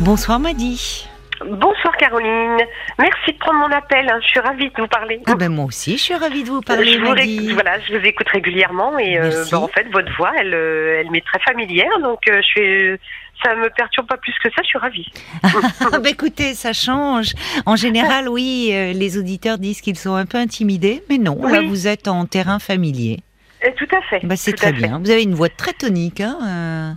Bonsoir 0.00 0.38
Madi. 0.40 1.06
Bonsoir 1.44 1.96
Caroline. 1.98 2.58
Merci 2.98 3.32
de 3.32 3.38
prendre 3.38 3.58
mon 3.60 3.74
appel. 3.74 4.08
hein. 4.08 4.18
Je 4.22 4.26
suis 4.28 4.40
ravie 4.40 4.68
de 4.68 4.74
vous 4.80 4.86
parler. 4.88 5.20
Ah 5.26 5.34
ben 5.36 5.50
moi 5.50 5.64
aussi, 5.66 5.92
je 5.96 6.02
suis 6.02 6.14
ravie 6.14 6.42
de 6.42 6.48
vous 6.50 6.60
parler 6.60 6.92
je, 6.94 6.98
vous 6.98 7.14
Madi. 7.14 7.52
voilà, 7.52 7.78
je 7.80 7.96
vous 7.96 8.04
écoute 8.04 8.28
régulièrement 8.28 8.98
et 8.98 9.18
euh, 9.18 9.44
bah, 9.50 9.60
en 9.60 9.68
fait 9.68 9.86
votre 9.92 10.14
voix, 10.16 10.32
elle, 10.38 10.54
euh, 10.54 11.00
elle 11.00 11.10
m'est 11.10 11.24
très 11.24 11.38
familière, 11.40 11.90
donc 12.02 12.18
euh, 12.28 12.36
je 12.42 12.46
suis, 12.46 12.98
ça 13.42 13.54
me 13.56 13.68
perturbe 13.70 14.06
pas 14.06 14.18
plus 14.18 14.34
que 14.42 14.50
ça. 14.50 14.60
Je 14.62 14.68
suis 14.68 14.78
ravie. 14.78 15.10
Ah 15.92 15.98
ben 15.98 16.10
écoutez, 16.12 16.54
ça 16.54 16.72
change. 16.74 17.32
En 17.66 17.76
général, 17.76 18.28
oui, 18.28 18.70
euh, 18.72 18.92
les 18.92 19.16
auditeurs 19.18 19.56
disent 19.58 19.80
qu'ils 19.80 19.98
sont 19.98 20.14
un 20.14 20.26
peu 20.26 20.36
intimidés, 20.38 21.02
mais 21.08 21.16
non, 21.18 21.40
là 21.46 21.62
vous 21.62 21.86
êtes 21.88 22.06
en 22.08 22.26
terrain 22.26 22.58
familier. 22.58 23.20
Euh, 23.64 23.70
tout 23.76 23.88
à 23.94 24.00
fait. 24.02 24.20
Bah, 24.26 24.36
c'est 24.36 24.52
très 24.52 24.68
fait. 24.68 24.72
bien. 24.72 24.98
Vous 25.02 25.10
avez 25.10 25.22
une 25.22 25.34
voix 25.34 25.48
très 25.50 25.72
tonique. 25.72 26.20
Hein 26.20 26.38
euh, 26.42 26.92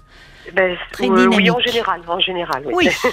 Ben, 0.54 0.78
Très 0.92 1.10
euh, 1.10 1.28
oui, 1.36 1.50
en 1.50 1.60
général, 1.60 2.02
en 2.08 2.20
général. 2.20 2.64
Oui. 2.66 2.88
Oui. 2.88 3.12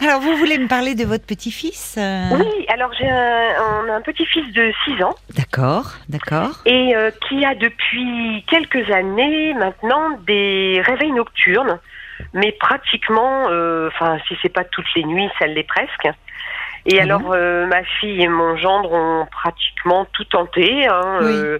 Alors 0.06 0.20
vous 0.20 0.36
voulez 0.36 0.56
me 0.58 0.68
parler 0.68 0.94
de 0.94 1.04
votre 1.04 1.26
petit-fils 1.26 1.96
euh, 1.98 2.28
Oui, 2.32 2.66
alors 2.68 2.90
j'ai 2.98 3.08
un, 3.08 3.88
un 3.88 4.00
petit-fils 4.00 4.52
de 4.52 4.72
6 4.84 5.02
ans 5.02 5.14
D'accord, 5.36 5.92
d'accord. 6.08 6.50
et 6.66 6.94
euh, 6.94 7.10
qui 7.28 7.44
a 7.44 7.54
depuis 7.54 8.44
quelques 8.48 8.90
années 8.90 9.52
maintenant 9.54 10.18
des 10.26 10.80
réveils 10.86 11.12
nocturnes, 11.12 11.78
mais 12.34 12.52
pratiquement, 12.52 13.44
enfin 13.88 14.18
si 14.28 14.36
c'est 14.40 14.52
pas 14.52 14.64
toutes 14.64 14.92
les 14.94 15.04
nuits, 15.04 15.28
ça 15.38 15.46
l'est 15.46 15.64
presque. 15.64 16.08
Et 16.86 17.00
alors 17.00 17.22
ma 17.22 17.82
fille 18.00 18.22
et 18.22 18.28
mon 18.28 18.56
gendre 18.56 18.92
ont 18.92 19.26
pratiquement 19.30 20.06
tout 20.12 20.24
tenté, 20.24 20.86
hein, 20.86 21.18
Oui. 21.22 21.58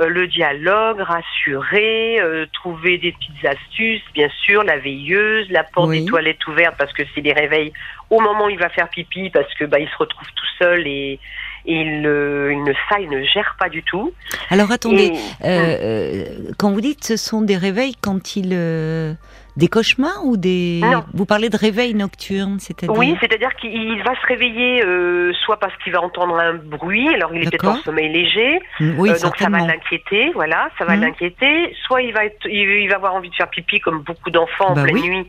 Euh, 0.00 0.08
le 0.08 0.26
dialogue, 0.26 1.00
rassurer, 1.00 2.20
euh, 2.20 2.46
trouver 2.52 2.98
des 2.98 3.12
petites 3.12 3.44
astuces, 3.44 4.02
bien 4.14 4.28
sûr, 4.44 4.62
la 4.62 4.78
veilleuse, 4.78 5.46
la 5.50 5.64
porte 5.64 5.88
Oui. 5.88 6.00
des 6.00 6.06
toilettes 6.06 6.46
ouverte 6.46 6.74
parce 6.78 6.92
que 6.92 7.02
c'est 7.14 7.20
des 7.20 7.32
réveils 7.32 7.72
au 8.08 8.20
moment 8.20 8.46
où 8.46 8.50
il 8.50 8.58
va 8.58 8.68
faire 8.70 8.88
pipi 8.88 9.30
parce 9.30 9.52
que 9.54 9.64
bah 9.64 9.78
il 9.78 9.88
se 9.88 9.96
retrouve 9.96 10.26
tout 10.34 10.46
seul 10.58 10.86
et, 10.86 11.18
et 11.66 11.74
il, 11.74 12.06
euh, 12.06 12.52
il 12.52 12.62
ne 12.64 12.72
ça 12.88 12.98
il 13.00 13.08
ne 13.10 13.22
gère 13.24 13.56
pas 13.58 13.68
du 13.68 13.82
tout. 13.82 14.12
Alors 14.50 14.70
attendez, 14.72 15.12
Et- 15.12 15.46
euh, 15.46 15.76
euh, 15.80 16.24
quand 16.58 16.70
vous 16.72 16.80
dites 16.80 17.04
ce 17.04 17.16
sont 17.16 17.42
des 17.42 17.56
réveils 17.56 17.94
quand 18.00 18.36
il 18.36 18.50
euh, 18.52 19.12
des 19.56 19.68
cauchemars 19.68 20.24
ou 20.24 20.36
des 20.36 20.80
Non. 20.82 21.04
vous 21.14 21.26
parlez 21.26 21.48
de 21.48 21.56
réveils 21.56 21.94
nocturnes, 21.94 22.58
c'est-à-dire 22.60 22.96
Oui, 22.96 23.16
c'est-à-dire 23.20 23.54
qu'il 23.56 24.02
va 24.02 24.14
se 24.20 24.26
réveiller 24.26 24.84
euh, 24.84 25.32
soit 25.44 25.58
parce 25.58 25.76
qu'il 25.82 25.92
va 25.92 26.00
entendre 26.02 26.38
un 26.38 26.54
bruit, 26.54 27.08
alors 27.14 27.34
il 27.34 27.42
est 27.42 27.50
peut-être 27.50 27.68
en 27.68 27.76
sommeil 27.82 28.12
léger, 28.12 28.60
Mm, 28.80 28.98
oui, 28.98 29.10
euh, 29.10 29.18
donc 29.20 29.36
ça 29.38 29.48
va 29.48 29.58
l'inquiéter, 29.58 30.30
voilà, 30.34 30.68
ça 30.78 30.84
va 30.84 30.96
Mhm. 30.96 31.02
l'inquiéter. 31.02 31.74
Soit 31.84 32.02
il 32.02 32.12
va 32.12 32.24
être, 32.24 32.46
il, 32.46 32.68
il 32.82 32.88
va 32.88 32.96
avoir 32.96 33.14
envie 33.14 33.30
de 33.30 33.34
faire 33.34 33.48
pipi 33.50 33.80
comme 33.80 34.00
beaucoup 34.02 34.30
d'enfants 34.30 34.74
Bah 34.74 34.80
en 34.82 34.84
pleine 34.84 34.94
oui. 34.96 35.08
nuit. 35.08 35.26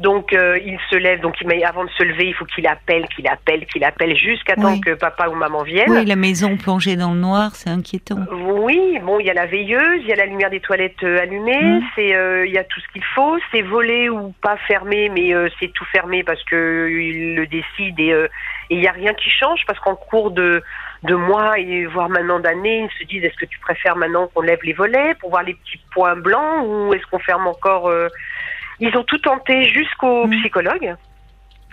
Donc 0.00 0.32
euh, 0.32 0.58
il 0.64 0.78
se 0.90 0.96
lève, 0.96 1.20
donc 1.20 1.34
il, 1.40 1.46
met- 1.46 1.62
avant 1.64 1.84
de 1.84 1.90
se 1.90 2.02
lever, 2.02 2.26
il 2.26 2.34
faut 2.34 2.44
qu'il 2.46 2.66
appelle, 2.66 3.06
qu'il 3.14 3.28
appelle, 3.28 3.64
qu'il 3.66 3.84
appelle 3.84 4.16
jusqu'à 4.16 4.56
temps 4.56 4.72
Oui. 4.72 4.80
que 4.80 4.94
papa 4.94 5.28
ou 5.28 5.34
maman 5.34 5.62
viennent. 5.62 5.90
Oui, 5.90 6.04
la 6.04 6.16
maison 6.16 6.56
plongée 6.56 6.96
dans 6.96 7.12
le 7.14 7.20
noir, 7.20 7.54
c'est 7.54 7.70
inquiétant. 7.70 8.18
Oui, 8.32 8.98
bon, 9.02 9.20
il 9.20 9.26
y 9.26 9.30
a 9.30 9.34
la 9.34 9.46
veilleuse, 9.46 10.00
il 10.02 10.08
y 10.08 10.12
a 10.12 10.16
la 10.16 10.26
lumière 10.26 10.50
des 10.50 10.60
toilettes 10.60 11.02
euh, 11.04 11.20
allumée, 11.22 11.62
Mhm. 11.62 11.82
c'est, 11.94 12.14
euh, 12.14 12.44
il 12.46 12.52
y 12.52 12.58
a 12.58 12.64
tout 12.64 12.80
ce 12.80 12.88
qu'il 12.92 13.04
faut, 13.14 13.38
c'est 13.52 13.62
volé 13.62 14.08
ou 14.08 14.34
pas 14.42 14.56
fermé, 14.66 15.08
mais 15.10 15.32
euh, 15.32 15.48
c'est 15.60 15.72
tout 15.72 15.84
fermé 15.92 16.24
parce 16.24 16.42
que 16.44 16.88
il 16.90 17.36
le 17.36 17.46
décide 17.46 17.98
et 18.00 18.12
euh, 18.12 18.26
il 18.70 18.80
y 18.82 18.88
a 18.88 18.92
rien 18.92 19.14
qui 19.14 19.30
change 19.30 19.60
parce 19.66 19.78
qu'en 19.78 19.94
cours 19.96 20.30
de 20.32 20.62
de 21.04 21.14
mois 21.14 21.58
et 21.58 21.84
voire 21.84 22.08
maintenant 22.08 22.40
d'années, 22.40 22.88
ils 22.90 22.98
se 22.98 23.04
disent 23.06 23.22
est-ce 23.24 23.36
que 23.36 23.44
tu 23.44 23.58
préfères 23.58 23.94
maintenant 23.94 24.26
qu'on 24.28 24.40
lève 24.40 24.60
les 24.62 24.72
volets 24.72 25.14
pour 25.20 25.28
voir 25.28 25.42
les 25.42 25.52
petits 25.52 25.78
points 25.92 26.16
blancs 26.16 26.64
ou 26.66 26.94
est-ce 26.94 27.04
qu'on 27.10 27.18
ferme 27.18 27.46
encore 27.46 27.88
euh, 27.88 28.08
Ils 28.80 28.96
ont 28.96 29.04
tout 29.04 29.18
tenté 29.18 29.68
jusqu'au 29.68 30.26
Mhm. 30.26 30.40
psychologue. 30.40 30.96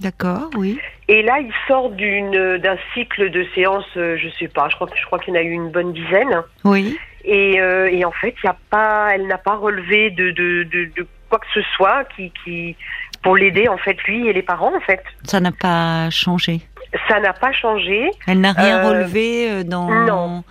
D'accord, 0.02 0.49
oui. 0.57 0.80
Et 1.07 1.21
là, 1.21 1.39
il 1.39 1.52
sort 1.67 1.89
d'une 1.91 2.57
d'un 2.57 2.77
cycle 2.94 3.30
de 3.30 3.45
séances, 3.53 3.85
euh, 3.97 4.17
je 4.17 4.29
sais 4.39 4.47
pas, 4.47 4.67
je 4.69 4.75
crois 4.75 4.88
que 4.88 4.97
je 4.97 5.06
crois 5.06 5.19
qu'il 5.19 5.34
y 5.34 5.38
en 5.38 5.39
a 5.39 5.44
eu 5.44 5.51
une 5.51 5.69
bonne 5.69 5.94
dizaine. 5.94 6.41
Oui. 6.63 6.97
Et, 7.23 7.62
euh, 7.62 7.88
et 7.91 8.03
en 8.03 8.12
fait, 8.12 8.34
il 8.44 8.47
y 8.47 8.50
a 8.50 8.56
pas, 8.72 9.09
elle 9.13 9.28
n'a 9.28 9.38
pas 9.38 9.56
relevé 9.56 10.09
de, 10.09 10.31
de, 10.31 10.63
de, 10.63 10.85
de 10.97 11.07
quoi 11.29 11.38
que 11.38 11.45
ce 11.53 11.62
soit 11.75 12.06
qui, 12.16 12.31
qui 12.44 12.75
pour 13.22 13.35
l'aider 13.38 13.68
en 13.68 13.78
fait 13.78 13.95
lui 14.06 14.28
et 14.28 14.33
les 14.33 14.41
parents 14.41 14.75
en 14.75 14.79
fait. 14.79 15.03
Ça 15.23 15.39
n'a 15.39 15.51
pas 15.51 16.09
changé. 16.09 16.62
Ça 17.07 17.19
n'a 17.19 17.33
pas 17.33 17.51
changé. 17.51 18.09
Elle 18.28 18.41
n'a 18.41 18.53
rien 18.53 18.79
Euh, 18.83 18.89
relevé 18.89 19.63
dans 19.63 19.88
non. 19.91 20.44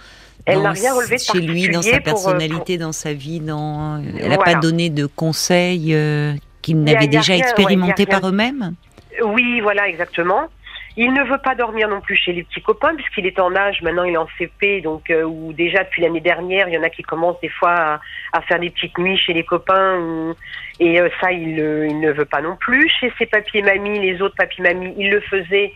Elle 0.46 0.62
n'a 0.62 0.72
rien 0.72 0.94
relevé 0.94 1.16
de 1.16 1.20
chez 1.20 1.40
lui, 1.40 1.68
dans 1.68 1.82
sa 1.82 1.90
pour, 1.90 1.98
euh, 1.98 2.02
personnalité, 2.02 2.78
dans 2.78 2.92
sa 2.92 3.12
vie, 3.12 3.40
dans 3.40 4.02
elle 4.02 4.28
n'a 4.28 4.36
Voilà. 4.36 4.52
pas 4.52 4.54
donné 4.54 4.90
de 4.90 5.06
conseils 5.06 5.94
euh, 5.94 6.32
qu'ils 6.62 6.82
n'avaient 6.82 7.08
déjà 7.08 7.34
ouais, 7.34 7.38
expérimentés 7.40 8.06
par 8.06 8.26
eux-mêmes? 8.26 8.74
Oui, 9.22 9.60
voilà, 9.60 9.88
exactement. 9.88 10.48
Il 10.96 11.12
ne 11.12 11.22
veut 11.22 11.38
pas 11.38 11.54
dormir 11.54 11.88
non 11.88 12.00
plus 12.00 12.16
chez 12.16 12.32
les 12.32 12.42
petits 12.42 12.62
copains 12.62 12.94
puisqu'il 12.96 13.24
est 13.24 13.38
en 13.38 13.54
âge, 13.54 13.80
maintenant 13.80 14.02
il 14.02 14.14
est 14.14 14.16
en 14.16 14.26
CP, 14.38 14.80
donc 14.80 15.08
euh, 15.10 15.22
où 15.22 15.52
déjà 15.52 15.84
depuis 15.84 16.02
l'année 16.02 16.20
dernière, 16.20 16.68
il 16.68 16.74
y 16.74 16.78
en 16.78 16.82
a 16.82 16.90
qui 16.90 17.02
commencent 17.02 17.40
des 17.40 17.48
fois 17.48 17.70
à, 17.72 18.00
à 18.32 18.40
faire 18.42 18.58
des 18.58 18.70
petites 18.70 18.98
nuits 18.98 19.16
chez 19.16 19.32
les 19.32 19.44
copains, 19.44 19.98
ou- 20.00 20.34
et 20.80 21.00
euh, 21.00 21.08
ça 21.20 21.30
il, 21.30 21.58
il 21.88 22.00
ne 22.00 22.10
veut 22.12 22.24
pas 22.24 22.42
non 22.42 22.56
plus. 22.56 22.88
Chez 22.88 23.12
ses 23.18 23.26
papis 23.26 23.58
et 23.58 23.62
mamies, 23.62 24.00
les 24.00 24.20
autres 24.20 24.34
papis 24.36 24.62
mamies, 24.62 24.92
il 24.98 25.10
le 25.10 25.20
faisait, 25.20 25.72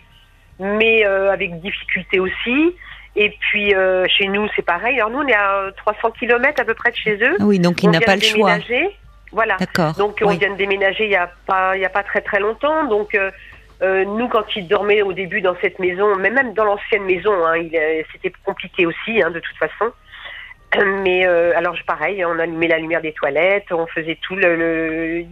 mais 0.58 1.06
euh, 1.06 1.32
avec 1.32 1.60
difficulté 1.60 2.18
aussi. 2.18 2.74
Et 3.16 3.30
puis 3.40 3.74
euh, 3.74 4.04
chez 4.08 4.26
nous 4.28 4.48
c'est 4.56 4.62
pareil. 4.64 4.96
Alors 4.98 5.10
nous 5.10 5.18
on 5.20 5.26
est 5.26 5.34
à 5.34 5.66
300 5.76 6.10
km 6.18 6.60
à 6.60 6.64
peu 6.64 6.74
près 6.74 6.90
de 6.90 6.96
chez 6.96 7.16
eux. 7.22 7.36
Oui, 7.40 7.58
donc 7.58 7.82
il 7.82 7.90
n'a 7.90 8.00
pas 8.00 8.16
le 8.16 8.22
choix. 8.22 8.56
déménager. 8.58 8.96
Voilà. 9.32 9.56
D'accord. 9.58 9.92
Donc 9.94 10.18
on 10.22 10.28
oui. 10.28 10.38
vient 10.38 10.50
de 10.50 10.56
déménager 10.56 11.04
il 11.04 11.10
y 11.10 11.16
a 11.16 11.30
pas 11.46 11.76
il 11.76 11.80
y 11.82 11.84
a 11.84 11.88
pas 11.90 12.02
très 12.02 12.20
très 12.22 12.40
longtemps. 12.40 12.84
Donc 12.84 13.14
euh, 13.14 13.30
euh, 13.82 14.04
nous 14.04 14.28
quand 14.28 14.44
il 14.56 14.66
dormait 14.68 15.02
au 15.02 15.12
début 15.12 15.40
dans 15.40 15.56
cette 15.60 15.78
maison, 15.78 16.16
mais 16.16 16.30
même 16.30 16.54
dans 16.54 16.64
l'ancienne 16.64 17.04
maison, 17.04 17.32
hein, 17.46 17.60
euh, 17.74 18.02
c'était 18.12 18.32
compliqué 18.44 18.86
aussi 18.86 19.22
hein, 19.22 19.30
de 19.30 19.40
toute 19.40 19.56
façon. 19.56 19.92
Mais 21.04 21.24
euh, 21.26 21.52
alors 21.56 21.76
pareil, 21.86 22.24
on 22.24 22.36
allumait 22.38 22.66
la 22.68 22.78
lumière 22.78 23.00
des 23.00 23.12
toilettes, 23.12 23.70
on 23.70 23.86
faisait 23.86 24.18
tout 24.22 24.34
le, 24.34 24.56
le- 24.56 25.24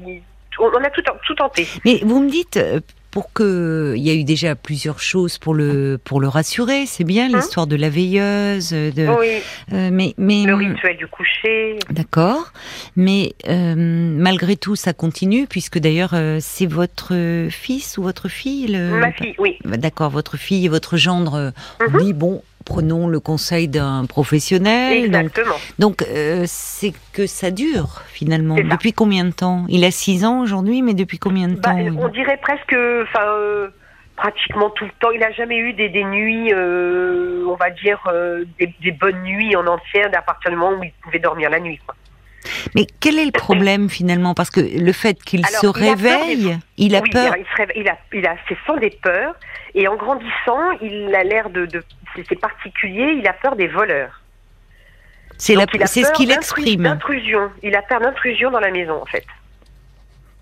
on 0.61 0.85
a 0.85 0.91
tout 0.91 1.03
tout 1.27 1.35
tenté. 1.35 1.67
Mais 1.85 1.99
vous 2.03 2.21
me 2.21 2.31
dites, 2.31 2.57
euh, 2.59 2.79
pour 3.13 3.33
que 3.33 3.95
il 3.97 4.03
y 4.03 4.11
a 4.11 4.15
eu 4.15 4.25
déjà 4.25 4.57
plusieurs 4.57 4.99
choses 4.99 5.39
pour 5.39 5.55
le 5.55 6.01
pour 6.03 6.21
le 6.21 6.27
rassurer, 6.29 6.87
c'est 6.87 7.05
bien 7.05 7.29
l'histoire 7.29 7.67
de 7.69 7.77
la 7.77 7.91
veilleuse, 7.91 8.71
de 8.71 9.07
Oui, 9.21 9.43
euh, 9.73 9.91
mais 9.93 10.15
mais 10.17 10.45
le 10.45 10.55
rituel 10.55 10.97
du 10.97 11.07
coucher. 11.07 11.79
D'accord, 11.91 12.53
mais 12.97 13.35
euh, 13.49 13.75
malgré 13.77 14.57
tout, 14.57 14.77
ça 14.77 14.93
continue 14.95 15.47
puisque 15.47 15.79
d'ailleurs 15.79 16.15
euh, 16.15 16.39
c'est 16.41 16.67
votre 16.67 17.13
fils 17.51 17.99
ou 17.99 18.03
votre 18.03 18.29
fille. 18.29 18.67
Le... 18.69 18.99
Ma 18.99 19.13
fille, 19.13 19.35
oui. 19.39 19.59
D'accord, 19.65 20.11
votre 20.11 20.37
fille 20.37 20.65
et 20.65 20.69
votre 20.69 20.97
gendre 20.97 21.35
euh, 21.35 21.51
Mhm. 21.87 21.99
dit 22.01 22.13
bon, 22.15 22.43
prenons 22.63 23.09
le 23.09 23.21
conseil 23.21 23.69
d'un 23.69 24.05
professionnel. 24.07 25.05
Exactement. 25.05 25.55
donc 25.79 26.03
euh, 26.03 26.45
c'est 26.47 26.93
que 27.13 27.27
ça 27.27 27.51
dure 27.51 28.03
finalement. 28.09 28.57
Ça. 28.57 28.63
Depuis 28.63 28.93
combien 28.93 29.25
de 29.25 29.31
temps? 29.33 29.65
Il 29.69 29.85
a 29.85 29.91
6 29.91 30.25
ans 30.25 30.41
aujourd'hui, 30.41 30.83
mais 30.83 30.95
depuis 30.95 31.19
combien 31.19 31.49
de 31.49 31.55
Bah, 31.55 31.71
temps 31.71 31.79
on 31.99 32.09
dirait 32.09 32.39
presque, 32.43 32.73
enfin, 33.03 33.27
euh, 33.27 33.69
pratiquement 34.17 34.71
tout 34.71 34.85
le 34.85 34.91
temps. 35.01 35.11
Il 35.13 35.21
n'a 35.21 35.33
jamais 35.33 35.57
eu 35.59 35.73
des, 35.73 35.89
des 35.89 36.05
nuits, 36.05 36.53
euh, 36.53 37.45
on 37.49 37.55
va 37.57 37.71
dire, 37.71 38.01
des, 38.59 38.73
des 38.83 38.93
bonnes 38.93 39.23
nuits 39.23 39.55
en 39.57 39.67
entière 39.67 40.09
à 40.17 40.23
partir 40.23 40.51
du 40.51 40.57
moment 40.57 40.79
où 40.79 40.85
il 40.85 40.93
pouvait 41.03 41.19
dormir 41.19 41.51
la 41.51 41.61
nuit. 41.61 41.79
Quoi. 41.85 41.95
Mais 42.75 42.87
quel 43.01 43.19
est 43.19 43.25
le 43.25 43.31
problème 43.33 43.89
finalement? 43.89 44.35
Parce 44.35 44.51
que 44.51 44.61
le 44.61 44.93
fait 44.93 45.23
qu'il 45.23 45.47
se 45.47 45.53
il 45.53 45.57
a 45.57 45.61
peur 45.61 45.73
des- 45.75 45.89
réveille, 45.91 46.59
il 46.77 46.95
a 46.97 47.01
oui, 47.01 47.11
peur. 47.11 47.35
il, 47.39 47.45
se 47.45 47.57
réveille- 47.57 47.81
il 47.83 47.89
a, 47.89 47.99
il 48.13 48.27
a, 48.27 48.35
c'est 48.49 48.57
sans 48.67 48.77
des 48.79 48.91
peurs. 48.91 49.35
Et 49.75 49.89
en 49.89 49.97
grandissant, 49.97 50.71
il 50.83 51.15
a 51.15 51.25
l'air 51.25 51.51
de, 51.51 51.67
de 51.67 51.83
c'est, 52.29 52.39
particulier. 52.39 53.17
Il 53.19 53.27
a 53.27 53.33
peur 53.33 53.57
des 53.57 53.69
voleurs. 53.69 54.21
C'est 55.39 55.55
ce 55.55 56.01
peur 56.01 56.13
qu'il 56.13 56.31
exprime. 56.31 56.83
D'intrusion. 56.83 57.51
Il 57.63 57.75
a 57.75 57.83
peur 57.83 58.01
d'intrusion 58.01 58.51
dans 58.51 58.61
la 58.61 58.71
maison, 58.71 59.01
en 59.01 59.07
fait. 59.07 59.25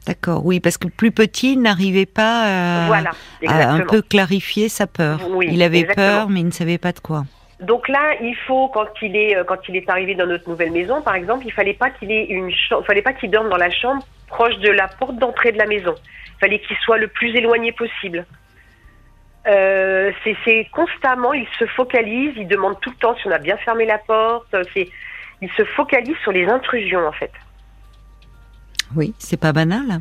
D'accord, 0.06 0.44
oui, 0.44 0.60
parce 0.60 0.78
que 0.78 0.88
plus 0.88 1.12
petit, 1.12 1.52
il 1.52 1.62
n'arrivait 1.62 2.06
pas 2.06 2.84
à, 2.84 2.86
voilà, 2.86 3.10
à 3.10 3.14
exactement. 3.42 3.74
un 3.74 3.80
peu 3.86 4.02
clarifier 4.02 4.68
sa 4.68 4.86
peur. 4.86 5.20
Oui, 5.28 5.48
il 5.50 5.62
avait 5.62 5.80
exactement. 5.80 6.06
peur, 6.06 6.28
mais 6.30 6.40
il 6.40 6.46
ne 6.46 6.50
savait 6.50 6.78
pas 6.78 6.92
de 6.92 7.00
quoi. 7.00 7.24
Donc 7.60 7.88
là, 7.88 8.14
il 8.22 8.34
faut 8.46 8.68
quand 8.68 8.88
il 9.02 9.14
est 9.14 9.36
euh, 9.36 9.44
quand 9.44 9.58
il 9.68 9.76
est 9.76 9.88
arrivé 9.90 10.14
dans 10.14 10.26
notre 10.26 10.48
nouvelle 10.48 10.72
maison, 10.72 11.02
par 11.02 11.14
exemple, 11.14 11.44
il 11.46 11.52
fallait 11.52 11.74
pas 11.74 11.90
qu'il 11.90 12.10
ait 12.10 12.24
une 12.24 12.50
fallait 12.86 13.02
pas 13.02 13.12
qu'il 13.12 13.30
dorme 13.30 13.50
dans 13.50 13.58
la 13.58 13.70
chambre 13.70 14.02
proche 14.28 14.56
de 14.58 14.70
la 14.70 14.88
porte 14.88 15.16
d'entrée 15.16 15.52
de 15.52 15.58
la 15.58 15.66
maison. 15.66 15.94
Il 16.36 16.40
fallait 16.40 16.60
qu'il 16.60 16.76
soit 16.78 16.96
le 16.96 17.08
plus 17.08 17.36
éloigné 17.36 17.72
possible. 17.72 18.24
Euh, 19.46 20.12
c'est 20.44 20.68
constamment, 20.72 21.32
il 21.32 21.46
se 21.58 21.64
focalise, 21.66 22.34
il 22.36 22.46
demande 22.46 22.78
tout 22.80 22.90
le 22.90 22.96
temps 22.96 23.16
si 23.16 23.26
on 23.26 23.30
a 23.30 23.38
bien 23.38 23.56
fermé 23.58 23.86
la 23.86 23.98
porte. 23.98 24.52
euh, 24.54 24.64
il 25.42 25.50
se 25.52 25.64
focalise 25.64 26.16
sur 26.22 26.32
les 26.32 26.46
intrusions 26.46 27.06
en 27.06 27.12
fait. 27.12 27.32
Oui, 28.94 29.14
c'est 29.18 29.40
pas 29.40 29.52
banal. 29.52 30.00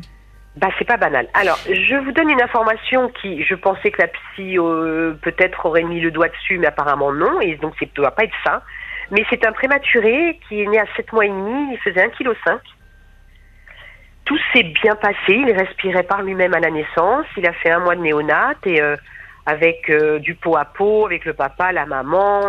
Bah, 0.56 0.68
c'est 0.78 0.84
pas 0.84 0.96
banal. 0.96 1.28
Alors, 1.32 1.58
je 1.66 1.94
vous 1.94 2.12
donne 2.12 2.28
une 2.28 2.42
information 2.42 3.08
qui, 3.20 3.42
je 3.44 3.54
pensais 3.54 3.90
que 3.90 4.02
la 4.02 4.08
psy 4.08 4.58
euh, 4.58 5.14
peut-être 5.22 5.64
aurait 5.64 5.84
mis 5.84 6.00
le 6.00 6.10
doigt 6.10 6.28
dessus, 6.28 6.58
mais 6.58 6.66
apparemment 6.66 7.12
non, 7.12 7.40
et 7.40 7.54
donc 7.56 7.74
ça 7.78 7.86
ne 7.86 7.90
doit 7.94 8.10
pas 8.10 8.24
être 8.24 8.34
ça. 8.44 8.62
Mais 9.10 9.24
c'est 9.30 9.46
un 9.46 9.52
prématuré 9.52 10.38
qui 10.48 10.62
est 10.62 10.66
né 10.66 10.78
à 10.78 10.86
7 10.96 11.12
mois 11.12 11.24
et 11.24 11.28
demi, 11.28 11.72
il 11.72 11.78
faisait 11.78 12.06
1,5 12.06 12.10
kg. 12.16 12.34
tout 14.24 14.38
s'est 14.52 14.64
bien 14.64 14.96
passé. 14.96 15.16
Il 15.28 15.52
respirait 15.52 16.02
par 16.02 16.22
lui-même 16.22 16.54
à 16.54 16.60
la 16.60 16.70
naissance. 16.70 17.26
Il 17.36 17.46
a 17.46 17.52
fait 17.52 17.70
un 17.70 17.80
mois 17.80 17.96
de 17.96 18.02
néonat 18.02 18.54
et 18.66 18.80
euh, 18.80 18.96
avec 19.50 19.90
euh, 19.90 20.20
du 20.20 20.36
pot 20.36 20.56
à 20.56 20.64
pot, 20.64 21.06
avec 21.06 21.24
le 21.24 21.34
papa, 21.34 21.72
la 21.72 21.84
maman. 21.84 22.48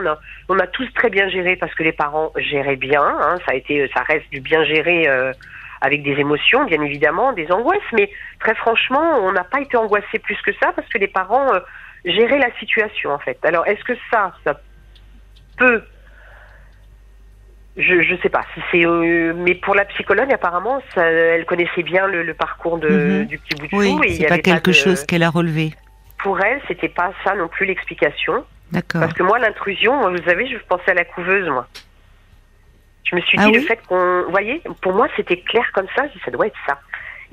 On 0.49 0.59
a, 0.59 0.67
tous 0.67 0.87
très 0.93 1.09
bien 1.09 1.27
géré 1.29 1.55
parce 1.55 1.73
que 1.73 1.81
les 1.81 1.91
parents 1.91 2.31
géraient 2.37 2.75
bien. 2.75 3.01
Hein. 3.01 3.37
ça 3.43 3.53
a 3.53 3.55
été, 3.55 3.89
ça 3.95 4.03
reste 4.03 4.29
du 4.29 4.39
bien 4.39 4.63
géré 4.65 5.07
euh, 5.07 5.33
avec 5.81 6.03
des 6.03 6.11
émotions, 6.11 6.63
bien 6.65 6.79
évidemment, 6.83 7.33
des 7.33 7.51
angoisses. 7.51 7.91
Mais 7.93 8.11
très 8.39 8.53
franchement, 8.53 9.17
on 9.23 9.31
n'a 9.31 9.43
pas 9.43 9.61
été 9.61 9.77
angoissé 9.77 10.19
plus 10.19 10.39
que 10.43 10.51
ça 10.61 10.73
parce 10.75 10.87
que 10.89 10.99
les 10.99 11.07
parents 11.07 11.51
géraient 12.05 12.37
la 12.37 12.53
situation 12.59 13.11
en 13.11 13.19
fait. 13.19 13.39
Alors, 13.43 13.65
est-ce 13.65 13.83
que 13.83 13.93
ça, 14.11 14.33
ça 14.45 14.61
peut 15.57 15.81
je 17.77 18.01
je 18.01 18.15
sais 18.21 18.29
pas 18.29 18.45
si 18.53 18.61
c'est 18.69 18.85
euh, 18.85 19.33
mais 19.33 19.55
pour 19.55 19.75
la 19.75 19.85
psychologue 19.85 20.29
apparemment 20.33 20.81
ça, 20.93 21.05
elle 21.05 21.45
connaissait 21.45 21.83
bien 21.83 22.05
le, 22.05 22.21
le 22.21 22.33
parcours 22.33 22.77
de, 22.77 22.89
mhm. 22.89 23.25
du 23.27 23.37
petit 23.37 23.55
bout 23.55 23.67
de 23.67 23.75
oui, 23.75 24.17
c'est 24.17 24.27
pas 24.27 24.39
quelque 24.39 24.73
chose 24.73 25.05
qu'elle 25.05 25.23
a 25.23 25.29
relevé. 25.29 25.71
Pour 26.23 26.39
elle, 26.41 26.61
c'était 26.67 26.89
pas 26.89 27.11
ça 27.23 27.35
non 27.35 27.47
plus 27.47 27.65
l'explication. 27.65 28.45
D'accord. 28.71 29.01
Parce 29.01 29.13
que 29.13 29.23
moi 29.23 29.39
l'intrusion, 29.39 30.09
vous 30.09 30.23
savez, 30.23 30.47
je 30.47 30.57
pensais 30.67 30.91
à 30.91 30.93
la 30.93 31.05
couveuse 31.05 31.47
moi. 31.49 31.67
Je 33.03 33.15
me 33.15 33.21
suis 33.21 33.37
ah 33.41 33.45
dit 33.45 33.51
le 33.51 33.61
fait 33.61 33.79
qu'on, 33.87 34.23
vous 34.23 34.31
voyez, 34.31 34.61
pour 34.81 34.93
moi 34.93 35.07
c'était 35.17 35.41
clair 35.41 35.69
comme 35.73 35.87
ça, 35.95 36.07
je 36.07 36.13
dis, 36.13 36.21
ça 36.23 36.31
doit 36.31 36.47
être 36.47 36.59
ça. 36.65 36.79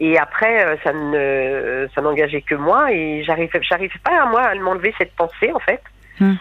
Et 0.00 0.16
après, 0.16 0.64
euh, 0.64 0.76
ça 0.84 0.92
ne, 0.92 1.88
ça 1.94 2.00
n'engageait 2.00 2.42
que 2.42 2.54
moi 2.54 2.92
et 2.92 3.22
j'arrivais, 3.24 3.60
j'arrivais 3.62 3.98
pas 4.02 4.22
à 4.22 4.26
moi 4.26 4.42
à 4.42 4.54
m'enlever 4.54 4.94
cette 4.96 5.14
pensée 5.14 5.52
en 5.52 5.58
fait. 5.58 5.82
Hmm. 6.20 6.34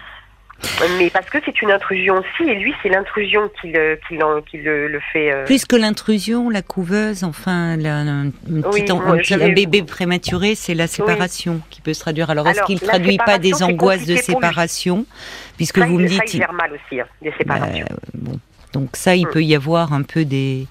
Mais 0.98 1.09
parce 1.09 1.30
que 1.30 1.38
c'est 1.45 1.62
une 1.62 1.71
intrusion 1.71 2.15
aussi, 2.15 2.50
et 2.50 2.56
lui, 2.56 2.74
c'est 2.81 2.89
l'intrusion 2.89 3.50
qui 3.62 3.71
le, 3.71 4.00
qui, 4.07 4.18
qui 4.50 4.57
le, 4.57 4.88
le, 4.88 5.00
fait. 5.12 5.31
Euh... 5.31 5.45
Plus 5.45 5.65
que 5.65 5.75
l'intrusion, 5.75 6.50
la 6.50 6.62
couveuse, 6.62 7.24
enfin, 7.24 7.77
la, 7.77 7.98
un, 7.98 8.30
petit, 8.30 8.92
un, 9.33 9.50
bébé 9.50 9.83
prématuré, 9.83 10.56
c'est 10.56 10.74
la 10.74 10.88
séparation 10.88 11.62
qui 11.69 11.81
peut 11.81 11.94
se 11.94 12.00
traduire. 12.00 12.30
Alors, 12.30 12.48
est-ce 12.48 12.63
qu'il 12.63 12.75
ne 12.75 12.88
traduit 12.88 13.18
pas 13.18 13.38
des 13.38 13.63
angoisses 13.63 14.06
de 14.06 14.15
séparation 14.15 15.06
Puisque 15.57 15.80
vous 15.80 15.98
me 16.00 16.07
dites. 16.07 16.18
Ça, 16.18 16.25
il 16.33 16.38
gère 16.38 16.54
mal 16.54 16.71
aussi, 16.74 17.00
hein, 17.00 17.07
des 17.21 17.33
séparations. 17.38 17.86
Bah, 17.89 17.95
bon. 18.13 18.39
Donc 18.77 18.95
ça, 18.95 19.15
il 19.15 19.25
mm. 19.25 19.31
peut 19.31 19.44
y 19.44 19.56
avoir 19.56 19.91
un 19.91 20.03
peu 20.03 20.24
des, 20.24 20.68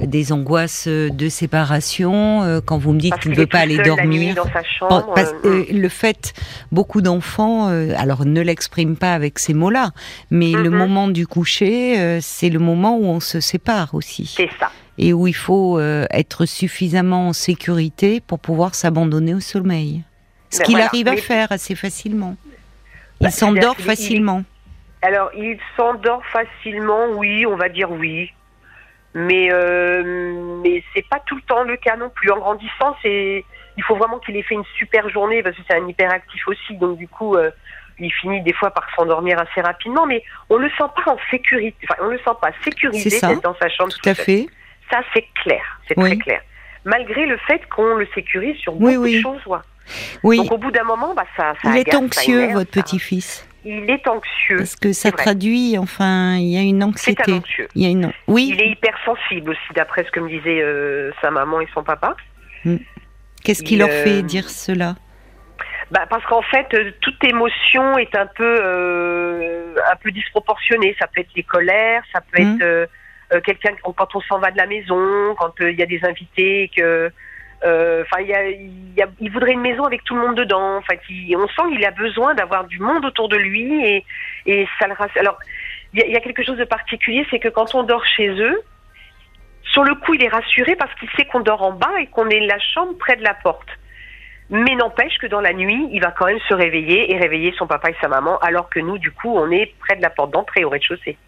des 0.00 0.32
angoisses 0.32 0.86
de 0.86 1.28
séparation 1.28 2.42
euh, 2.44 2.60
quand 2.64 2.78
vous 2.78 2.92
me 2.92 3.00
dites 3.00 3.18
qu'il 3.18 3.32
ne 3.32 3.36
veut 3.36 3.48
pas 3.48 3.58
aller 3.58 3.78
dormir. 3.78 4.36
Chambre, 4.78 5.12
parce, 5.12 5.32
euh, 5.44 5.64
le 5.72 5.88
fait, 5.88 6.34
beaucoup 6.70 7.00
d'enfants, 7.00 7.68
euh, 7.68 7.92
alors 7.96 8.24
ne 8.24 8.40
l'expriment 8.40 8.94
pas 8.94 9.12
avec 9.12 9.40
ces 9.40 9.54
mots-là, 9.54 9.90
mais 10.30 10.52
le 10.52 10.70
mm-hmm. 10.70 10.76
moment 10.76 11.08
du 11.08 11.26
coucher, 11.26 12.20
c'est 12.20 12.48
le 12.48 12.60
moment 12.60 12.96
où 12.96 13.06
on 13.06 13.18
se 13.18 13.40
sépare 13.40 13.94
aussi. 13.94 14.32
C'est 14.36 14.50
ça. 14.60 14.70
Et 14.98 15.12
où 15.12 15.26
il 15.26 15.34
faut 15.34 15.80
être 15.80 16.44
suffisamment 16.46 17.28
en 17.28 17.32
sécurité 17.32 18.20
pour 18.20 18.38
pouvoir 18.38 18.74
s'abandonner 18.74 19.34
au 19.34 19.40
sommeil. 19.40 20.02
Ce 20.50 20.58
ben 20.58 20.64
qu'il 20.64 20.80
arrive 20.80 21.08
à 21.08 21.16
faire 21.16 21.52
assez 21.52 21.74
facilement. 21.74 22.36
Il 23.20 23.24
bah, 23.24 23.30
s'endort 23.30 23.76
facilement. 23.76 24.44
Alors, 25.02 25.30
il 25.34 25.58
s'endort 25.76 26.24
facilement, 26.26 27.06
oui, 27.10 27.46
on 27.46 27.56
va 27.56 27.68
dire 27.68 27.90
oui. 27.90 28.32
Mais, 29.14 29.48
euh, 29.52 30.60
mais 30.62 30.82
c'est 30.94 31.06
pas 31.08 31.20
tout 31.26 31.36
le 31.36 31.42
temps 31.42 31.62
le 31.62 31.76
cas 31.76 31.96
non 31.96 32.10
plus. 32.10 32.30
En 32.30 32.38
grandissant, 32.38 32.96
c'est, 33.02 33.44
il 33.76 33.82
faut 33.84 33.96
vraiment 33.96 34.18
qu'il 34.18 34.36
ait 34.36 34.42
fait 34.42 34.54
une 34.54 34.64
super 34.76 35.08
journée 35.08 35.42
parce 35.42 35.56
que 35.56 35.62
c'est 35.68 35.76
un 35.76 35.86
hyperactif 35.86 36.46
aussi. 36.48 36.74
Donc, 36.76 36.98
du 36.98 37.08
coup, 37.08 37.36
euh, 37.36 37.50
il 37.98 38.12
finit 38.12 38.42
des 38.42 38.52
fois 38.52 38.70
par 38.70 38.86
s'endormir 38.94 39.38
assez 39.40 39.60
rapidement. 39.60 40.06
Mais 40.06 40.22
on 40.50 40.56
le 40.56 40.68
sent 40.70 40.84
pas 41.04 41.12
en 41.12 41.18
sécurité. 41.30 41.76
Enfin, 41.84 42.02
on 42.02 42.08
le 42.08 42.18
sent 42.18 42.36
pas 42.40 42.50
sécurisé 42.64 43.20
dans 43.42 43.56
sa 43.60 43.68
chambre. 43.68 43.92
Tout 43.92 44.08
à 44.08 44.14
fait. 44.14 44.46
Ça, 44.90 45.00
c'est 45.14 45.26
clair. 45.42 45.62
C'est 45.86 45.94
très 45.94 46.16
clair. 46.16 46.40
Malgré 46.84 47.26
le 47.26 47.36
fait 47.38 47.60
qu'on 47.68 47.94
le 47.94 48.06
sécurise 48.14 48.56
sur 48.56 48.72
beaucoup 48.74 49.06
de 49.06 49.20
choses. 49.20 49.40
Oui. 50.22 50.38
Donc, 50.38 50.52
au 50.52 50.58
bout 50.58 50.70
d'un 50.70 50.84
moment, 50.84 51.14
bah, 51.14 51.24
ça, 51.36 51.54
ça 51.62 51.70
Il 51.70 51.78
est 51.78 51.94
anxieux, 51.94 52.52
votre 52.52 52.70
petit-fils 52.70 53.47
il 53.68 53.90
est 53.90 54.08
anxieux. 54.08 54.56
Parce 54.56 54.76
que 54.76 54.92
ça 54.92 55.12
traduit, 55.12 55.76
enfin, 55.78 56.36
il 56.36 56.48
y 56.48 56.56
a 56.56 56.62
une 56.62 56.82
anxiété. 56.82 57.22
C'est 57.26 57.32
anxieux. 57.32 57.68
Il 57.74 57.82
y 57.82 57.86
a 57.86 57.90
une, 57.90 58.12
oui. 58.26 58.50
Il 58.52 58.62
est 58.62 58.70
hypersensible 58.70 59.50
aussi, 59.50 59.74
d'après 59.74 60.04
ce 60.04 60.10
que 60.10 60.20
me 60.20 60.28
disaient 60.28 60.62
euh, 60.62 61.10
sa 61.20 61.30
maman 61.30 61.60
et 61.60 61.68
son 61.74 61.82
papa. 61.82 62.16
Hmm. 62.64 62.76
Qu'est-ce 63.44 63.62
qui 63.62 63.76
leur 63.76 63.90
fait 63.90 64.20
euh, 64.20 64.22
dire 64.22 64.48
cela? 64.48 64.96
Bah, 65.90 66.06
parce 66.08 66.24
qu'en 66.24 66.42
fait, 66.42 66.66
euh, 66.74 66.92
toute 67.00 67.22
émotion 67.24 67.98
est 67.98 68.14
un 68.14 68.26
peu, 68.26 69.74
un 69.90 69.96
peu 69.96 70.10
disproportionnée. 70.10 70.96
Ça 70.98 71.06
peut 71.06 71.20
être 71.20 71.34
les 71.36 71.42
colères, 71.42 72.02
ça 72.12 72.20
peut 72.20 72.42
hmm. 72.42 72.60
être 72.62 73.42
quelqu'un 73.44 73.72
quand 73.82 74.14
on 74.14 74.20
s'en 74.22 74.38
va 74.38 74.50
de 74.50 74.56
la 74.56 74.66
maison, 74.66 75.34
quand 75.38 75.52
il 75.60 75.78
y 75.78 75.82
a 75.82 75.86
des 75.86 76.00
invités 76.04 76.70
que 76.74 77.12
enfin, 77.62 78.22
il, 78.22 79.30
voudrait 79.30 79.52
une 79.52 79.60
maison 79.60 79.84
avec 79.84 80.04
tout 80.04 80.14
le 80.14 80.20
monde 80.20 80.36
dedans. 80.36 80.76
En 80.76 80.82
fait, 80.82 81.00
on 81.34 81.48
sent 81.48 81.72
qu'il 81.72 81.84
a 81.84 81.90
besoin 81.90 82.34
d'avoir 82.34 82.64
du 82.64 82.78
monde 82.78 83.04
autour 83.04 83.28
de 83.28 83.36
lui 83.36 84.04
et, 84.46 84.66
ça 84.78 84.86
le 84.86 84.94
Alors, 85.18 85.38
il 85.94 86.00
y, 86.00 86.16
a 86.16 86.20
quelque 86.20 86.44
chose 86.44 86.58
de 86.58 86.64
particulier, 86.64 87.26
c'est 87.30 87.38
que 87.38 87.48
quand 87.48 87.74
on 87.74 87.82
dort 87.82 88.04
chez 88.06 88.28
eux, 88.28 88.60
sur 89.72 89.84
le 89.84 89.94
coup, 89.94 90.14
il 90.14 90.22
est 90.22 90.28
rassuré 90.28 90.76
parce 90.76 90.94
qu'il 90.94 91.08
sait 91.16 91.24
qu'on 91.24 91.40
dort 91.40 91.62
en 91.62 91.72
bas 91.72 92.00
et 92.00 92.06
qu'on 92.06 92.28
est 92.28 92.40
la 92.40 92.58
chambre 92.58 92.96
près 92.98 93.16
de 93.16 93.24
la 93.24 93.34
porte. 93.34 93.68
Mais 94.50 94.74
n'empêche 94.76 95.18
que 95.18 95.26
dans 95.26 95.40
la 95.40 95.52
nuit, 95.52 95.88
il 95.92 96.00
va 96.00 96.10
quand 96.10 96.26
même 96.26 96.40
se 96.48 96.54
réveiller 96.54 97.12
et 97.12 97.18
réveiller 97.18 97.52
son 97.58 97.66
papa 97.66 97.90
et 97.90 97.96
sa 98.00 98.08
maman, 98.08 98.38
alors 98.38 98.70
que 98.70 98.80
nous, 98.80 98.98
du 98.98 99.10
coup, 99.10 99.36
on 99.36 99.50
est 99.50 99.74
près 99.80 99.96
de 99.96 100.02
la 100.02 100.10
porte 100.10 100.30
d'entrée 100.30 100.64
au 100.64 100.70
rez-de-chaussée. 100.70 101.18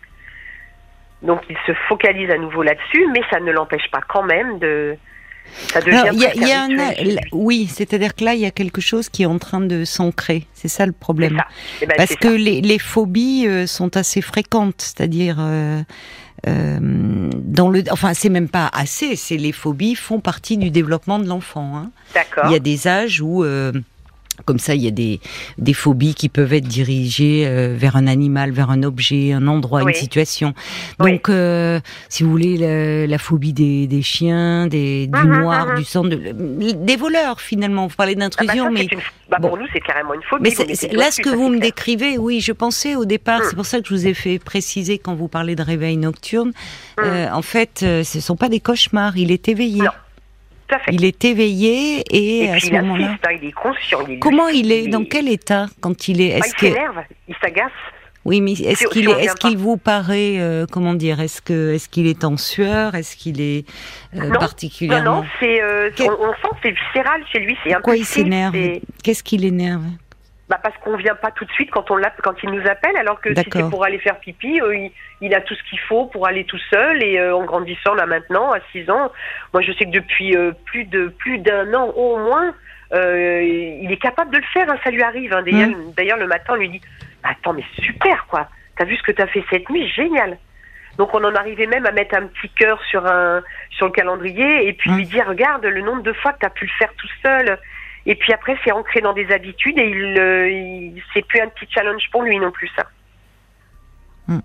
Donc 1.23 1.43
il 1.50 1.56
se 1.67 1.73
focalise 1.88 2.31
à 2.31 2.38
nouveau 2.38 2.62
là-dessus, 2.62 3.06
mais 3.12 3.21
ça 3.31 3.41
ne 3.41 3.53
l'empêche 3.53 3.91
pas 3.91 4.00
quand 4.00 4.23
même 4.23 4.59
de, 4.59 4.97
oui, 7.33 7.69
c'est-à-dire 7.73 8.15
que 8.15 8.25
là, 8.25 8.35
il 8.35 8.41
y 8.41 8.47
a 8.47 8.51
quelque 8.51 8.81
chose 8.81 9.09
qui 9.09 9.23
est 9.23 9.27
en 9.27 9.39
train 9.39 9.61
de 9.61 9.85
s'ancrer. 9.85 10.47
C'est 10.55 10.69
ça 10.69 10.87
le 10.87 10.93
problème. 10.93 11.41
Eh 11.81 11.87
ben, 11.87 11.95
Parce 11.97 12.17
que 12.17 12.29
les, 12.29 12.79
phobies 12.79 13.47
euh, 13.47 13.67
sont 13.67 13.97
assez 13.97 14.21
fréquentes, 14.21 14.77
c'est-à-dire 14.79 15.37
euh, 15.39 15.83
euh, 16.47 16.79
dans 17.35 17.69
le, 17.69 17.85
enfin, 17.91 18.15
c'est 18.15 18.29
même 18.29 18.49
pas 18.49 18.71
assez. 18.73 19.17
C'est 19.17 19.37
les 19.37 19.53
phobies 19.53 19.95
font 19.95 20.21
partie 20.21 20.57
du 20.57 20.71
développement 20.71 21.19
de 21.19 21.27
l'enfant. 21.27 21.77
Hein. 21.77 21.91
D'accord. 22.15 22.45
Il 22.47 22.53
y 22.53 22.57
a 22.57 22.61
des 22.61 22.89
âges 22.89 23.21
où 23.21 23.45
comme 24.45 24.59
ça, 24.59 24.75
il 24.75 24.83
y 24.83 24.89
a 24.89 24.91
des, 24.91 25.21
des 25.59 25.75
phobies 25.75 26.15
qui 26.15 26.29
peuvent 26.29 26.53
être 26.53 26.67
dirigées 26.67 27.45
euh, 27.47 27.75
vers 27.77 27.97
un 27.97 28.07
animal, 28.07 28.53
vers 28.53 28.71
un 28.71 28.83
objet, 28.83 29.33
un 29.33 29.47
endroit, 29.47 29.83
une 29.83 29.95
situation. 29.95 30.55
Donc, 30.99 31.29
euh, 31.29 31.81
si 32.09 32.23
vous 32.23 32.31
voulez, 32.31 33.07
la, 33.07 33.19
phobie 33.19 33.53
des, 33.53 33.87
des 33.87 34.03
chiens, 34.03 34.67
des, 34.67 35.07
du 35.07 35.19
mhm, 35.19 35.41
noir, 35.41 35.67
mhm. 35.69 35.77
du 35.77 35.85
sang, 35.85 36.05
de, 36.05 36.17
des 36.73 36.97
voleurs 36.97 37.41
finalement. 37.41 37.87
Vous 37.87 37.97
parlez 37.97 38.15
d'intrusion, 38.15 38.67
ah 38.67 38.70
bah, 38.70 38.75
mais 38.75 38.89
bah, 39.29 39.39
pour 39.41 39.56
nous, 39.56 39.67
c'est 39.73 39.81
carrément 39.81 40.15
une 40.15 40.23
phobie. 40.23 40.55
Mais 40.59 40.93
là, 40.93 41.11
ce 41.11 41.20
que 41.20 41.31
vous 41.31 41.49
me 41.49 41.59
décrivez, 41.59 42.19
oui, 42.19 42.41
je 42.41 42.53
pensais 42.53 42.97
au 42.97 43.05
départ. 43.05 43.41
C'est 43.44 43.53
mm. 43.53 43.56
pour 43.56 43.67
ça 43.67 43.81
que 43.81 43.89
je 43.89 43.94
vous 43.94 44.06
ai 44.06 44.15
fait 44.15 44.39
préciser 44.39 44.99
quand 44.99 45.15
vous 45.15 45.29
parlez 45.29 45.55
de 45.55 45.63
réveil 45.63 45.97
nocturne. 45.97 46.51
Mm. 46.99 47.03
Euh, 47.05 47.32
en 47.32 47.43
fait, 47.43 47.79
ce 47.81 48.17
ne 48.17 48.23
sont 48.23 48.37
pas 48.37 48.49
des 48.49 48.61
cauchemars. 48.61 49.17
Il 49.17 49.31
est 49.31 49.49
éveillé. 49.49 49.82
Non. 49.82 49.91
Il 50.91 51.05
est 51.05 51.24
éveillé 51.24 52.03
et, 52.10 52.50
à 52.50 52.60
ce 52.60 52.72
moment-là. 52.72 53.19
Il 53.32 53.48
est 53.48 53.53
conscient. 53.53 54.00
Comment 54.20 54.48
il 54.48 54.72
est 54.72 54.89
Dans 54.89 55.05
quel 55.05 55.29
état 55.29 55.67
quand 55.81 56.08
il 56.08 56.20
est? 56.20 56.39
Est 56.39 56.41
Il 56.46 56.58
s'énerve, 56.58 57.00
il 57.29 57.34
s'agace. 57.41 57.70
Oui, 58.24 58.43
mais 58.43 58.53
est-ce 58.53 58.86
qu'il 58.89 59.08
est, 59.08 59.24
est-ce 59.24 59.34
qu'il 59.36 59.56
vous 59.56 59.79
paraît, 59.79 60.39
euh, 60.39 60.67
comment 60.70 60.93
dire, 60.93 61.20
est-ce 61.20 61.41
que, 61.41 61.74
est-ce 61.74 61.89
qu'il 61.89 62.06
est 62.06 62.22
en 62.24 62.36
sueur, 62.36 62.94
est-ce 62.94 63.17
qu'il 63.17 63.41
est, 63.41 63.65
euh, 64.15 64.31
particulièrement 64.32 65.05
Non, 65.05 65.22
non, 65.22 65.29
c'est, 65.41 65.62
euh, 65.62 65.91
on, 66.00 66.29
on, 66.29 66.32
sent 66.34 66.58
c'est 66.62 66.70
viscéral 66.70 67.22
chez 67.32 67.39
lui, 67.39 67.56
c'est 67.65 67.72
Pourquoi 67.72 67.96
il 67.96 68.05
s'énerve? 68.05 68.55
Qu'est-ce 69.03 69.22
qui 69.24 69.39
l'énerve? 69.39 69.84
Bah 70.51 70.59
parce 70.61 70.77
qu'on 70.79 70.97
vient 70.97 71.15
pas 71.15 71.31
tout 71.31 71.45
de 71.45 71.53
suite 71.53 71.71
quand 71.71 71.93
on 71.93 72.01
quand 72.25 72.35
il 72.43 72.51
nous 72.51 72.67
appelle, 72.69 72.97
alors 72.97 73.21
que 73.21 73.33
si 73.37 73.49
c'est 73.53 73.71
pour 73.71 73.85
aller 73.85 74.01
faire 74.01 74.19
pipi, 74.19 74.61
euh, 74.61 74.89
il, 75.21 75.33
a 75.33 75.41
tout 75.41 75.55
ce 75.55 75.63
qu'il 75.71 75.79
faut 75.79 76.07
pour 76.07 76.27
aller 76.27 76.45
tout 76.45 76.59
seul. 76.71 77.05
Et 77.05 77.21
euh, 77.21 77.37
en 77.37 77.45
grandissant 77.45 77.95
là 77.95 78.05
maintenant, 78.05 78.51
à 78.51 78.59
6 78.73 78.91
ans, 78.91 79.13
moi 79.53 79.63
je 79.63 79.71
sais 79.75 79.85
que 79.85 79.91
depuis 79.91 80.37
euh, 80.37 80.51
plus 80.65 80.85
de 80.87 81.07
plus 81.07 81.39
d'un 81.39 81.73
an 81.73 81.91
au 81.91 82.19
moins, 82.19 82.53
il 82.93 83.93
est 83.93 84.03
capable 84.03 84.33
de 84.33 84.39
le 84.39 84.45
faire. 84.53 84.69
Hein, 84.69 84.77
ça 84.83 84.91
lui 84.91 85.03
arrive. 85.05 85.33
Hein. 85.33 85.43
Mmh. 85.47 85.93
D'ailleurs, 85.97 86.19
le 86.19 86.27
matin, 86.27 86.55
on 86.55 86.57
lui 86.57 86.69
dit 86.69 86.81
"Attends, 87.23 87.53
mais 87.53 87.65
super 87.79 88.27
quoi 88.27 88.49
T'as 88.77 88.87
vu 88.87 88.97
ce 88.97 89.05
que 89.05 89.13
t'as 89.13 89.29
fait 89.29 89.45
cette 89.51 89.71
nuit? 89.71 89.89
Génial." 89.89 90.37
Donc 90.99 91.15
on 91.15 91.23
en 91.23 91.35
arrivait 91.37 91.69
même 91.69 91.87
à 91.87 91.93
mettre 91.93 92.17
un 92.17 92.27
petit 92.27 92.49
cœur 92.49 92.83
sur 92.91 93.07
un 93.07 93.41
sur 93.71 93.87
le 93.87 93.93
calendrier 93.93 94.67
et 94.67 94.73
puis 94.73 94.91
mmh. 94.91 94.97
lui 94.97 95.05
dire 95.05 95.29
"Regarde 95.29 95.65
le 95.65 95.81
nombre 95.81 96.03
de 96.03 96.13
fois 96.13 96.33
que 96.33 96.41
t'as 96.41 96.51
pu 96.51 96.65
le 96.65 96.73
faire 96.77 96.93
tout 96.95 97.09
seul." 97.23 97.57
Et 98.07 98.15
puis 98.15 98.33
après, 98.33 98.57
c'est 98.65 98.73
ancré 98.73 99.01
dans 99.01 99.13
des 99.13 99.31
habitudes 99.31 99.79
et 99.79 99.89
il, 99.89 100.19
euh, 100.19 101.01
c'est 101.13 101.27
plus 101.27 101.41
un 101.41 101.49
petit 101.49 101.67
challenge 101.71 102.09
pour 102.11 102.23
lui 102.23 102.39
non 102.39 102.51
plus 102.51 102.71
ça. 102.77 102.87
Hmm. 104.27 104.41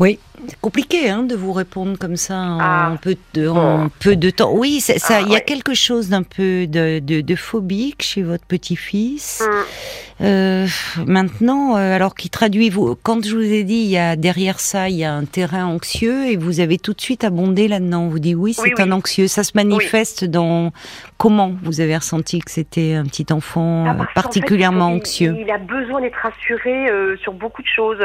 Oui, 0.00 0.18
c'est 0.48 0.58
compliqué 0.60 1.10
hein, 1.10 1.24
de 1.24 1.34
vous 1.36 1.52
répondre 1.52 1.98
comme 1.98 2.16
ça 2.16 2.34
en, 2.34 2.58
ah. 2.58 2.96
peu, 3.02 3.16
de, 3.34 3.48
en 3.48 3.90
peu 4.00 4.16
de 4.16 4.30
temps. 4.30 4.50
Oui, 4.54 4.80
ça, 4.80 4.94
ah, 5.10 5.20
il 5.20 5.30
y 5.30 5.36
a 5.36 5.40
quelque 5.40 5.74
chose 5.74 6.08
d'un 6.08 6.22
peu 6.22 6.66
de, 6.66 7.00
de, 7.00 7.34
phobique 7.36 8.02
chez 8.02 8.22
votre 8.22 8.46
petit-fils. 8.46 9.46
Mm. 9.46 10.24
Euh, 10.24 10.66
maintenant, 11.06 11.76
euh, 11.76 11.94
alors 11.94 12.14
qui 12.14 12.30
traduit 12.30 12.70
vous 12.70 12.96
Quand 13.02 13.22
je 13.24 13.34
vous 13.34 13.52
ai 13.52 13.62
dit, 13.62 13.74
il 13.74 13.90
y 13.90 13.98
a 13.98 14.16
derrière 14.16 14.58
ça, 14.58 14.88
il 14.88 14.96
y 14.96 15.04
a 15.04 15.12
un 15.12 15.26
terrain 15.26 15.66
anxieux 15.66 16.26
et 16.26 16.36
vous 16.38 16.60
avez 16.60 16.78
tout 16.78 16.94
de 16.94 17.00
suite 17.00 17.22
abondé 17.22 17.68
là-dedans. 17.68 18.08
Vous 18.08 18.18
dites 18.18 18.36
oui, 18.36 18.54
c'est 18.54 18.80
un 18.80 18.92
anxieux. 18.92 19.28
Ça 19.28 19.44
se 19.44 19.52
manifeste 19.54 20.24
dans 20.24 20.72
comment 21.18 21.52
vous 21.62 21.82
avez 21.82 21.96
ressenti 21.96 22.38
que 22.38 22.50
c'était 22.50 22.94
un 22.94 23.04
petit 23.04 23.26
enfant 23.32 23.84
ah, 23.86 24.06
particulièrement 24.14 24.86
anxieux? 24.86 25.36
Il, 25.38 25.50
a 25.50 25.58
besoin 25.58 26.00
d'être 26.00 26.18
rassuré 26.22 26.90
euh, 26.90 27.18
sur 27.18 27.34
beaucoup 27.34 27.60
de 27.60 27.68
choses 27.68 28.00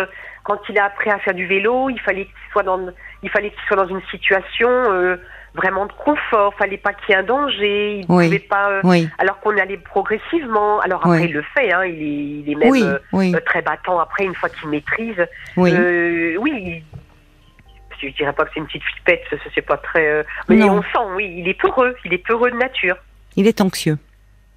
quand 0.45 0.59
il 0.69 0.77
a 0.77 0.85
appris 0.85 1.09
à 1.09 1.17
faire 1.19 1.33
du 1.33 1.47
vélo, 1.47 1.89
il 1.89 1.99
fallait 1.99 2.25
qu'il 2.25 2.51
soit 2.51 2.61
dans, 2.63 2.79
il 3.23 3.29
fallait 3.29 3.49
qu'il 3.49 3.59
soit 3.67 3.77
dans 3.77 3.87
une 3.87 4.01
situation 4.11 4.69
euh, 4.69 5.17
vraiment 5.55 5.87
de 5.87 5.91
confort. 5.93 6.53
Il 6.55 6.57
Fallait 6.59 6.77
pas 6.77 6.93
qu'il 6.93 7.09
y 7.09 7.11
ait 7.13 7.21
un 7.21 7.23
danger. 7.23 7.95
Il 7.95 8.01
ne 8.01 8.05
pouvait 8.05 8.39
pas. 8.39 8.69
Euh, 8.69 9.05
alors 9.17 9.39
qu'on 9.39 9.57
allait 9.57 9.77
progressivement. 9.77 10.79
Alors 10.81 11.01
après, 11.03 11.25
il 11.25 11.33
le 11.33 11.43
fait. 11.55 11.73
Hein, 11.73 11.85
il 11.85 11.99
est, 11.99 12.41
il 12.41 12.51
est 12.51 12.55
même 12.55 12.99
euh, 13.13 13.39
très 13.47 13.63
battant. 13.63 13.99
Après, 13.99 14.23
une 14.23 14.35
fois 14.35 14.49
qu'il 14.49 14.69
maîtrise. 14.69 15.25
Oui. 15.57 15.73
oui. 16.39 16.83
Je 17.99 18.09
dirais 18.09 18.33
pas 18.33 18.45
que 18.45 18.51
c'est 18.53 18.59
une 18.59 18.67
petite 18.67 18.83
flippette. 18.83 19.23
C'est 19.55 19.63
pas 19.63 19.77
très. 19.77 20.23
mais 20.47 20.63
on 20.63 20.83
sent. 20.83 21.07
Oui, 21.15 21.37
il 21.39 21.49
est 21.49 21.59
peureux. 21.59 21.95
Il 22.05 22.13
est 22.13 22.19
peureux 22.19 22.51
de 22.51 22.57
nature. 22.57 22.97
Il 23.35 23.47
est 23.47 23.61
anxieux. 23.61 23.97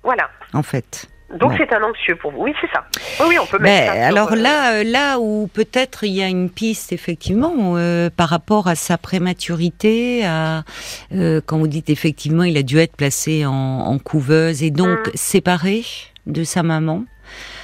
Voilà. 0.02 0.28
En 0.52 0.62
fait. 0.62 1.08
Donc 1.36 1.52
c'est 1.58 1.72
un 1.74 1.82
anxieux 1.82 2.16
pour 2.16 2.30
vous. 2.30 2.44
Oui, 2.44 2.54
c'est 2.60 2.70
ça. 2.72 2.86
Oui, 3.26 3.38
on 3.38 3.46
peut 3.46 3.58
mettre 3.58 3.92
ça 3.92 4.06
Alors 4.06 4.34
là, 4.34 4.72
euh, 4.72 4.84
là 4.84 5.18
où 5.18 5.46
peut-être 5.52 6.04
il 6.04 6.12
y 6.12 6.22
a 6.22 6.28
une 6.28 6.48
piste 6.48 6.92
effectivement 6.92 7.74
euh, 7.76 8.08
par 8.08 8.30
rapport 8.30 8.66
à 8.66 8.74
sa 8.74 8.96
prématurité, 8.96 10.24
à 10.24 10.64
euh, 11.14 11.42
quand 11.44 11.58
vous 11.58 11.68
dites 11.68 11.90
effectivement, 11.90 12.44
il 12.44 12.56
a 12.56 12.62
dû 12.62 12.78
être 12.78 12.96
placé 12.96 13.44
en, 13.44 13.52
en 13.52 13.98
couveuse 13.98 14.62
et 14.62 14.70
donc 14.70 14.88
hum. 14.88 15.12
séparé 15.14 15.84
de 16.26 16.44
sa 16.44 16.62
maman. 16.62 17.04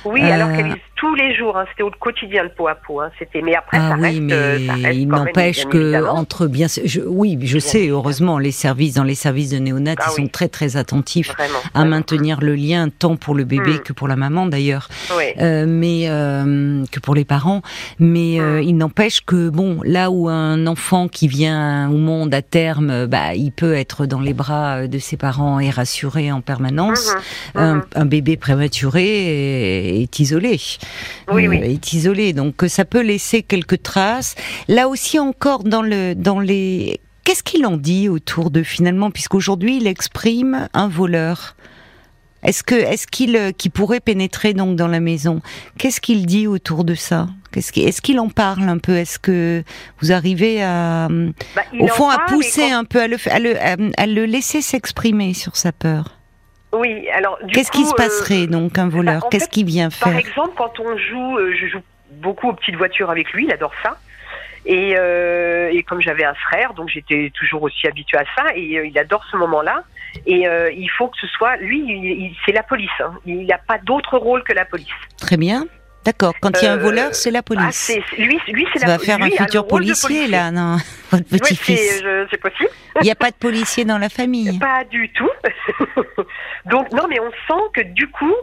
Oui, 0.05 0.23
alors 0.23 0.51
qu'elle 0.53 0.73
euh, 0.73 0.77
tous 0.97 1.15
les 1.15 1.35
jours, 1.35 1.57
hein, 1.57 1.65
c'était 1.71 1.83
au 1.83 1.91
quotidien 1.91 2.43
le 2.45 2.49
pot 2.51 2.69
à 2.69 2.75
pot. 2.75 3.01
Hein, 3.01 3.11
c'était, 3.19 3.43
mais 3.43 3.55
après, 3.55 3.79
ah 3.81 3.91
ça, 3.91 3.97
oui, 3.97 4.03
reste, 4.03 4.21
mais 4.21 4.33
euh, 4.33 4.93
il 4.93 5.09
n'empêche 5.09 5.67
que 5.67 6.07
entre 6.09 6.47
bien, 6.47 6.67
je, 6.67 7.01
oui, 7.01 7.39
je 7.43 7.59
sais, 7.59 7.89
heureusement, 7.89 8.39
les 8.39 8.53
services 8.53 8.95
dans 8.95 9.05
les 9.05 9.15
services 9.15 9.51
de 9.51 9.59
néonat, 9.59 9.95
ah 9.99 10.05
ils 10.09 10.23
sont 10.23 10.29
très 10.29 10.49
très 10.49 10.77
attentifs 10.77 11.33
à 11.75 11.85
maintenir 11.85 12.41
le 12.41 12.55
lien 12.55 12.89
tant 12.89 13.17
pour 13.17 13.35
le 13.35 13.45
bébé 13.45 13.75
hmm. 13.75 13.81
que 13.81 13.93
pour 13.93 14.09
la 14.09 14.17
maman 14.17 14.47
d'ailleurs, 14.47 14.89
euh, 15.41 15.67
mais 15.69 16.05
euh, 16.09 16.85
que 16.91 17.01
pour 17.01 17.15
les 17.15 17.25
parents. 17.25 17.63
Mais 17.99 18.41
euh, 18.41 18.61
hmm. 18.61 18.63
il 18.63 18.77
n'empêche 18.77 19.21
que 19.25 19.49
bon, 19.49 19.81
là 19.85 20.11
où 20.11 20.29
un 20.29 20.67
enfant 20.67 21.09
qui 21.09 21.29
vient 21.29 21.91
au 21.91 21.99
monde 21.99 22.33
à 22.35 22.43
terme, 22.43 23.07
bah, 23.07 23.35
il 23.35 23.53
peut 23.53 23.75
être 23.75 24.07
dans 24.07 24.21
les 24.21 24.35
bras 24.35 24.87
de 24.87 24.99
ses 24.99 25.17
parents 25.17 25.61
et 25.61 25.71
rassuré 25.71 26.33
en 26.33 26.41
permanence. 26.41 27.15
Hmm, 27.55 27.59
un, 27.59 27.85
un, 27.95 28.05
bébé 28.05 28.37
prématuré 28.37 29.94
est 30.03 30.19
isolé. 30.21 30.61
Oui, 31.33 31.49
oui. 31.49 31.59
est 31.59 31.93
isolé. 31.93 32.33
Donc 32.33 32.65
ça 32.69 32.85
peut 32.85 33.03
laisser 33.03 33.43
quelques 33.43 33.83
traces. 33.83 34.35
Là 34.69 34.89
aussi 34.89 35.19
encore 35.19 35.65
dans 35.65 35.83
le 35.83 36.15
dans 36.15 36.41
les 36.41 37.01
qu'est-ce 37.25 37.43
qu'il 37.43 37.67
en 37.67 37.77
dit 37.77 38.09
autour 38.09 38.51
de 38.51 38.63
finalement? 38.63 39.11
Puisqu'aujourd'hui 39.11 39.79
il 39.79 39.87
exprime 39.87 40.69
un 40.73 40.89
voleur. 40.89 41.57
Est-ce 42.43 42.63
que 42.63 42.75
est-ce 42.75 43.07
qu'il 43.07 43.37
euh, 43.37 43.53
qui 43.53 43.71
pourrait 43.71 44.01
pénétrer 44.01 44.53
donc 44.53 44.77
dans 44.77 44.89
la 44.89 45.01
maison? 45.01 45.41
Qu'est-ce 45.79 46.01
qu'il 46.01 46.27
dit 46.27 46.47
autour 46.47 46.85
de 46.85 46.95
ça? 46.95 47.29
Qu'est-ce 47.53 47.73
est-ce 47.81 48.03
qu'il 48.03 48.21
en 48.21 48.29
parle 48.29 48.69
un 48.69 48.79
peu? 48.79 48.97
Est-ce 48.97 49.19
que 49.19 49.65
vous 50.01 50.13
arrivez 50.13 50.63
à 50.63 51.09
bah, 51.09 51.63
au 51.81 51.87
fond 51.87 52.11
à 52.11 52.19
pousser 52.29 52.71
un 52.71 52.85
peu 52.85 53.01
à 53.01 53.09
le, 53.09 53.17
à 53.31 53.39
le, 53.39 53.57
à 53.97 54.07
le 54.07 54.27
laisser 54.27 54.61
s'exprimer 54.61 55.33
sur 55.33 55.57
sa 55.57 55.73
peur? 55.73 56.19
Oui, 56.75 57.09
alors 57.11 57.39
Qu'est-ce 57.53 57.71
qui 57.71 57.85
se 57.85 57.93
euh, 57.93 57.97
passerait 57.97 58.47
donc 58.47 58.79
un 58.79 58.89
voleur 58.89 59.23
bah, 59.23 59.29
Qu'est-ce 59.31 59.49
qu'il 59.49 59.67
vient 59.67 59.91
faire 59.91 60.09
Par 60.09 60.19
exemple, 60.19 60.53
quand 60.57 60.81
on 60.81 60.97
joue, 60.97 61.39
euh, 61.39 61.55
je 61.59 61.67
joue 61.67 61.81
beaucoup 62.13 62.49
aux 62.49 62.53
petites 62.53 62.77
voitures 62.77 63.11
avec 63.11 63.33
lui, 63.33 63.45
il 63.45 63.53
adore 63.53 63.73
ça. 63.83 63.99
Et, 64.67 64.95
euh, 64.97 65.71
et 65.73 65.83
comme 65.83 66.01
j'avais 66.01 66.25
un 66.25 66.35
frère, 66.35 66.73
donc 66.73 66.89
j'étais 66.89 67.31
toujours 67.35 67.63
aussi 67.63 67.87
habituée 67.87 68.19
à 68.19 68.25
ça, 68.35 68.45
et 68.55 68.87
il 68.87 68.99
adore 68.99 69.25
ce 69.31 69.37
moment-là. 69.37 69.85
Et 70.27 70.47
il 70.77 70.89
faut 70.97 71.09
que 71.09 71.19
ce 71.21 71.27
soit 71.27 71.57
lui, 71.57 72.35
c'est 72.47 72.53
la 72.53 72.63
police. 72.63 72.89
Hein. 73.01 73.15
Il 73.27 73.47
n'a 73.47 73.59
pas 73.59 73.79
d'autre 73.79 74.17
rôle 74.17 74.45
que 74.45 74.53
la 74.53 74.65
police. 74.65 74.87
Très 75.19 75.37
bien. 75.37 75.67
D'accord. 76.05 76.35
Quand 76.41 76.51
il 76.61 76.65
y 76.65 76.69
a 76.69 76.75
un 76.75 76.77
voleur, 76.77 77.15
c'est 77.15 77.31
la 77.31 77.39
ah, 77.39 77.43
police. 77.43 77.93
Ah, 77.95 78.17
lui, 78.19 78.39
lui 78.49 78.67
c'est 78.73 78.81
la 78.81 78.97
va 78.97 78.99
faire 78.99 79.21
un 79.23 79.31
futur 79.31 79.67
policier, 79.67 80.27
là, 80.29 80.51
non 80.51 80.77
Votre 81.11 81.25
petit-fils. 81.25 82.03
c'est 82.31 82.41
possible. 82.41 82.71
Il 83.01 83.05
n'y 83.05 83.11
a 83.11 83.15
pas 83.15 83.31
de 83.31 83.37
policier 83.37 83.85
dans 83.85 83.99
la 83.99 84.09
famille. 84.09 84.59
Pas 84.61 84.85
du 84.85 85.11
tout. 85.11 85.31
Donc 86.67 86.93
non, 86.93 87.07
mais 87.09 87.19
on 87.21 87.31
sent 87.31 87.63
que 87.75 87.81
du 87.83 88.09
coup, 88.09 88.35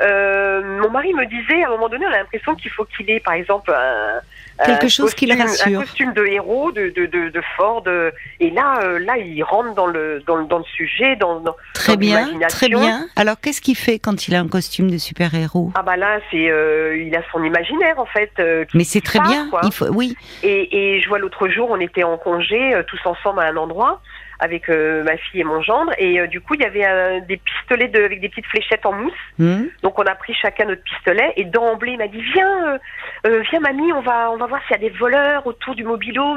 euh, 0.00 0.80
mon 0.80 0.90
mari 0.90 1.12
me 1.12 1.26
disait 1.26 1.62
à 1.64 1.68
un 1.68 1.70
moment 1.70 1.88
donné, 1.88 2.06
on 2.06 2.12
a 2.12 2.18
l'impression 2.18 2.54
qu'il 2.54 2.70
faut 2.70 2.84
qu'il 2.84 3.10
ait, 3.10 3.20
par 3.20 3.34
exemple, 3.34 3.72
un, 3.72 4.20
quelque 4.64 4.88
chose 4.88 5.14
qui 5.14 5.26
le 5.26 5.40
rassure. 5.40 5.80
Un 5.80 5.82
costume 5.82 6.12
de 6.12 6.24
héros, 6.26 6.72
de, 6.72 6.90
de, 6.90 7.06
de, 7.06 7.28
de 7.30 7.42
fort, 7.56 7.82
de... 7.82 8.12
et 8.40 8.50
là, 8.50 8.80
euh, 8.82 8.98
là, 8.98 9.16
il 9.18 9.42
rentre 9.42 9.74
dans 9.74 9.86
le, 9.86 10.22
dans, 10.26 10.42
dans 10.42 10.58
le 10.58 10.64
sujet, 10.64 11.16
dans, 11.16 11.40
dans 11.40 11.56
très 11.74 11.96
bien, 11.96 12.28
très 12.48 12.68
bien. 12.68 13.06
Alors, 13.16 13.40
qu'est-ce 13.40 13.60
qu'il 13.60 13.76
fait 13.76 13.98
quand 13.98 14.28
il 14.28 14.34
a 14.34 14.40
un 14.40 14.48
costume 14.48 14.90
de 14.90 14.98
super 14.98 15.34
héros 15.34 15.72
Ah 15.74 15.82
bah 15.82 15.96
là, 15.96 16.20
c'est, 16.30 16.50
euh, 16.50 16.96
il 16.96 17.14
a 17.14 17.22
son 17.32 17.42
imaginaire 17.44 17.98
en 17.98 18.06
fait. 18.06 18.32
Mais 18.74 18.84
c'est 18.84 19.00
très 19.00 19.20
bien. 19.20 19.48
Il 19.62 19.72
faut, 19.72 19.88
oui. 19.88 20.16
Et, 20.42 20.96
et 20.96 21.00
je 21.00 21.08
vois 21.08 21.18
l'autre 21.18 21.48
jour, 21.48 21.68
on 21.70 21.80
était 21.80 22.04
en 22.04 22.16
congé, 22.18 22.80
tous 22.86 23.00
ensemble 23.04 23.40
à 23.40 23.44
un 23.44 23.56
endroit 23.56 24.00
avec 24.40 24.68
euh, 24.68 25.04
ma 25.04 25.16
fille 25.16 25.42
et 25.42 25.44
mon 25.44 25.62
gendre. 25.62 25.92
Et 25.98 26.18
euh, 26.18 26.26
du 26.26 26.40
coup, 26.40 26.54
il 26.54 26.62
y 26.62 26.64
avait 26.64 27.20
des 27.22 27.36
pistolets 27.36 27.88
de, 27.88 28.02
avec 28.02 28.20
des 28.20 28.28
petites 28.28 28.46
fléchettes 28.46 28.86
en 28.86 28.92
mousse. 28.92 29.12
Mmh. 29.38 29.64
Donc, 29.82 29.98
on 29.98 30.02
a 30.02 30.14
pris 30.14 30.34
chacun 30.34 30.64
notre 30.64 30.82
pistolet. 30.82 31.32
Et 31.36 31.44
d'emblée, 31.44 31.92
il 31.92 31.98
m'a 31.98 32.08
dit 32.08 32.22
Viens, 32.32 32.78
euh, 33.26 33.42
viens, 33.50 33.60
mamie, 33.60 33.92
on 33.92 34.00
va, 34.00 34.30
on 34.30 34.38
va 34.38 34.46
voir 34.50 34.60
s'il 34.64 34.72
y 34.72 34.86
a 34.86 34.90
des 34.90 34.96
voleurs 34.96 35.46
autour 35.46 35.74
du 35.74 35.84
mobilo. 35.84 36.36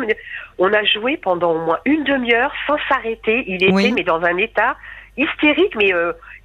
On 0.57 0.71
a 0.71 0.83
joué 0.85 1.17
pendant 1.17 1.51
au 1.51 1.65
moins 1.65 1.79
une 1.85 2.03
demi-heure 2.05 2.53
sans 2.65 2.77
s'arrêter. 2.87 3.43
Il 3.47 3.63
était, 3.63 3.91
mais 3.91 4.03
dans 4.03 4.23
un 4.23 4.37
état 4.37 4.77
hystérique, 5.17 5.75
mais 5.75 5.91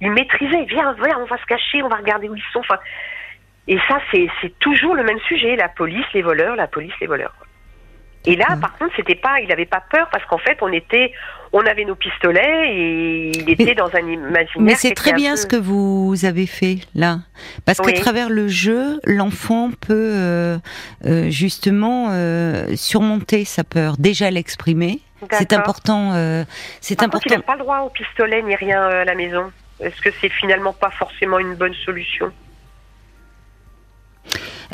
il 0.01 0.11
maîtrisait. 0.11 0.65
Viens, 0.65 0.93
viens, 0.93 1.17
on 1.19 1.25
va 1.25 1.37
se 1.37 1.45
cacher, 1.45 1.81
on 1.81 1.87
va 1.87 1.95
regarder 1.95 2.27
où 2.27 2.35
ils 2.35 2.43
sont. 2.51 2.59
Enfin, 2.59 2.79
et 3.69 3.77
ça, 3.87 3.99
c'est 4.11 4.59
toujours 4.59 4.95
le 4.95 5.03
même 5.03 5.19
sujet 5.19 5.55
la 5.55 5.69
police, 5.69 6.05
les 6.13 6.23
voleurs, 6.23 6.55
la 6.55 6.67
police, 6.67 6.93
les 6.99 7.07
voleurs. 7.07 7.33
Et 8.25 8.35
là, 8.35 8.57
par 8.59 8.77
contre, 8.77 8.93
c'était 8.95 9.15
pas, 9.15 9.39
il 9.39 9.47
n'avait 9.47 9.65
pas 9.65 9.81
peur 9.91 10.09
parce 10.11 10.25
qu'en 10.25 10.39
fait, 10.39 10.57
on 10.61 10.71
était, 10.73 11.13
on 11.51 11.65
avait 11.65 11.85
nos 11.85 11.95
pistolets 11.95 12.73
et 12.73 13.31
il 13.31 13.49
était 13.49 13.75
dans 13.75 13.93
un 13.95 13.99
imaginaire. 13.99 14.47
Mais 14.59 14.75
c'est 14.75 14.93
très 14.93 15.13
bien 15.13 15.35
ce 15.35 15.45
que 15.45 15.55
vous 15.55 16.15
avez 16.23 16.45
fait 16.45 16.79
là, 16.95 17.19
parce 17.65 17.79
qu'à 17.79 17.93
travers 17.93 18.29
le 18.29 18.47
jeu, 18.47 18.99
l'enfant 19.05 19.71
peut 19.71 20.11
euh, 20.13 20.57
euh, 21.05 21.29
justement 21.29 22.09
euh, 22.11 22.75
surmonter 22.75 23.45
sa 23.45 23.63
peur, 23.63 23.97
déjà 23.97 24.29
l'exprimer. 24.31 24.99
C'est 25.31 25.51
important. 25.51 26.13
c'est 26.79 27.03
important. 27.03 27.19
Contre, 27.19 27.27
il 27.27 27.37
n'a 27.37 27.43
pas 27.43 27.55
le 27.55 27.59
droit 27.59 27.79
au 27.79 27.89
pistolet 27.89 28.41
ni 28.41 28.55
rien 28.55 28.81
à 28.81 29.03
la 29.03 29.15
maison. 29.15 29.51
Est-ce 29.81 30.01
que 30.01 30.09
c'est 30.21 30.29
finalement 30.29 30.71
pas 30.71 30.91
forcément 30.91 31.39
une 31.39 31.55
bonne 31.55 31.73
solution? 31.85 32.31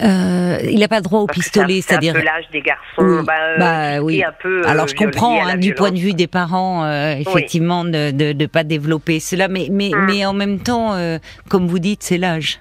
Euh, 0.02 0.58
il 0.64 0.80
n'a 0.80 0.88
pas 0.88 1.02
droit 1.02 1.22
au 1.22 1.28
pistolet, 1.28 1.82
c'est-à-dire. 1.82 2.14
l'âge 2.16 2.46
des 2.52 2.62
garçons. 2.62 3.24
Bah, 3.24 3.34
euh, 3.40 3.58
bah, 3.58 4.02
oui. 4.02 4.24
Un 4.24 4.34
peu, 4.42 4.62
euh, 4.62 4.70
Alors 4.70 4.88
je 4.88 4.96
comprends 4.96 5.46
hein, 5.46 5.58
du 5.58 5.74
point 5.74 5.92
de 5.92 6.00
vue 6.00 6.14
des 6.14 6.28
parents, 6.28 6.90
effectivement, 7.16 7.86
de 7.86 8.34
ne 8.34 8.46
pas 8.46 8.64
développer 8.64 9.20
cela, 9.20 9.48
mais 9.48 9.68
mais 9.72 9.94
hum. 9.94 10.06
mais 10.06 10.26
en 10.26 10.34
même 10.34 10.60
temps, 10.60 10.96
comme 11.50 11.68
vous 11.68 11.80
dites, 11.80 12.04
c'est 12.04 12.18
l'âge. 12.18 12.60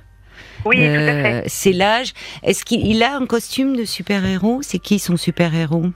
Oui, 0.64 0.76
tout 0.76 0.82
à 0.82 1.22
fait. 1.22 1.42
C'est 1.46 1.72
l'âge. 1.72 2.12
Est-ce 2.42 2.64
qu'il 2.64 3.02
a 3.02 3.16
un 3.16 3.26
costume 3.26 3.76
de 3.76 3.84
super-héros? 3.84 4.60
C'est 4.62 4.78
qui 4.78 4.98
son 4.98 5.16
super-héros? 5.16 5.86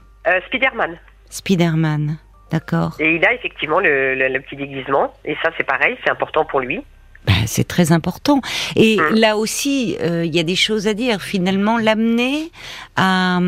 Spider-Man. 0.47 0.97
Spider-Man, 1.29 2.17
d'accord. 2.51 2.95
Et 2.99 3.15
il 3.15 3.25
a 3.25 3.33
effectivement 3.33 3.79
le, 3.79 4.15
le 4.15 4.39
petit 4.41 4.55
déguisement, 4.55 5.13
et 5.25 5.35
ça 5.41 5.49
c'est 5.57 5.63
pareil, 5.63 5.97
c'est 6.03 6.11
important 6.11 6.45
pour 6.45 6.59
lui. 6.59 6.81
Ben, 7.25 7.45
c'est 7.47 7.67
très 7.67 7.91
important. 7.91 8.41
Et 8.75 8.97
hum. 8.99 9.15
là 9.15 9.37
aussi, 9.37 9.97
euh, 10.01 10.23
il 10.25 10.33
y 10.33 10.39
a 10.39 10.43
des 10.43 10.55
choses 10.55 10.87
à 10.87 10.93
dire. 10.93 11.21
Finalement, 11.21 11.77
l'amener 11.77 12.51
à, 12.95 13.39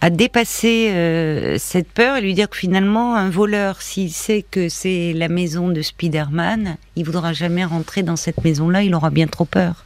à 0.00 0.10
dépasser 0.10 0.90
euh, 0.90 1.56
cette 1.58 1.92
peur 1.92 2.16
et 2.16 2.20
lui 2.20 2.34
dire 2.34 2.50
que 2.50 2.56
finalement, 2.56 3.14
un 3.14 3.30
voleur, 3.30 3.80
s'il 3.80 4.10
sait 4.10 4.44
que 4.50 4.68
c'est 4.68 5.12
la 5.14 5.28
maison 5.28 5.68
de 5.68 5.82
Spider-Man, 5.82 6.76
il 6.96 7.04
voudra 7.04 7.32
jamais 7.32 7.64
rentrer 7.64 8.02
dans 8.02 8.16
cette 8.16 8.44
maison-là, 8.44 8.82
il 8.82 8.94
aura 8.94 9.10
bien 9.10 9.28
trop 9.28 9.44
peur. 9.44 9.84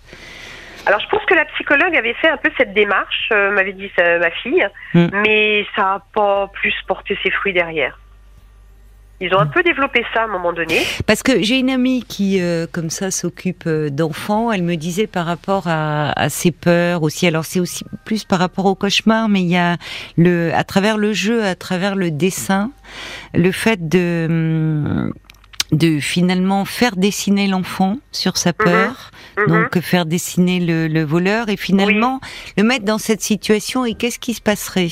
Alors, 0.87 1.01
je 1.01 1.09
pense 1.09 1.25
que 1.27 1.35
la 1.35 1.45
psychologue 1.45 1.95
avait 1.95 2.15
fait 2.15 2.29
un 2.29 2.39
peu 2.39 2.51
cette 2.57 2.73
démarche, 2.73 3.29
euh, 3.33 3.51
m'avait 3.51 3.75
dit 3.75 3.91
ma 3.99 4.31
fille, 4.31 4.67
hum. 4.95 5.11
mais 5.13 5.67
ça 5.77 5.83
n'a 5.83 6.05
pas 6.15 6.51
plus 6.55 6.75
porté 6.89 7.19
ses 7.23 7.31
fruits 7.31 7.53
derrière. 7.53 7.99
Ils 9.23 9.35
ont 9.35 9.39
un 9.39 9.47
peu 9.47 9.63
développé 9.63 10.03
ça 10.15 10.23
à 10.23 10.25
un 10.25 10.29
moment 10.29 10.53
donné. 10.53 10.81
Parce 11.07 11.23
que 11.23 11.43
j'ai 11.43 11.59
une 11.59 11.69
amie 11.69 12.05
qui, 12.05 12.41
euh, 12.41 12.67
comme 12.71 12.89
ça, 12.89 13.11
s'occupe 13.11 13.65
euh, 13.67 13.91
d'enfants. 13.91 14.51
Elle 14.51 14.63
me 14.63 14.77
disait 14.77 15.07
par 15.07 15.27
rapport 15.27 15.65
à, 15.67 16.19
à 16.19 16.31
ses 16.31 16.51
peurs 16.51 17.03
aussi. 17.03 17.27
Alors 17.27 17.45
c'est 17.45 17.61
aussi 17.61 17.85
plus 18.07 18.25
par 18.25 18.39
rapport 18.39 18.65
au 18.65 18.75
cauchemar, 18.75 19.29
mais 19.29 19.43
il 19.43 19.51
y 19.51 19.59
a 19.59 19.77
le, 20.17 20.53
à 20.55 20.65
travers 20.65 20.97
le 20.97 21.13
jeu, 21.13 21.45
à 21.45 21.55
travers 21.55 21.97
le 21.97 22.11
dessin, 22.11 22.71
le 23.35 23.53
fait 23.53 23.89
de 23.89 24.27
hum, 24.29 25.13
de 25.73 26.01
finalement 26.01 26.65
faire 26.65 26.97
dessiner 26.97 27.47
l'enfant 27.47 27.99
sur 28.13 28.37
sa 28.37 28.51
mhm. 28.51 28.57
peur, 28.57 29.11
mhm. 29.39 29.47
donc 29.47 29.81
faire 29.81 30.07
dessiner 30.07 30.61
le, 30.61 30.89
le 30.89 31.05
voleur 31.05 31.49
et 31.49 31.57
finalement 31.57 32.21
le 32.57 32.65
mettre 32.65 32.85
dans 32.85 32.99
cette 32.99 33.23
situation 33.23 33.85
et 33.85 33.95
qu'est-ce 33.95 34.19
qui 34.19 34.35
se 34.35 34.41
passerait? 34.41 34.89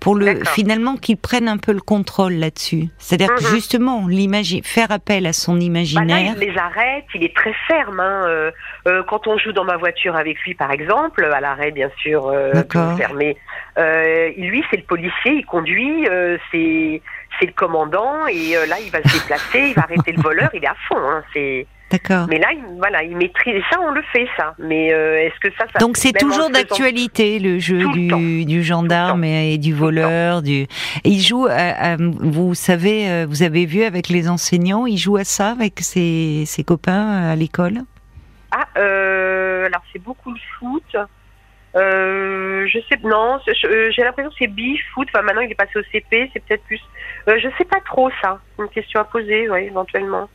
Pour 0.00 0.14
le 0.14 0.44
finalement 0.44 0.96
qu'il 0.96 1.16
prenne 1.16 1.48
un 1.48 1.58
peu 1.58 1.72
le 1.72 1.80
contrôle 1.80 2.34
là-dessus. 2.34 2.88
C'est-à-dire 2.98 3.34
que 3.34 3.44
mhm. 3.44 3.50
justement, 3.50 4.06
faire 4.62 4.90
appel 4.90 5.26
à 5.26 5.32
son 5.32 5.60
imaginaire. 5.60 6.06
Bah 6.06 6.38
là, 6.38 6.44
il 6.44 6.48
les 6.48 6.58
arrête, 6.58 7.04
il 7.14 7.24
est 7.24 7.34
très 7.34 7.54
ferme. 7.66 8.00
Hein. 8.00 8.24
Euh, 8.26 8.50
euh, 8.86 9.02
quand 9.08 9.26
on 9.26 9.38
joue 9.38 9.52
dans 9.52 9.64
ma 9.64 9.76
voiture 9.76 10.16
avec 10.16 10.38
lui, 10.40 10.54
par 10.54 10.70
exemple, 10.70 11.24
à 11.24 11.40
l'arrêt, 11.40 11.70
bien 11.70 11.90
sûr, 11.98 12.28
euh, 12.28 12.52
fermé. 12.96 13.36
Euh, 13.78 14.30
lui, 14.36 14.64
c'est 14.70 14.78
le 14.78 14.82
policier, 14.82 15.32
il 15.32 15.46
conduit, 15.46 16.08
euh, 16.08 16.36
c'est 16.50 17.02
c'est 17.38 17.46
le 17.46 17.52
commandant, 17.52 18.26
et 18.26 18.54
là, 18.68 18.76
il 18.84 18.90
va 18.90 19.00
se 19.00 19.12
déplacer, 19.12 19.68
il 19.68 19.74
va 19.74 19.82
arrêter 19.82 20.10
le 20.10 20.20
voleur, 20.20 20.50
il 20.54 20.64
est 20.64 20.68
à 20.68 20.74
fond. 20.88 20.98
Hein. 20.98 21.22
C'est 21.32 21.66
D'accord. 21.90 22.26
Mais 22.28 22.38
là, 22.38 22.48
il, 22.52 22.62
voilà, 22.76 23.02
il 23.02 23.16
maîtrise. 23.16 23.62
Ça, 23.70 23.80
on 23.80 23.90
le 23.90 24.02
fait, 24.12 24.28
ça. 24.36 24.54
Mais 24.58 24.92
euh, 24.92 25.22
est-ce 25.22 25.40
que 25.40 25.54
ça, 25.56 25.64
ça 25.72 25.78
Donc 25.78 25.96
c'est 25.96 26.12
toujours 26.12 26.50
d'actualité 26.50 27.38
le 27.38 27.58
jeu 27.58 27.88
du, 27.92 28.44
du, 28.44 28.62
gendarme 28.62 29.24
et, 29.24 29.56
du 29.56 29.72
voleur. 29.72 30.42
Du. 30.42 30.66
il 31.04 31.20
joue. 31.20 31.46
À, 31.50 31.96
vous 31.98 32.54
savez, 32.54 33.08
euh, 33.08 33.26
vous 33.28 33.42
avez 33.42 33.64
vu 33.64 33.84
avec 33.84 34.08
les 34.08 34.28
enseignants, 34.28 34.86
il 34.86 34.98
joue 34.98 35.16
à 35.16 35.24
ça 35.24 35.50
avec 35.50 35.80
ses, 35.80 36.44
ses 36.46 36.62
copains 36.62 37.30
à 37.30 37.36
l'école? 37.36 37.78
Ah, 38.50 38.66
euh, 38.76 39.66
alors 39.66 39.82
c'est 39.92 40.02
beaucoup 40.02 40.30
le 40.30 40.38
foot. 40.58 40.96
Euh, 41.76 42.66
je 42.66 42.78
sais 42.88 42.98
non, 43.04 43.38
j'ai 43.46 44.02
l'impression 44.02 44.30
que 44.30 44.36
c'est 44.38 44.46
bi 44.46 44.78
foot. 44.92 45.08
Enfin 45.12 45.22
maintenant 45.22 45.42
il 45.42 45.50
est 45.50 45.54
passé 45.54 45.78
au 45.78 45.82
CP, 45.90 46.30
c'est 46.32 46.44
peut-être 46.44 46.64
plus. 46.64 46.80
Je 47.26 47.48
sais 47.56 47.64
pas 47.64 47.80
trop 47.80 48.10
ça. 48.22 48.40
Une 48.58 48.68
question 48.68 49.00
à 49.00 49.04
poser, 49.04 49.48
ouais, 49.48 49.66
éventuellement. 49.66 50.28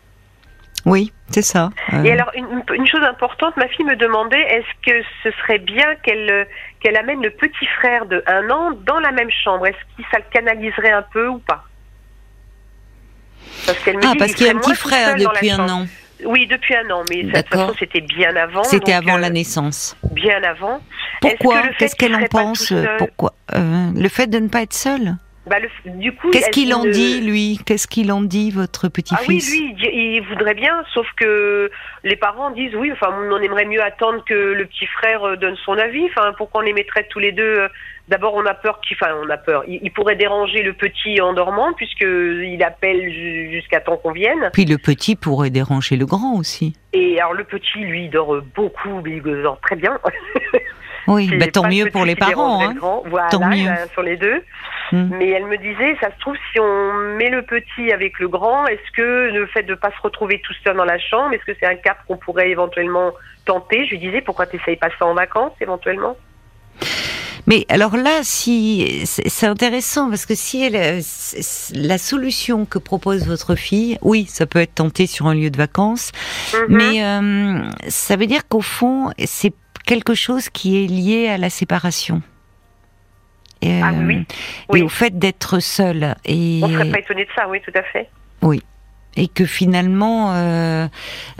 Oui, 0.85 1.13
c'est 1.29 1.41
ça. 1.41 1.69
Et 2.03 2.11
alors, 2.11 2.31
une, 2.35 2.87
chose 2.87 3.03
importante, 3.03 3.55
ma 3.55 3.67
fille 3.67 3.85
me 3.85 3.95
demandait 3.95 4.41
est-ce 4.41 4.91
que 4.91 5.01
ce 5.23 5.31
serait 5.41 5.59
bien 5.59 5.95
qu'elle 6.03 6.47
qu'elle 6.81 6.97
amène 6.97 7.23
le 7.23 7.29
petit 7.29 7.65
frère 7.77 8.05
de 8.05 8.21
un 8.27 8.49
an 8.49 8.71
dans 8.85 8.99
la 8.99 9.11
même 9.11 9.31
chambre? 9.43 9.65
Est-ce 9.67 9.77
que 9.97 10.09
ça 10.11 10.17
le 10.17 10.25
canaliserait 10.31 10.91
un 10.91 11.01
peu 11.01 11.27
ou 11.27 11.39
pas? 11.39 11.63
Parce 13.65 13.79
qu'elle 13.79 13.97
me 13.97 14.05
ah, 14.05 14.13
parce 14.17 14.33
qu'il 14.33 14.45
y 14.45 14.49
a 14.49 14.53
un 14.53 14.59
petit 14.59 14.75
frère 14.75 15.15
depuis 15.15 15.51
un 15.51 15.69
an. 15.69 15.85
Oui, 16.25 16.47
depuis 16.47 16.75
un 16.75 16.89
an, 16.89 17.03
mais 17.09 17.23
de 17.23 17.31
toute 17.31 17.49
façon, 17.49 17.73
c'était 17.79 18.01
bien 18.01 18.35
avant. 18.35 18.63
C'était 18.63 18.93
avant 18.93 19.17
la 19.17 19.27
euh, 19.27 19.31
naissance. 19.31 19.97
Bien 20.11 20.41
avant. 20.43 20.81
Pourquoi? 21.21 21.63
Qu'est-ce 21.77 21.95
qu'elle 21.95 22.15
en 22.15 22.25
pense 22.25 22.73
Pourquoi 22.97 23.33
euh, 23.55 23.91
Le 23.95 24.09
fait 24.09 24.27
de 24.27 24.39
ne 24.39 24.47
pas 24.47 24.61
être 24.61 24.73
seule? 24.73 25.15
Bah 25.45 25.57
du 25.85 26.13
coup, 26.13 26.29
qu'est-ce 26.29 26.51
qu'il 26.51 26.73
en 26.73 26.85
dit 26.85 27.19
lui? 27.19 27.59
Qu'est-ce 27.65 27.87
qu'il 27.87 28.13
en 28.13 28.21
dit 28.21 28.49
votre 28.49 28.87
petit-fils 28.87 29.19
Ah 29.19 29.27
oui, 29.27 29.75
lui, 29.75 30.15
il, 30.15 30.21
voudrait 30.21 30.53
bien, 30.53 30.83
sauf 30.93 31.05
que 31.17 31.69
les 32.05 32.15
parents 32.15 32.51
disent 32.51 32.73
oui. 32.75 32.91
Enfin, 32.93 33.13
on 33.29 33.41
aimerait 33.41 33.65
mieux 33.65 33.83
attendre 33.83 34.23
que 34.25 34.33
le 34.33 34.65
petit 34.65 34.85
frère 34.85 35.27
euh, 35.27 35.35
donne 35.35 35.57
son 35.65 35.77
avis. 35.77 36.05
Enfin, 36.05 36.31
pourquoi 36.37 36.61
on 36.61 36.63
les 36.63 36.71
mettrait 36.71 37.07
tous 37.09 37.19
les 37.19 37.33
deux 37.33 37.43
euh, 37.59 37.67
D'abord, 38.07 38.35
on 38.35 38.45
a 38.45 38.53
peur 38.53 38.79
qu'il, 38.81 38.95
enfin, 39.01 39.13
on 39.21 39.29
a 39.29 39.37
peur. 39.37 39.63
Il, 39.67 39.91
pourrait 39.91 40.15
déranger 40.15 40.61
le 40.61 40.73
petit 40.73 41.19
en 41.19 41.33
dormant 41.33 41.73
puisque 41.73 42.01
il 42.01 42.61
appelle 42.63 43.11
jusqu'à 43.51 43.81
temps 43.81 43.97
qu'on 43.97 44.11
vienne. 44.11 44.49
Puis 44.53 44.65
le 44.65 44.77
petit 44.77 45.17
pourrait 45.17 45.49
déranger 45.49 45.97
le 45.97 46.05
grand 46.05 46.35
aussi. 46.37 46.73
Et 46.93 47.19
alors 47.19 47.33
le 47.33 47.43
petit, 47.43 47.79
lui, 47.79 48.05
il 48.05 48.09
dort 48.09 48.41
beaucoup, 48.55 49.01
mais 49.03 49.17
il 49.17 49.21
dort 49.21 49.59
très 49.61 49.75
bien. 49.75 49.99
Oui, 51.07 51.29
bah, 51.39 51.47
tant 51.47 51.67
mieux 51.67 51.89
pour 51.91 52.05
les 52.05 52.15
parents. 52.15 52.61
Hein. 52.61 52.75
Voilà, 53.05 53.29
tant 53.29 53.45
mieux. 53.47 53.69
sur 53.93 54.03
les 54.03 54.17
deux. 54.17 54.41
Hmm. 54.91 55.09
Mais 55.17 55.29
elle 55.29 55.45
me 55.45 55.57
disait, 55.57 55.95
ça 56.01 56.11
se 56.11 56.19
trouve, 56.19 56.35
si 56.51 56.59
on 56.59 56.93
met 57.17 57.29
le 57.29 57.43
petit 57.43 57.91
avec 57.91 58.19
le 58.19 58.27
grand, 58.27 58.65
est-ce 58.67 58.91
que 58.95 59.31
le 59.31 59.45
fait 59.47 59.63
de 59.63 59.71
ne 59.71 59.75
pas 59.75 59.91
se 59.91 60.01
retrouver 60.01 60.41
tout 60.41 60.53
seul 60.63 60.75
dans 60.75 60.85
la 60.85 60.99
chambre, 60.99 61.33
est-ce 61.33 61.45
que 61.45 61.57
c'est 61.59 61.65
un 61.65 61.75
cap 61.75 61.97
qu'on 62.07 62.17
pourrait 62.17 62.49
éventuellement 62.49 63.13
tenter? 63.45 63.85
Je 63.85 63.91
lui 63.91 63.99
disais, 63.99 64.21
pourquoi 64.21 64.45
tu 64.45 64.57
n'essayes 64.57 64.75
pas 64.75 64.89
ça 64.99 65.05
en 65.05 65.13
vacances 65.13 65.53
éventuellement? 65.61 66.17
Mais 67.45 67.65
alors 67.67 67.97
là, 67.97 68.21
si 68.23 69.01
c'est 69.05 69.47
intéressant 69.47 70.09
parce 70.09 70.25
que 70.25 70.35
si 70.35 70.63
elle, 70.63 71.01
la 71.75 71.97
solution 71.97 72.65
que 72.65 72.79
propose 72.79 73.27
votre 73.27 73.55
fille, 73.55 73.97
oui, 74.01 74.25
ça 74.29 74.45
peut 74.45 74.59
être 74.59 74.75
tenté 74.75 75.07
sur 75.07 75.27
un 75.27 75.35
lieu 75.35 75.49
de 75.49 75.57
vacances, 75.57 76.11
mm-hmm. 76.51 76.65
mais 76.69 77.03
euh, 77.03 77.69
ça 77.89 78.15
veut 78.15 78.27
dire 78.27 78.47
qu'au 78.47 78.61
fond, 78.61 79.11
c'est 79.25 79.53
quelque 79.85 80.13
chose 80.13 80.49
qui 80.49 80.83
est 80.83 80.87
lié 80.87 81.27
à 81.27 81.37
la 81.37 81.49
séparation. 81.49 82.21
Et, 83.63 83.81
ah, 83.81 83.91
oui. 83.93 84.25
Euh, 84.71 84.75
et 84.75 84.81
au 84.81 84.89
fait 84.89 85.17
d'être 85.17 85.59
seul. 85.59 86.15
Et... 86.25 86.59
On 86.63 86.67
ne 86.67 86.73
serait 86.73 86.91
pas 86.91 86.99
étonné 86.99 87.23
de 87.23 87.29
ça, 87.35 87.47
oui, 87.47 87.61
tout 87.61 87.71
à 87.75 87.83
fait. 87.83 88.09
Oui. 88.41 88.61
Et 89.15 89.27
que 89.27 89.45
finalement, 89.45 90.33
euh, 90.33 90.87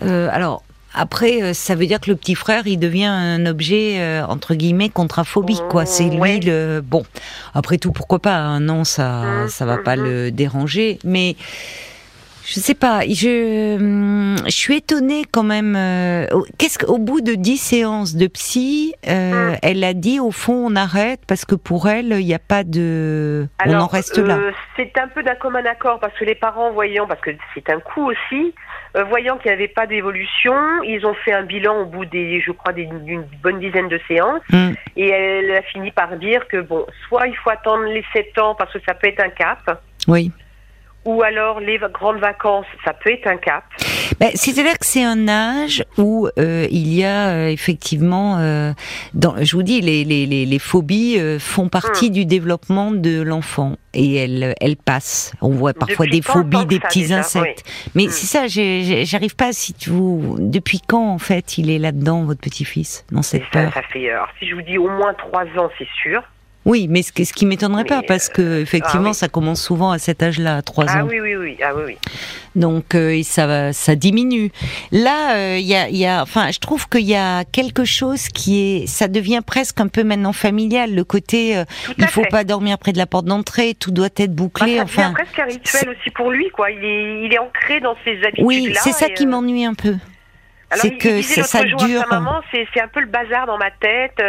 euh, 0.03 0.29
alors 0.31 0.63
après, 0.93 1.55
ça 1.55 1.73
veut 1.73 1.87
dire 1.87 1.99
que 1.99 2.11
le 2.11 2.15
petit 2.15 2.35
frère, 2.35 2.67
il 2.67 2.77
devient 2.77 3.05
un 3.05 3.47
objet 3.47 4.21
entre 4.29 4.53
guillemets 4.53 4.89
contraphobique, 4.89 5.63
quoi. 5.67 5.87
C'est 5.87 6.07
lui 6.07 6.39
le 6.39 6.81
bon. 6.81 7.03
Après 7.55 7.79
tout, 7.79 7.91
pourquoi 7.91 8.19
pas 8.19 8.37
hein, 8.37 8.59
Non, 8.59 8.83
ça, 8.83 9.23
mmh, 9.23 9.47
ça 9.47 9.65
va 9.65 9.79
pas 9.79 9.95
mmh, 9.95 9.99
mmh. 9.99 10.03
le 10.03 10.31
déranger, 10.31 10.99
mais 11.03 11.35
je 12.45 12.59
sais 12.59 12.75
pas, 12.75 13.01
je, 13.01 13.75
hum, 13.77 14.35
je 14.45 14.51
suis 14.51 14.77
étonnée 14.77 15.23
quand 15.31 15.43
même. 15.43 15.75
Euh, 15.77 16.25
qu'est-ce 16.57 16.77
qu'au 16.77 16.97
bout 16.97 17.21
de 17.21 17.33
dix 17.33 17.57
séances 17.57 18.15
de 18.15 18.27
psy, 18.27 18.93
euh, 19.07 19.51
hum. 19.51 19.57
elle 19.61 19.83
a 19.83 19.93
dit 19.93 20.19
au 20.19 20.31
fond 20.31 20.67
on 20.69 20.75
arrête 20.75 21.21
parce 21.27 21.45
que 21.45 21.55
pour 21.55 21.87
elle 21.87 22.13
il 22.19 22.25
n'y 22.25 22.33
a 22.33 22.39
pas 22.39 22.63
de, 22.63 23.47
on 23.65 23.73
en 23.73 23.87
reste 23.87 24.17
là. 24.17 24.37
Euh, 24.37 24.51
c'est 24.75 24.97
un 24.97 25.07
peu 25.07 25.23
d'un 25.23 25.35
commun 25.35 25.65
accord 25.65 25.99
parce 25.99 26.17
que 26.17 26.25
les 26.25 26.35
parents 26.35 26.71
voyant, 26.71 27.07
parce 27.07 27.21
que 27.21 27.31
c'est 27.53 27.69
un 27.69 27.79
coup 27.79 28.09
aussi, 28.09 28.53
voyant 29.09 29.37
qu'il 29.37 29.49
n'y 29.51 29.55
avait 29.55 29.67
pas 29.67 29.87
d'évolution, 29.87 30.53
ils 30.83 31.05
ont 31.05 31.13
fait 31.13 31.33
un 31.33 31.43
bilan 31.43 31.81
au 31.81 31.85
bout 31.85 32.05
des, 32.05 32.41
je 32.41 32.51
crois, 32.51 32.73
d'une 32.73 33.25
bonne 33.41 33.59
dizaine 33.59 33.87
de 33.87 33.99
séances, 34.07 34.41
hum. 34.51 34.75
et 34.97 35.09
elle 35.09 35.51
a 35.51 35.61
fini 35.61 35.91
par 35.91 36.17
dire 36.17 36.47
que 36.47 36.61
bon, 36.61 36.85
soit 37.07 37.27
il 37.27 37.35
faut 37.37 37.49
attendre 37.49 37.83
les 37.85 38.03
sept 38.13 38.37
ans 38.37 38.55
parce 38.55 38.73
que 38.73 38.79
ça 38.85 38.93
peut 38.93 39.07
être 39.07 39.21
un 39.21 39.29
cap. 39.29 39.81
Oui 40.07 40.31
ou 41.05 41.21
alors 41.21 41.59
les 41.59 41.79
grandes 41.93 42.19
vacances, 42.19 42.65
ça 42.85 42.93
peut 42.93 43.11
être 43.11 43.27
un 43.27 43.37
cap. 43.37 43.63
Ben, 44.19 44.31
C'est-à-dire 44.35 44.77
que 44.77 44.85
c'est 44.85 45.03
un 45.03 45.27
âge 45.27 45.83
où 45.97 46.27
euh, 46.37 46.67
il 46.71 46.93
y 46.93 47.03
a 47.03 47.29
euh, 47.29 47.47
effectivement, 47.47 48.37
euh, 48.37 48.71
dans, 49.13 49.35
je 49.43 49.55
vous 49.55 49.63
dis, 49.63 49.81
les, 49.81 50.03
les, 50.03 50.25
les, 50.25 50.45
les 50.45 50.59
phobies 50.59 51.19
euh, 51.19 51.39
font 51.39 51.67
partie 51.67 52.09
hmm. 52.09 52.13
du 52.13 52.25
développement 52.25 52.91
de 52.91 53.21
l'enfant 53.21 53.75
et 53.93 54.15
elles, 54.15 54.55
elles 54.59 54.77
passent. 54.77 55.33
On 55.41 55.49
voit 55.49 55.73
parfois 55.73 56.05
des 56.07 56.21
phobies, 56.21 56.65
des 56.65 56.79
petits 56.79 57.13
insectes. 57.13 57.63
Mais 57.95 58.05
hmm. 58.05 58.09
c'est 58.09 58.25
ça, 58.25 58.47
j'arrive 58.47 59.35
pas 59.35 59.51
si 59.51 59.75
vous. 59.87 60.37
Depuis 60.39 60.79
quand 60.79 61.13
en 61.13 61.19
fait 61.19 61.57
il 61.57 61.69
est 61.69 61.79
là-dedans, 61.79 62.23
votre 62.23 62.41
petit-fils, 62.41 63.05
dans 63.11 63.21
cette 63.21 63.49
peur 63.49 63.73
ça, 63.73 63.81
ça 63.81 63.87
fait. 63.87 64.09
Alors 64.09 64.29
si 64.39 64.47
je 64.47 64.55
vous 64.55 64.61
dis 64.61 64.77
au 64.77 64.89
moins 64.89 65.13
trois 65.13 65.45
ans, 65.57 65.69
c'est 65.77 65.87
sûr. 66.01 66.23
Oui, 66.65 66.87
mais 66.89 67.01
ce, 67.01 67.11
ce 67.11 67.33
qui 67.33 67.45
m'étonnerait 67.45 67.83
pas, 67.83 68.01
parce 68.07 68.29
que 68.29 68.41
euh, 68.41 68.61
effectivement, 68.61 69.09
ah 69.09 69.13
ça 69.13 69.27
commence 69.27 69.61
souvent 69.61 69.91
à 69.91 69.99
cet 69.99 70.23
âge-là, 70.23 70.57
à 70.57 70.61
3 70.61 70.85
ah 70.87 70.91
ans. 70.91 70.99
Ah 71.01 71.05
oui, 71.05 71.19
oui, 71.19 71.35
oui, 71.35 71.57
ah 71.63 71.73
oui, 71.75 71.83
oui. 71.87 71.97
Donc 72.55 72.93
euh, 72.95 73.21
ça, 73.23 73.73
ça 73.73 73.95
diminue. 73.95 74.51
Là, 74.91 75.35
euh, 75.35 75.57
il 75.57 75.65
y, 75.65 75.75
a, 75.75 75.89
y, 75.89 76.05
a, 76.05 76.21
enfin, 76.21 76.51
je 76.51 76.59
trouve 76.59 76.87
qu'il 76.87 77.07
y 77.07 77.15
a 77.15 77.45
quelque 77.45 77.83
chose 77.83 78.27
qui 78.27 78.59
est, 78.83 78.87
ça 78.87 79.07
devient 79.07 79.41
presque 79.45 79.79
un 79.79 79.87
peu 79.87 80.03
maintenant 80.03 80.33
familial. 80.33 80.93
Le 80.93 81.03
côté, 81.03 81.57
euh, 81.57 81.65
il 81.97 82.05
faut 82.07 82.25
pas 82.29 82.43
dormir 82.43 82.77
près 82.77 82.93
de 82.93 82.97
la 82.97 83.07
porte 83.07 83.25
d'entrée, 83.25 83.73
tout 83.73 83.91
doit 83.91 84.09
être 84.17 84.33
bouclé. 84.33 84.77
Bah, 84.77 84.77
ça 84.77 84.83
enfin, 84.83 85.13
presque 85.13 85.39
un 85.39 85.45
rituel 85.45 85.89
aussi 85.89 86.09
pour 86.11 86.29
lui, 86.29 86.49
quoi. 86.49 86.69
Il 86.69 86.83
est, 86.83 87.25
il 87.25 87.33
est 87.33 87.39
ancré 87.39 87.79
dans 87.79 87.95
ses 88.05 88.17
habitudes. 88.23 88.45
Oui, 88.45 88.73
c'est 88.75 88.93
ça 88.93 89.09
qui 89.09 89.25
m'ennuie 89.25 89.65
un 89.65 89.73
peu. 89.73 89.95
C'est 90.75 90.97
que 90.97 91.21
ça 91.21 91.63
dure. 91.63 92.05
c'est 92.51 92.81
un 92.81 92.87
peu 92.87 93.01
le 93.01 93.07
bazar 93.07 93.45
dans 93.47 93.57
ma 93.57 93.71
tête. 93.71 94.21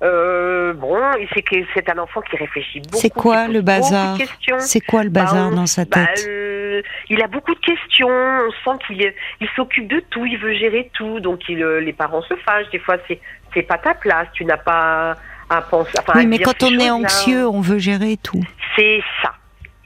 Euh, 0.00 0.74
bon, 0.74 0.96
c'est 1.34 1.42
que 1.42 1.56
c'est 1.74 1.90
un 1.90 1.98
enfant 1.98 2.20
qui 2.20 2.36
réfléchit 2.36 2.80
beaucoup. 2.80 2.98
C'est 2.98 3.10
quoi 3.10 3.48
le 3.48 3.62
bazar 3.62 4.16
C'est 4.58 4.80
quoi 4.80 5.02
le 5.02 5.10
bazar 5.10 5.50
dans 5.50 5.66
sa 5.66 5.84
bah, 5.84 6.06
tête 6.06 6.24
euh, 6.28 6.82
Il 7.08 7.20
a 7.20 7.26
beaucoup 7.26 7.54
de 7.54 7.60
questions. 7.60 8.08
On 8.08 8.50
sent 8.64 8.78
qu'il 8.86 9.12
il 9.40 9.48
s'occupe 9.56 9.88
de 9.88 10.00
tout. 10.10 10.24
Il 10.24 10.38
veut 10.38 10.54
gérer 10.54 10.90
tout. 10.94 11.18
Donc 11.20 11.48
il, 11.48 11.62
euh, 11.62 11.80
les 11.80 11.92
parents 11.92 12.22
se 12.22 12.34
fâchent. 12.36 12.70
Des 12.70 12.78
fois, 12.78 12.96
c'est 13.08 13.20
c'est 13.54 13.62
pas 13.62 13.78
ta 13.78 13.94
place. 13.94 14.28
Tu 14.34 14.44
n'as 14.44 14.56
pas 14.56 15.16
à 15.50 15.62
penser. 15.62 15.92
oui, 16.14 16.26
mais 16.26 16.38
quand 16.38 16.62
on 16.62 16.78
est 16.78 16.90
anxieux, 16.90 17.48
on 17.48 17.60
veut 17.60 17.78
gérer 17.78 18.18
tout. 18.22 18.42
C'est 18.76 19.00
ça. 19.22 19.32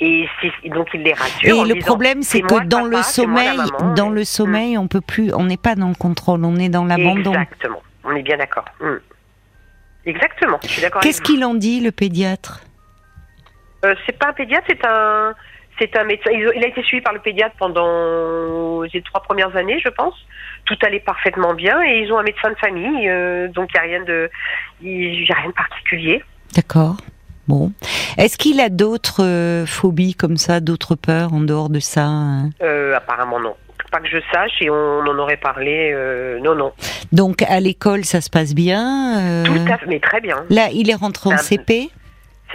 Et 0.05 0.27
donc 0.65 0.89
il 0.93 1.03
les 1.03 1.13
rassure. 1.13 1.65
Et 1.65 1.75
le 1.75 1.81
problème, 1.81 2.23
c'est 2.23 2.41
que 2.41 2.65
dans 2.65 2.85
le 2.85 3.01
sommeil, 3.03 3.57
dans 3.95 4.11
le 4.11 4.25
sommeil, 4.25 4.77
on 4.77 4.89
peut 4.89 5.01
plus, 5.01 5.33
on 5.33 5.45
n'est 5.45 5.57
pas 5.57 5.77
dans 5.77 5.89
le 5.89 5.95
contrôle, 5.95 6.45
on 6.45 6.57
est 6.57 6.69
dans 6.69 6.85
l'abandon. 6.85 7.33
Exactement. 7.33 7.83
On 8.05 8.17
est 8.17 8.23
bien 8.23 8.37
d'accord. 8.37 8.65
Hmm. 8.81 8.97
Exactement, 10.05 10.59
je 10.63 10.69
suis 10.69 10.83
d'accord. 10.83 11.01
Qu'est-ce 11.03 11.23
qu'il 11.23 11.45
en 11.45 11.55
dit, 11.55 11.81
le 11.81 11.93
pédiatre? 11.93 12.61
Euh, 13.85 13.95
C'est 14.07 14.19
pas 14.19 14.29
un 14.29 14.33
pédiatre, 14.33 14.67
c'est 14.69 14.85
un, 14.85 15.35
c'est 15.79 15.97
un 15.97 16.05
médecin. 16.05 16.31
Il 16.33 16.65
a 16.65 16.67
été 16.67 16.83
suivi 16.83 17.03
par 17.03 17.13
le 17.13 17.21
pédiatre 17.21 17.55
pendant 17.59 18.83
les 18.83 19.03
trois 19.03 19.23
premières 19.23 19.55
années, 19.57 19.81
je 19.85 19.89
pense. 19.89 20.15
Tout 20.65 20.77
allait 20.83 21.01
parfaitement 21.01 21.55
bien 21.55 21.83
et 21.83 22.03
ils 22.03 22.13
ont 22.13 22.19
un 22.19 22.23
médecin 22.23 22.51
de 22.51 22.55
famille, 22.57 23.09
euh, 23.09 23.49
donc 23.49 23.71
il 23.75 23.81
n'y 23.81 23.81
a 23.81 23.83
rien 23.83 24.05
de, 24.05 24.31
y 24.83 25.33
a 25.33 25.35
rien 25.35 25.49
de 25.49 25.55
particulier. 25.55 26.23
D'accord. 26.55 26.97
Bon. 27.49 27.73
Est-ce 28.17 28.39
qu'il 28.39 28.61
a 28.61 28.69
d'autres 28.69 29.25
euh, 29.25 29.67
phobies 29.67 30.15
comme 30.15 30.37
ça, 30.37 30.61
d'autres 30.61 30.95
peurs 30.95 31.33
en 31.33 31.41
dehors 31.41 31.69
de 31.69 31.81
ça 31.81 32.05
hein? 32.05 32.51
Euh, 32.63 32.97
Apparemment 32.97 33.41
non. 33.41 33.57
Pas 33.93 34.01
que 34.01 34.09
je 34.09 34.19
sache 34.33 34.61
et 34.61 34.71
on 34.71 35.01
en 35.01 35.19
aurait 35.19 35.37
parlé. 35.37 35.95
non, 36.43 36.57
non. 36.57 36.73
Donc 37.13 37.43
à 37.43 37.61
l'école, 37.61 38.05
ça 38.05 38.21
se 38.21 38.31
passe 38.31 38.55
bien 38.55 39.45
Tout 39.45 39.73
à 39.73 39.79
fait, 39.79 39.87
mais 39.87 40.01
très 40.01 40.21
bien. 40.21 40.45
Là, 40.51 40.71
il 40.73 40.91
est 40.91 40.95
rentré 40.95 41.33
en 41.33 41.37
CP 41.37 41.91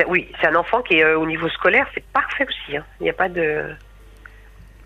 oui, 0.06 0.28
c'est 0.40 0.48
un 0.48 0.56
enfant 0.56 0.82
qui 0.82 0.96
est 0.96 1.04
euh, 1.04 1.18
au 1.18 1.26
niveau 1.26 1.50
scolaire, 1.50 1.88
c'est 1.94 2.04
parfait 2.14 2.46
aussi. 2.48 2.78
Hein. 2.78 2.84
Il 3.00 3.04
n'y 3.04 3.10
a 3.10 3.14
pas 3.14 3.30
de. 3.30 3.64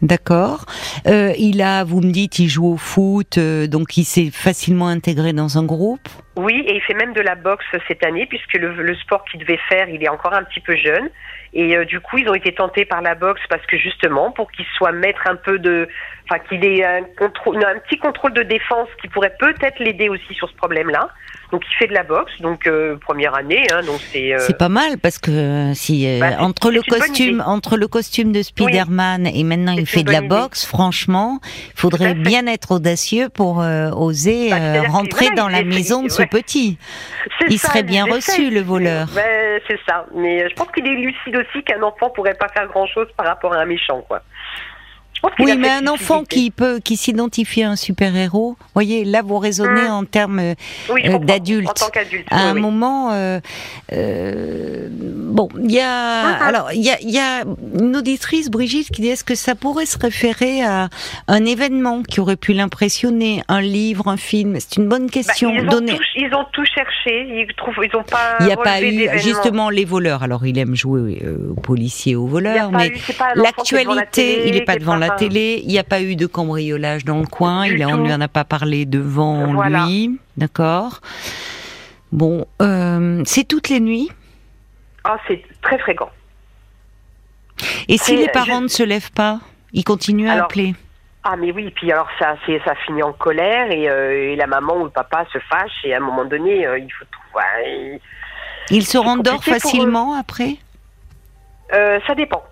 D'accord. 0.01 0.65
Euh, 1.07 1.33
il 1.37 1.61
a, 1.61 1.83
vous 1.83 2.01
me 2.01 2.11
dites, 2.11 2.39
il 2.39 2.47
joue 2.47 2.73
au 2.73 2.77
foot, 2.77 3.37
euh, 3.37 3.67
donc 3.67 3.97
il 3.97 4.03
s'est 4.03 4.31
facilement 4.31 4.87
intégré 4.87 5.31
dans 5.31 5.57
un 5.57 5.63
groupe. 5.63 6.07
Oui, 6.37 6.63
et 6.65 6.75
il 6.75 6.81
fait 6.81 6.93
même 6.95 7.13
de 7.13 7.21
la 7.21 7.35
boxe 7.35 7.65
cette 7.87 8.03
année, 8.05 8.25
puisque 8.25 8.53
le, 8.53 8.95
sport 8.95 9.23
qu'il 9.25 9.39
devait 9.41 9.59
faire, 9.69 9.89
il 9.89 10.03
est 10.03 10.09
encore 10.09 10.33
un 10.33 10.43
petit 10.43 10.59
peu 10.59 10.75
jeune. 10.75 11.09
Et 11.53 11.85
du 11.85 11.99
coup, 11.99 12.17
ils 12.17 12.29
ont 12.29 12.33
été 12.33 12.53
tentés 12.53 12.85
par 12.85 13.01
la 13.01 13.13
boxe 13.13 13.41
parce 13.49 13.65
que 13.65 13.77
justement, 13.77 14.31
pour 14.31 14.49
qu'il 14.53 14.65
soit 14.77 14.93
maître 14.93 15.21
un 15.25 15.35
peu 15.35 15.59
de, 15.59 15.89
enfin 16.23 16.41
qu'il 16.47 16.63
ait 16.63 16.85
un, 16.85 17.03
contrôle, 17.17 17.57
un 17.57 17.77
petit 17.79 17.97
contrôle 17.97 18.31
de 18.31 18.43
défense 18.43 18.87
qui 19.01 19.09
pourrait 19.09 19.35
peut-être 19.37 19.79
l'aider 19.79 20.07
aussi 20.07 20.33
sur 20.33 20.49
ce 20.49 20.55
problème-là. 20.55 21.09
Donc 21.51 21.63
il 21.69 21.75
fait 21.75 21.87
de 21.87 21.93
la 21.93 22.03
boxe, 22.03 22.31
donc 22.39 22.65
euh, 22.65 22.95
première 22.97 23.35
année, 23.35 23.65
hein, 23.73 23.81
donc 23.85 23.99
c'est. 23.99 24.33
Euh, 24.33 24.39
c'est 24.39 24.57
pas 24.57 24.69
mal 24.69 24.97
parce 24.99 25.17
que 25.19 25.31
euh, 25.31 25.73
si 25.73 26.19
bah, 26.19 26.37
entre 26.39 26.71
le 26.71 26.81
costume, 26.81 27.43
entre 27.45 27.75
le 27.75 27.87
costume 27.87 28.31
de 28.31 28.41
Spider-Man 28.41 29.27
et 29.27 29.43
maintenant 29.43 29.73
il 29.73 29.85
fait 29.85 30.03
de 30.03 30.11
la 30.11 30.21
boxe, 30.21 30.65
franchement, 30.65 31.39
il 31.43 31.79
faudrait 31.79 32.13
bien 32.13 32.47
être 32.47 32.71
audacieux 32.71 33.27
pour 33.29 33.57
oser 33.57 34.49
bah, 34.49 34.83
rentrer 34.87 35.31
dans 35.31 35.49
la 35.49 35.63
maison 35.63 36.03
de 36.03 36.09
ce 36.09 36.23
petit. 36.23 36.77
Il 37.49 37.59
serait 37.59 37.83
bien 37.83 38.05
reçu 38.05 38.49
le 38.49 38.61
voleur. 38.61 39.09
c'est 39.67 39.79
ça, 39.87 40.05
mais 40.15 40.49
je 40.49 40.55
pense 40.55 40.67
qu'il 40.73 40.87
est 40.87 40.95
lucide 40.95 41.35
aussi 41.35 41.63
qu'un 41.63 41.81
enfant 41.83 42.09
pourrait 42.11 42.35
pas 42.35 42.47
faire 42.47 42.67
grand 42.67 42.87
chose 42.87 43.07
par 43.17 43.25
rapport 43.25 43.53
à 43.53 43.57
un 43.57 43.65
méchant, 43.65 44.01
quoi. 44.07 44.21
Oui, 45.39 45.55
mais 45.57 45.69
un 45.69 45.87
enfant 45.87 46.23
qui 46.23 46.51
peut, 46.51 46.79
qui 46.83 46.97
s'identifie 46.97 47.63
à 47.63 47.71
un 47.71 47.75
super 47.75 48.15
héros, 48.15 48.57
voyez, 48.73 49.05
là 49.05 49.21
vous 49.21 49.37
raisonnez 49.37 49.87
mmh. 49.87 49.91
en 49.91 50.05
termes 50.05 50.39
euh, 50.39 51.17
d'adulte. 51.19 51.69
En 51.69 51.73
tant 51.73 51.89
qu'adulte. 51.89 52.27
À 52.31 52.49
un 52.49 52.53
moment, 52.53 53.11
euh, 53.11 53.39
euh, 53.93 54.87
bon, 54.91 55.49
il 55.63 55.71
y 55.71 55.79
a, 55.79 56.23
mmh. 56.23 56.41
alors 56.41 56.71
il 56.73 56.81
y 56.81 56.89
a, 56.89 56.97
y 57.01 57.19
a 57.19 57.43
une 57.79 57.95
auditrice, 57.95 58.49
Brigitte, 58.49 58.89
qui 58.89 59.01
dit 59.01 59.09
est-ce 59.09 59.23
que 59.23 59.35
ça 59.35 59.53
pourrait 59.53 59.85
se 59.85 59.97
référer 59.97 60.63
à 60.63 60.89
un 61.27 61.45
événement 61.45 62.01
qui 62.01 62.19
aurait 62.19 62.35
pu 62.35 62.53
l'impressionner, 62.53 63.43
un 63.47 63.61
livre, 63.61 64.07
un 64.07 64.17
film? 64.17 64.57
C'est 64.59 64.77
une 64.77 64.87
bonne 64.87 65.05
bah, 65.05 65.11
question. 65.13 65.51
ils, 65.51 65.61
ont 65.61 65.81
tout, 65.81 66.03
ils, 66.15 66.33
ont 66.33 66.45
tout, 66.51 66.65
cherché, 66.65 67.27
ils 67.29 67.53
trouvent, 67.55 67.83
ils 67.83 67.95
ont 67.95 68.03
pas. 68.03 68.37
Il 68.39 68.47
n'y 68.47 68.53
a 68.53 68.57
pas 68.57 68.81
eu 68.81 69.07
justement 69.19 69.69
les 69.69 69.85
voleurs. 69.85 70.23
Alors 70.23 70.45
il 70.45 70.57
aime 70.57 70.75
jouer 70.75 71.21
aux 71.49 71.59
policiers, 71.59 72.15
aux 72.15 72.27
voleurs, 72.27 72.71
mais 72.71 72.91
l'actualité, 73.35 74.47
il 74.47 74.55
n'est 74.55 74.61
pas 74.61 74.77
devant 74.77 74.95
la 74.95 75.10
télé, 75.17 75.61
il 75.63 75.67
n'y 75.67 75.79
a 75.79 75.83
pas 75.83 76.01
eu 76.01 76.15
de 76.15 76.25
cambriolage 76.25 77.05
dans 77.05 77.19
le 77.19 77.27
coin, 77.27 77.65
il 77.65 77.83
on 77.85 77.97
ne 77.97 78.05
lui 78.05 78.13
en 78.13 78.21
a 78.21 78.27
pas 78.27 78.43
parlé 78.43 78.85
devant 78.85 79.53
lui, 79.63 80.19
d'accord 80.37 81.01
Bon, 82.11 82.45
euh, 82.61 83.21
c'est 83.25 83.45
toutes 83.45 83.69
les 83.69 83.79
nuits 83.79 84.09
Ah, 85.03 85.17
c'est 85.27 85.43
très 85.61 85.79
fréquent. 85.79 86.09
Et 87.87 87.97
si 87.97 88.17
les 88.17 88.27
parents 88.27 88.61
ne 88.61 88.67
se 88.67 88.83
lèvent 88.83 89.11
pas, 89.11 89.39
ils 89.73 89.83
continuent 89.83 90.29
à 90.29 90.43
appeler 90.43 90.75
ah 91.23 91.35
mais 91.35 91.51
oui, 91.51 91.69
puis 91.69 91.91
alors 91.91 92.07
ça, 92.17 92.35
ça 92.65 92.73
finit 92.83 93.03
en 93.03 93.13
colère 93.13 93.67
euh, 93.69 94.31
et, 94.31 94.35
la 94.35 94.47
maman 94.47 94.77
ou 94.77 94.85
le 94.85 94.89
papa 94.89 95.23
se 95.31 95.37
fâche 95.37 95.69
et 95.83 95.93
à 95.93 95.97
un 95.97 95.99
moment 95.99 96.25
donné, 96.25 96.65
euh, 96.65 96.79
il 96.79 96.91
faut 96.91 97.05
trouver. 97.11 98.01
il 98.71 98.83
se 98.83 98.97
rendort 98.97 99.43
facilement 99.43 100.15
après? 100.15 100.55
Ça 101.71 102.15
dépend. 102.15 102.43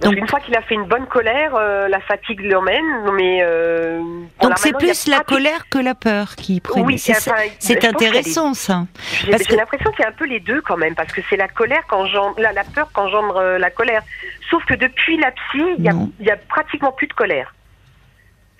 Donc, 0.00 0.16
une 0.16 0.26
fois 0.26 0.40
qu'il 0.40 0.56
a 0.56 0.62
fait 0.62 0.74
une 0.74 0.86
bonne 0.86 1.06
colère, 1.06 1.54
euh, 1.54 1.88
la 1.88 2.00
fatigue 2.00 2.40
l'emmène, 2.40 2.84
mais 3.14 3.40
euh, 3.42 4.00
donc 4.40 4.58
c'est 4.58 4.76
plus 4.76 5.06
la 5.06 5.20
colère 5.20 5.68
que 5.68 5.78
la 5.78 5.94
peur 5.94 6.34
qui 6.34 6.60
prend. 6.60 6.82
Oui, 6.82 6.98
c'est 6.98 7.84
intéressant 7.84 8.54
ça. 8.54 8.86
J'ai 9.24 9.56
l'impression 9.56 9.90
qu'il 9.92 10.00
y 10.00 10.04
a 10.04 10.08
un 10.08 10.12
peu 10.12 10.26
les 10.26 10.40
deux 10.40 10.60
quand 10.60 10.76
même, 10.76 10.94
parce 10.94 11.12
que 11.12 11.20
c'est 11.30 11.36
la 11.36 11.48
colère 11.48 11.82
quand 11.88 12.04
la, 12.38 12.52
la 12.52 12.64
peur 12.64 12.90
qu'engendre 12.92 13.36
euh, 13.36 13.58
la 13.58 13.70
colère. 13.70 14.02
Sauf 14.50 14.64
que 14.64 14.74
depuis 14.74 15.16
la 15.18 15.30
psy, 15.30 15.62
il 15.78 15.84
y, 16.20 16.30
a, 16.30 16.36
pratiquement 16.36 16.92
plus 16.92 17.06
de 17.06 17.14
colère. 17.14 17.54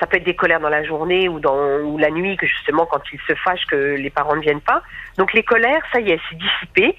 Ça 0.01 0.07
peut 0.07 0.17
être 0.17 0.25
des 0.25 0.37
colères 0.37 0.61
dans 0.61 0.69
la 0.69 0.85
journée 0.85 1.29
ou 1.29 1.39
dans 1.39 1.81
ou 1.81 1.99
la 1.99 2.11
nuit, 2.11 2.37
que 2.37 2.47
justement 2.47 2.87
quand 2.87 3.03
il 3.13 3.21
se 3.27 3.35
fâche 3.35 3.67
que 3.67 3.97
les 3.97 4.11
parents 4.11 4.37
ne 4.37 4.41
viennent 4.41 4.61
pas. 4.61 4.83
Donc 5.19 5.33
les 5.33 5.43
colères, 5.43 5.83
ça 5.93 6.01
y 6.01 6.11
est, 6.11 6.21
c'est 6.29 6.39
dissipé. 6.39 6.97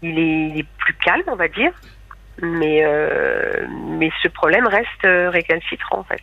Il 0.00 0.18
est, 0.18 0.48
il 0.48 0.60
est 0.60 0.66
plus 0.78 0.94
calme, 0.94 1.24
on 1.26 1.36
va 1.36 1.48
dire 1.48 1.72
mais, 2.42 2.84
euh, 2.84 3.66
mais 3.98 4.10
ce 4.22 4.28
problème 4.28 4.66
reste 4.66 5.04
euh, 5.04 5.30
récalcitrant 5.30 6.00
en 6.00 6.04
fait. 6.04 6.22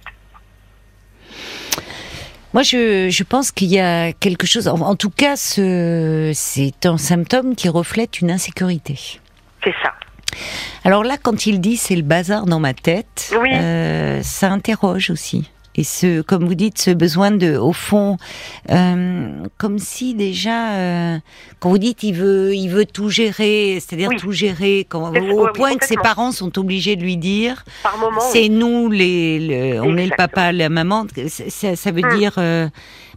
Moi, 2.54 2.64
je, 2.64 3.10
je 3.10 3.24
pense 3.24 3.52
qu'il 3.52 3.68
y 3.68 3.82
a 3.82 4.14
quelque 4.14 4.48
chose. 4.48 4.70
En, 4.70 4.96
tout 4.96 5.10
cas, 5.10 5.36
c'est 5.36 6.86
un 6.86 6.98
symptôme 6.98 7.54
qui 7.54 7.68
reflète 7.68 8.22
une 8.22 8.32
insécurité. 8.32 9.20
C'est 9.62 9.76
ça. 9.84 9.94
Alors 10.86 11.04
là, 11.04 11.18
quand 11.22 11.48
il 11.48 11.60
dit 11.60 11.76
c'est 11.76 11.98
le 11.98 12.02
bazar 12.02 12.46
dans 12.46 12.62
ma 12.62 12.74
tête, 12.74 13.34
euh, 13.34 14.22
ça 14.22 14.52
interroge 14.52 15.10
aussi 15.10 15.52
et 15.78 15.84
ce, 15.84 16.22
comme 16.22 16.46
vous 16.46 16.56
dites, 16.56 16.78
ce 16.78 16.92
besoin 16.92 17.32
de, 17.32 17.58
au 17.58 17.74
fond, 17.74 18.18
euh, 18.72 19.44
comme 19.58 19.78
si 19.80 20.14
déjà, 20.14 20.72
euh, 20.74 21.18
quand 21.60 21.70
vous 21.70 21.78
dites 21.78 22.04
il 22.04 22.14
veut, 22.14 22.56
il 22.56 22.70
veut 22.70 22.86
tout 22.86 23.10
gérer, 23.10 23.80
c'est-à-dire 23.80 24.10
tout 24.18 24.32
gérer, 24.32 24.86
quand, 24.88 25.14
au 25.16 25.48
point 25.54 25.76
que 25.76 25.86
ses 25.86 25.98
parents 25.98 26.32
sont 26.32 26.58
obligés 26.58 26.96
de 26.96 27.02
lui 27.02 27.18
dire, 27.18 27.66
c'est 28.32 28.48
nous 28.48 28.90
les, 28.90 29.80
on 29.84 29.98
est 29.98 30.06
le 30.06 30.16
papa, 30.16 30.52
la 30.52 30.70
maman, 30.70 31.06
ça, 31.28 31.76
ça 31.76 31.92
veut 31.92 32.04
hum. 32.04 32.18
dire. 32.18 32.34
Euh, 32.38 32.70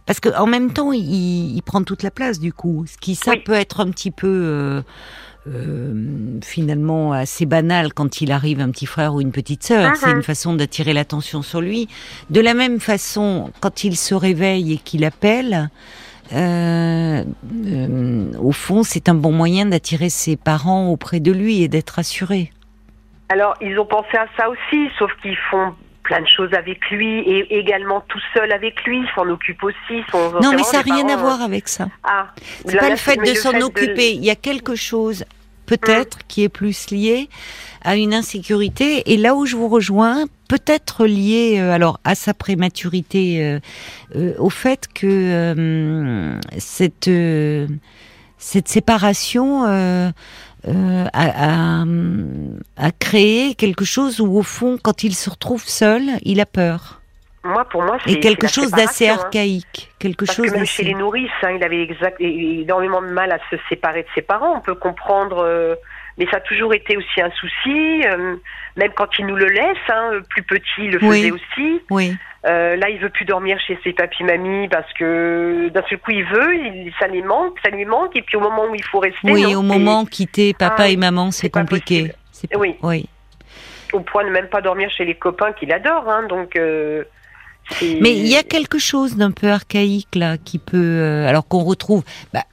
parce 0.05 0.19
qu'en 0.19 0.47
même 0.47 0.73
temps, 0.73 0.91
il, 0.91 1.55
il, 1.55 1.61
prend 1.61 1.83
toute 1.83 2.01
la 2.01 2.09
place 2.09 2.39
du 2.39 2.51
coup, 2.51 2.85
ce 2.91 2.97
qui 2.97 3.13
ça 3.13 3.33
peut 3.45 3.53
être 3.53 3.79
un 3.79 3.91
petit 3.91 4.09
peu 4.09 4.81
euh, 5.47 6.39
finalement 6.43 7.13
assez 7.13 7.45
banal 7.45 7.93
quand 7.93 8.21
il 8.21 8.31
arrive 8.31 8.59
un 8.59 8.69
petit 8.71 8.85
frère 8.85 9.13
ou 9.13 9.21
une 9.21 9.31
petite 9.31 9.63
sœur. 9.63 9.95
C'est 9.95 10.07
uh-huh. 10.07 10.15
une 10.15 10.23
façon 10.23 10.53
d'attirer 10.53 10.93
l'attention 10.93 11.41
sur 11.41 11.61
lui. 11.61 11.87
De 12.29 12.41
la 12.41 12.53
même 12.53 12.79
façon, 12.79 13.51
quand 13.61 13.83
il 13.83 13.95
se 13.95 14.13
réveille 14.13 14.73
et 14.73 14.77
qu'il 14.77 15.05
appelle, 15.05 15.69
euh, 16.33 17.23
euh, 17.65 18.31
au 18.39 18.51
fond, 18.51 18.83
c'est 18.83 19.09
un 19.09 19.15
bon 19.15 19.31
moyen 19.31 19.65
d'attirer 19.65 20.09
ses 20.09 20.35
parents 20.35 20.89
auprès 20.89 21.19
de 21.19 21.31
lui 21.31 21.63
et 21.63 21.67
d'être 21.67 21.99
assuré. 21.99 22.51
Alors, 23.29 23.55
ils 23.61 23.79
ont 23.79 23.85
pensé 23.85 24.17
à 24.17 24.27
ça 24.37 24.49
aussi, 24.49 24.89
sauf 24.97 25.11
qu'ils 25.21 25.37
font 25.49 25.73
plein 26.09 26.21
de 26.21 26.27
choses 26.27 26.53
avec 26.53 26.89
lui 26.89 27.19
et 27.19 27.59
également 27.59 28.01
tout 28.07 28.21
seul 28.33 28.51
avec 28.51 28.83
lui, 28.83 28.99
s'en 29.13 29.29
occupe 29.29 29.63
aussi. 29.63 30.03
non, 30.41 30.53
mais 30.55 30.63
ça 30.63 30.81
n'a 30.81 30.95
rien 30.95 31.07
à 31.07 31.15
voir 31.15 31.41
avec 31.41 31.67
ça. 31.67 31.87
Ah, 32.03 32.33
c'est 32.65 32.77
pas 32.77 32.89
le 32.89 32.95
fait 32.95 33.17
de 33.17 33.33
s'en 33.35 33.53
occuper. 33.61 34.13
Il 34.13 34.25
y 34.25 34.31
a 34.31 34.35
quelque 34.35 34.75
chose 34.75 35.23
peut-être 35.67 36.17
qui 36.27 36.43
est 36.43 36.49
plus 36.49 36.89
lié 36.89 37.29
à 37.81 37.95
une 37.95 38.15
insécurité. 38.15 39.13
Et 39.13 39.17
là 39.17 39.35
où 39.35 39.45
je 39.45 39.55
vous 39.55 39.67
rejoins, 39.67 40.25
peut-être 40.47 41.05
lié 41.05 41.59
euh, 41.59 41.71
alors 41.71 41.99
à 42.03 42.15
sa 42.15 42.33
prématurité, 42.33 43.43
euh, 43.43 43.59
euh, 44.15 44.33
au 44.39 44.49
fait 44.49 44.87
que 44.91 46.39
cette 46.57 47.11
cette 48.41 48.67
séparation 48.67 50.11
euh, 50.67 51.05
a, 51.13 52.91
créé 52.99 53.55
quelque 53.55 53.85
chose 53.85 54.19
où, 54.19 54.37
au 54.37 54.43
fond, 54.43 54.77
quand 54.81 55.03
il 55.03 55.13
se 55.15 55.29
retrouve 55.29 55.63
seul, 55.63 56.01
il 56.23 56.39
a 56.39 56.45
peur. 56.45 57.01
Moi, 57.43 57.63
pour 57.65 57.83
moi, 57.83 57.97
c'est 58.05 58.19
quelque 58.19 58.47
chose 58.47 58.71
d'assez 58.71 59.07
hein. 59.07 59.17
archaïque, 59.21 59.91
quelque 59.97 60.25
Parce 60.25 60.35
chose 60.35 60.51
que 60.51 60.55
même 60.55 60.65
chez 60.65 60.83
les 60.83 60.93
nourrices, 60.93 61.31
hein, 61.41 61.51
il 61.51 61.63
avait 61.63 61.81
exact, 61.81 62.19
énormément 62.19 63.01
de 63.01 63.07
mal 63.07 63.31
à 63.31 63.39
se 63.49 63.55
séparer 63.69 64.03
de 64.03 64.07
ses 64.13 64.21
parents. 64.21 64.57
On 64.57 64.61
peut 64.61 64.75
comprendre, 64.75 65.43
euh, 65.45 65.75
mais 66.17 66.27
ça 66.29 66.37
a 66.37 66.41
toujours 66.41 66.73
été 66.73 66.97
aussi 66.97 67.21
un 67.21 67.31
souci. 67.31 68.03
Euh, 68.05 68.35
même 68.75 68.91
quand 68.93 69.07
il 69.17 69.25
nous 69.27 69.37
le 69.37 69.45
laisse, 69.45 69.77
hein, 69.87 70.19
plus 70.29 70.43
petit, 70.43 70.79
il 70.79 70.91
le 70.91 70.99
faisait 70.99 71.31
aussi. 71.31 71.81
Oui. 71.89 72.17
Euh, 72.45 72.77
là, 72.77 72.89
il 72.89 72.99
veut 72.99 73.09
plus 73.09 73.25
dormir 73.25 73.59
chez 73.59 73.77
ses 73.83 73.91
papis 73.91 74.23
mamies 74.23 74.69
parce 74.69 74.91
que 74.93 75.69
d'un 75.69 75.83
seul 75.89 75.99
coup 75.99 76.11
il 76.11 76.23
veut, 76.23 76.55
il, 76.55 76.93
ça 76.97 77.07
lui 77.07 77.21
manque, 77.21 77.57
ça 77.63 77.69
lui 77.69 77.85
manque. 77.85 78.15
Et 78.15 78.21
puis 78.21 78.37
au 78.37 78.39
moment 78.39 78.65
où 78.69 78.75
il 78.75 78.83
faut 78.83 78.99
rester, 78.99 79.19
oui, 79.23 79.55
au 79.55 79.61
moment 79.61 80.05
quitter 80.05 80.53
papa 80.53 80.83
ah, 80.83 80.89
et 80.89 80.95
maman, 80.95 81.31
c'est 81.31 81.49
compliqué. 81.49 82.13
Oui. 82.55 82.75
oui. 82.81 83.09
Au 83.91 83.99
point 83.99 84.23
de 84.23 84.29
même 84.29 84.47
pas 84.47 84.61
dormir 84.61 84.89
chez 84.91 85.03
les 85.03 85.15
copains 85.15 85.51
qu'il 85.51 85.73
adore. 85.73 86.07
Hein, 86.07 86.27
donc 86.29 86.55
euh, 86.55 87.03
Mais 88.01 88.17
il 88.17 88.27
y 88.27 88.35
a 88.35 88.43
quelque 88.43 88.79
chose 88.79 89.15
d'un 89.15 89.31
peu 89.31 89.49
archaïque 89.49 90.15
là 90.15 90.37
qui 90.37 90.57
peut, 90.57 90.77
euh, 90.77 91.27
alors 91.27 91.47
qu'on 91.47 91.63
retrouve 91.63 92.03
bah, 92.33 92.43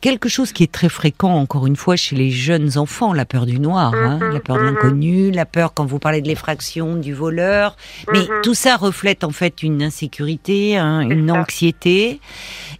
quelque 0.00 0.28
chose 0.28 0.52
qui 0.52 0.62
est 0.62 0.72
très 0.72 0.88
fréquent 0.88 1.34
encore 1.34 1.66
une 1.66 1.76
fois 1.76 1.96
chez 1.96 2.16
les 2.16 2.30
jeunes 2.30 2.76
enfants, 2.76 3.12
la 3.12 3.24
peur 3.24 3.46
du 3.46 3.60
noir, 3.60 3.94
hein, 3.94 4.18
mhm, 4.20 4.32
la 4.32 4.40
peur 4.40 4.56
de 4.56 4.62
mhm. 4.62 4.74
l'inconnu, 4.74 5.30
la 5.30 5.46
peur 5.46 5.74
quand 5.74 5.84
vous 5.84 5.98
parlez 5.98 6.20
de 6.20 6.28
l'effraction, 6.28 6.96
du 6.96 7.12
voleur. 7.12 7.76
Mais 8.12 8.20
mhm. 8.20 8.42
tout 8.42 8.54
ça 8.54 8.76
reflète 8.76 9.24
en 9.24 9.30
fait 9.30 9.62
une 9.62 9.82
insécurité, 9.82 10.76
hein, 10.76 11.00
une 11.00 11.30
anxiété 11.30 12.20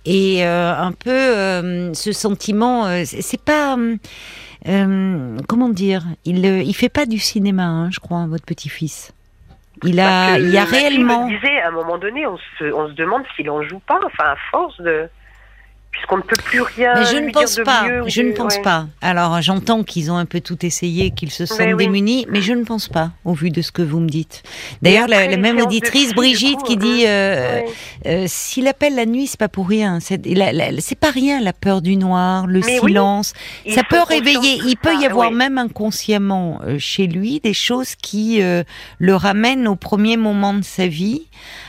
et 0.05 0.44
euh, 0.44 0.75
un 0.77 0.92
peu 0.92 1.11
euh, 1.11 1.92
ce 1.94 2.12
sentiment. 2.12 2.87
c'est 3.05 3.40
pas 3.40 3.77
comment 5.47 5.68
dire, 5.68 6.07
il 6.25 6.44
il 6.44 6.75
fait 6.75 6.88
pas 6.88 7.05
du 7.07 7.18
cinéma, 7.18 7.64
hein, 7.64 7.90
je 7.90 8.01
crois, 8.01 8.27
votre 8.27 8.44
petit-fils. 8.44 9.12
Il 9.85 10.01
a, 10.01 10.38
il 10.38 10.51
y 10.51 10.59
a 10.59 10.64
réellement. 10.64 11.27
disait, 11.27 11.61
à 11.61 11.68
un 11.68 11.73
moment 11.73 11.99
donné, 11.99 12.27
on 12.27 12.38
se, 12.59 12.64
on 12.73 12.88
se 12.88 12.92
demande 12.94 13.23
s'il 13.37 13.51
en 13.51 13.62
joue 13.62 13.81
pas. 13.81 14.01
Enfin, 14.05 14.31
à 14.31 14.37
force 14.51 14.81
de 14.81 15.09
puisqu'on 15.94 16.16
ne 16.16 16.22
peut 16.22 16.37
plus 16.44 16.61
rien. 16.61 16.94
Mais 16.96 17.04
je 17.04 17.16
ne 17.16 17.30
pense 17.30 17.57
pas. 17.64 17.87
je 18.07 18.20
ne 18.20 18.33
pense 18.33 18.59
pas. 18.59 18.87
Alors 19.00 19.40
j'entends 19.40 19.85
qu'ils 19.85 20.11
ont 20.11 20.16
un 20.16 20.26
peu 20.26 20.40
tout 20.40 20.66
essayé, 20.66 21.12
qu'ils 21.12 21.30
se 21.30 21.46
sentent 21.46 21.76
démunis, 21.76 22.26
mais 22.28 22.42
je 22.42 22.52
ne 22.52 22.64
pense 22.64 22.88
pas, 22.88 23.12
au 23.24 23.33
vu 23.33 23.50
de 23.50 23.62
ce 23.62 23.70
que 23.70 23.83
vous 23.83 24.00
me 24.00 24.09
dites. 24.09 24.42
D'ailleurs, 24.83 25.07
la, 25.07 25.37
même 25.37 25.61
auditrice 25.61 26.12
Brigitte 26.12 26.62
qui 26.64 26.76
dit 26.76 27.04
euh, 27.07 27.61
euh, 28.07 28.24
s'il 28.26 28.66
appelle 28.66 28.96
la 28.96 29.07
nuit, 29.07 29.28
c'est 29.28 29.38
pas 29.38 29.48
pour 29.48 29.68
rien. 29.68 30.00
C'est 30.00 30.98
pas 30.98 31.11
rien 31.11 31.40
la 31.40 31.52
peur 31.52 31.80
du 31.80 31.96
noir, 31.96 32.46
le 32.48 32.61
silence. 32.61 33.33
Ça 33.70 33.83
peut 33.88 34.02
réveiller. 34.02 34.61
Il 34.66 34.76
peut 34.76 34.94
y 35.00 35.07
avoir 35.07 35.30
même 35.30 35.59
inconsciemment 35.59 36.61
euh, 36.66 36.78
chez 36.78 37.07
lui 37.07 37.38
des 37.40 37.54
choses 37.54 37.94
qui 37.94 38.42
le 38.98 39.14
ramènent 39.14 39.68
au 39.68 39.76
premier 39.76 40.16
moment 40.16 40.54
de 40.54 40.64
sa 40.64 40.88
vie. 40.88 41.22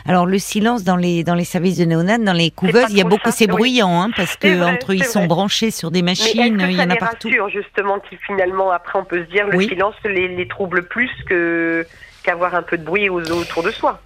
Alors 0.08 0.26
le 0.26 0.40
silence 0.40 0.84
dans 0.84 0.96
les 0.96 1.24
dans 1.24 1.36
les 1.36 1.46
services 1.46 1.78
de 1.78 1.86
néonat, 1.86 2.18
dans 2.18 2.34
les 2.34 2.52
couveuses, 2.52 2.88
il 2.90 2.98
y 2.98 3.02
a 3.02 3.06
beaucoup, 3.06 3.32
c'est 3.32 3.48
bruyant, 3.48 4.02
hein, 4.02 4.10
parce 4.16 4.36
que 4.36 4.64
entre 4.64 4.94
ils 4.94 5.04
sont 5.04 5.26
branchés 5.26 5.72
sur 5.72 5.92
des 5.92 6.02
machines, 6.02 6.58
il 6.60 6.72
y 6.72 6.82
en 6.82 6.90
a 6.90 6.96
partout. 6.96 7.28
Rassure, 7.28 7.50
justement, 7.50 8.00
qui 8.00 8.18
finalement 8.18 8.72
après 8.72 9.00
on 9.00 9.06
peut 9.06 9.24
se 9.26 9.30
dire 9.30 9.48
le 9.48 9.62
silence 9.62 9.96
les, 10.04 10.28
les 10.28 10.48
trouble 10.48 10.88
plus 10.88 11.12
que 11.28 11.86
qu'avoir 12.24 12.56
un 12.56 12.64
peu 12.64 12.78
de 12.78 12.84
bruit 12.84 13.10
autour 13.10 13.64
de 13.64 13.72
soi? 13.72 14.02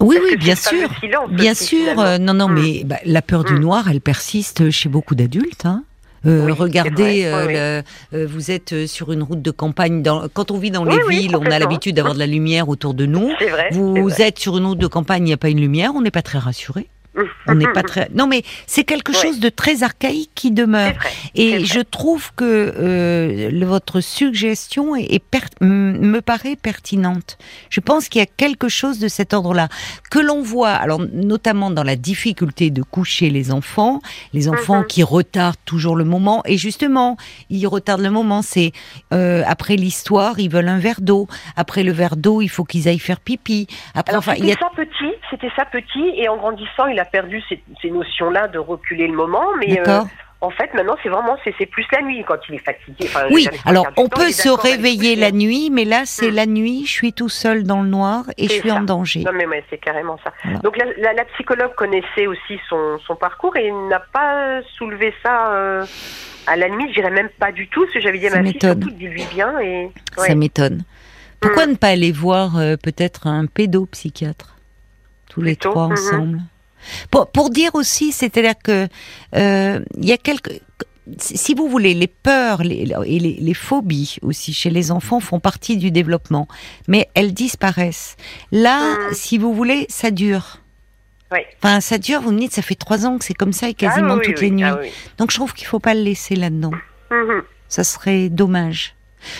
Oui, 0.00 0.18
oui, 0.22 0.36
bien 0.36 0.54
sûr, 0.54 0.88
bien 1.28 1.54
sûr. 1.54 2.00
Euh, 2.00 2.16
non, 2.16 2.32
non, 2.32 2.48
hmm. 2.48 2.54
mais 2.54 2.84
bah, 2.84 2.96
la 3.04 3.20
peur 3.20 3.44
du 3.44 3.52
hmm. 3.52 3.58
noir, 3.58 3.84
elle 3.90 4.00
persiste 4.00 4.70
chez 4.70 4.88
beaucoup 4.88 5.14
d'adultes. 5.14 5.66
Hein. 5.66 5.84
Euh, 6.26 6.52
regardez, 6.52 7.22
euh, 7.24 7.82
euh, 8.12 8.26
vous 8.28 8.50
êtes 8.50 8.86
sur 8.86 9.12
une 9.12 9.22
route 9.22 9.40
de 9.40 9.50
campagne. 9.50 10.02
Dans, 10.02 10.28
quand 10.28 10.50
on 10.50 10.58
vit 10.58 10.70
dans 10.70 10.84
les 10.84 10.98
villes, 11.08 11.34
on 11.36 11.46
a 11.46 11.58
l'habitude 11.58 11.96
d'avoir 11.96 12.14
de 12.14 12.18
la 12.18 12.26
lumière 12.26 12.68
autour 12.68 12.94
de 12.94 13.06
nous. 13.06 13.28
Vrai, 13.40 13.70
vous 13.72 14.20
êtes 14.20 14.38
sur 14.38 14.58
une 14.58 14.66
route 14.66 14.78
de 14.78 14.86
campagne, 14.86 15.22
il 15.22 15.26
n'y 15.26 15.32
a 15.32 15.38
pas 15.38 15.48
une 15.48 15.60
lumière, 15.60 15.92
on 15.94 16.02
n'est 16.02 16.10
pas 16.10 16.22
très 16.22 16.38
rassuré. 16.38 16.88
On 17.46 17.54
n'est 17.54 17.72
pas 17.72 17.82
très. 17.82 18.08
Non, 18.14 18.26
mais 18.26 18.42
c'est 18.66 18.84
quelque 18.84 19.12
chose 19.12 19.40
de 19.40 19.48
très 19.48 19.82
archaïque 19.82 20.30
qui 20.34 20.52
demeure. 20.52 20.92
et 21.34 21.64
je 21.64 21.80
trouve 21.80 22.32
que 22.34 22.44
euh, 22.44 23.50
votre 23.64 24.00
suggestion 24.00 24.94
est, 24.94 25.20
me 25.60 26.20
paraît 26.20 26.56
pertinente. 26.56 27.38
Je 27.68 27.80
pense 27.80 28.08
qu'il 28.08 28.20
y 28.20 28.22
a 28.22 28.28
quelque 28.36 28.68
chose 28.68 28.98
de 29.00 29.08
cet 29.08 29.34
ordre-là 29.34 29.68
que 30.10 30.18
l'on 30.18 30.42
voit, 30.42 30.70
alors 30.70 31.00
notamment 31.12 31.70
dans 31.70 31.82
la 31.82 31.96
difficulté 31.96 32.70
de 32.70 32.82
coucher 32.82 33.30
les 33.30 33.50
enfants, 33.50 34.00
les 34.32 34.48
enfants 34.48 34.80
mhm. 34.80 34.86
qui 34.86 35.02
retardent 35.02 35.56
toujours 35.64 35.96
le 35.96 36.04
moment. 36.04 36.42
Et 36.46 36.58
justement, 36.58 37.16
ils 37.48 37.66
retardent 37.66 38.02
le 38.02 38.10
moment. 38.10 38.42
C'est 38.42 38.72
euh, 39.12 39.42
après 39.46 39.76
l'histoire, 39.76 40.38
ils 40.38 40.50
veulent 40.50 40.68
un 40.68 40.78
verre 40.78 41.00
d'eau. 41.00 41.26
Après 41.56 41.82
le 41.82 41.92
verre 41.92 42.16
d'eau, 42.16 42.40
il 42.40 42.48
faut 42.48 42.64
qu'ils 42.64 42.88
aillent 42.88 42.98
faire 42.98 43.20
pipi. 43.20 43.66
Après, 43.94 44.16
enfin, 44.16 44.34
il 44.36 44.46
y 44.46 44.52
a... 44.52 44.56
ça 44.56 44.70
petit, 44.76 45.12
c'était 45.30 45.50
ça 45.56 45.64
petit, 45.64 46.12
et 46.16 46.28
en 46.28 46.36
grandissant, 46.36 46.86
il 46.86 46.99
a 47.00 47.04
perdu 47.04 47.42
ces, 47.48 47.90
notions-là 47.90 48.48
de 48.48 48.58
reculer 48.58 49.06
le 49.08 49.14
moment, 49.14 49.46
mais 49.58 49.80
euh, 49.80 50.02
en 50.42 50.50
fait, 50.50 50.72
maintenant, 50.72 50.96
c'est 51.02 51.10
vraiment 51.10 51.36
c'est 51.44 51.66
plus 51.66 51.84
la 51.92 52.00
nuit 52.00 52.24
quand 52.26 52.38
il 52.48 52.54
est 52.54 52.64
fatigué. 52.64 53.10
oui, 53.30 53.46
alors 53.66 53.86
on 53.96 54.08
peut 54.08 54.30
se 54.30 54.48
réveiller 54.48 55.14
la 55.14 55.32
nuit, 55.32 55.68
mais 55.70 55.84
là, 55.84 56.02
c'est 56.06 56.30
hmm. 56.30 56.34
la 56.34 56.46
nuit, 56.46 56.86
je 56.86 56.92
suis 56.92 57.12
tout 57.12 57.28
seul 57.28 57.64
dans 57.64 57.82
le 57.82 57.88
noir 57.88 58.24
et 58.38 58.48
je 58.48 58.54
suis 58.54 58.70
en 58.70 58.80
danger. 58.80 59.22
Non, 59.24 59.32
mais 59.32 59.62
c'est 59.68 59.78
carrément 59.78 60.18
ça. 60.24 60.32
Donc 60.62 60.76
la, 60.76 61.24
psychologue 61.34 61.74
connaissait 61.74 62.26
aussi 62.26 62.58
son, 62.68 62.98
parcours 63.20 63.56
et 63.56 63.70
n'a 63.70 64.00
pas 64.00 64.62
soulevé 64.76 65.12
ça. 65.22 65.52
Euh, 65.52 65.84
à 66.46 66.56
la 66.56 66.68
limite, 66.68 66.88
je 66.88 66.94
dirais 66.94 67.10
même 67.10 67.28
pas 67.38 67.52
du 67.52 67.68
tout, 67.68 67.82
parce 67.82 67.92
que 67.92 68.00
j'avais 68.00 68.18
dit 68.18 68.26
à 68.26 68.30
ma 68.30 68.42
fille, 68.42 68.58
surtout, 68.58 68.88
lui 68.98 69.24
bien. 69.34 69.58
Et... 69.60 69.90
Ça 70.16 70.34
m'étonne. 70.34 70.84
Pourquoi 71.38 71.66
hmm. 71.66 71.70
ne 71.70 71.76
pas 71.76 71.88
aller 71.88 72.12
voir 72.12 72.56
euh, 72.56 72.76
peut-être 72.76 73.26
un 73.26 73.46
pédopsychiatre 73.46 74.56
tous 75.28 75.42
les 75.42 75.56
trois 75.56 75.86
mhm. 75.86 75.92
ensemble? 75.92 76.38
Pour, 77.10 77.50
dire 77.50 77.74
aussi, 77.74 78.12
c'est-à-dire 78.12 78.54
que 78.62 78.88
euh, 79.36 79.80
il 79.96 80.04
y 80.04 80.12
a 80.12 80.16
quelques 80.16 80.60
si 81.18 81.54
vous 81.54 81.68
voulez, 81.68 81.94
les 81.94 82.06
peurs 82.06 82.62
les, 82.62 82.92
et 83.06 83.18
les, 83.18 83.54
phobies 83.54 84.18
aussi 84.22 84.52
chez 84.52 84.70
les 84.70 84.90
enfants 84.90 85.20
font 85.20 85.40
partie 85.40 85.76
du 85.76 85.90
développement, 85.90 86.46
mais 86.88 87.08
elles 87.14 87.32
disparaissent. 87.32 88.16
Là, 88.52 88.96
mhm. 88.96 89.14
si 89.14 89.38
vous 89.38 89.52
voulez, 89.52 89.86
ça 89.88 90.10
dure. 90.10 90.58
Oui. 91.32 91.40
Enfin, 91.62 91.80
ça 91.80 91.98
dure, 91.98 92.20
vous 92.20 92.32
me 92.32 92.38
dites, 92.38 92.52
ça 92.52 92.62
fait 92.62 92.74
trois 92.74 93.06
ans 93.06 93.18
que 93.18 93.24
c'est 93.24 93.34
comme 93.34 93.52
ça 93.52 93.68
et 93.68 93.74
quasiment 93.74 94.16
ah 94.18 94.22
toutes 94.22 94.40
les 94.40 94.50
nuits. 94.50 94.64
Ah 94.64 94.80
Donc 95.18 95.30
je 95.30 95.36
trouve 95.36 95.52
qu'il 95.54 95.66
faut 95.66 95.78
pas 95.78 95.94
le 95.94 96.02
laisser 96.02 96.36
là-dedans. 96.36 96.72
Mhm. 97.10 97.42
Ça 97.68 97.84
serait 97.84 98.28
dommage. 98.28 98.94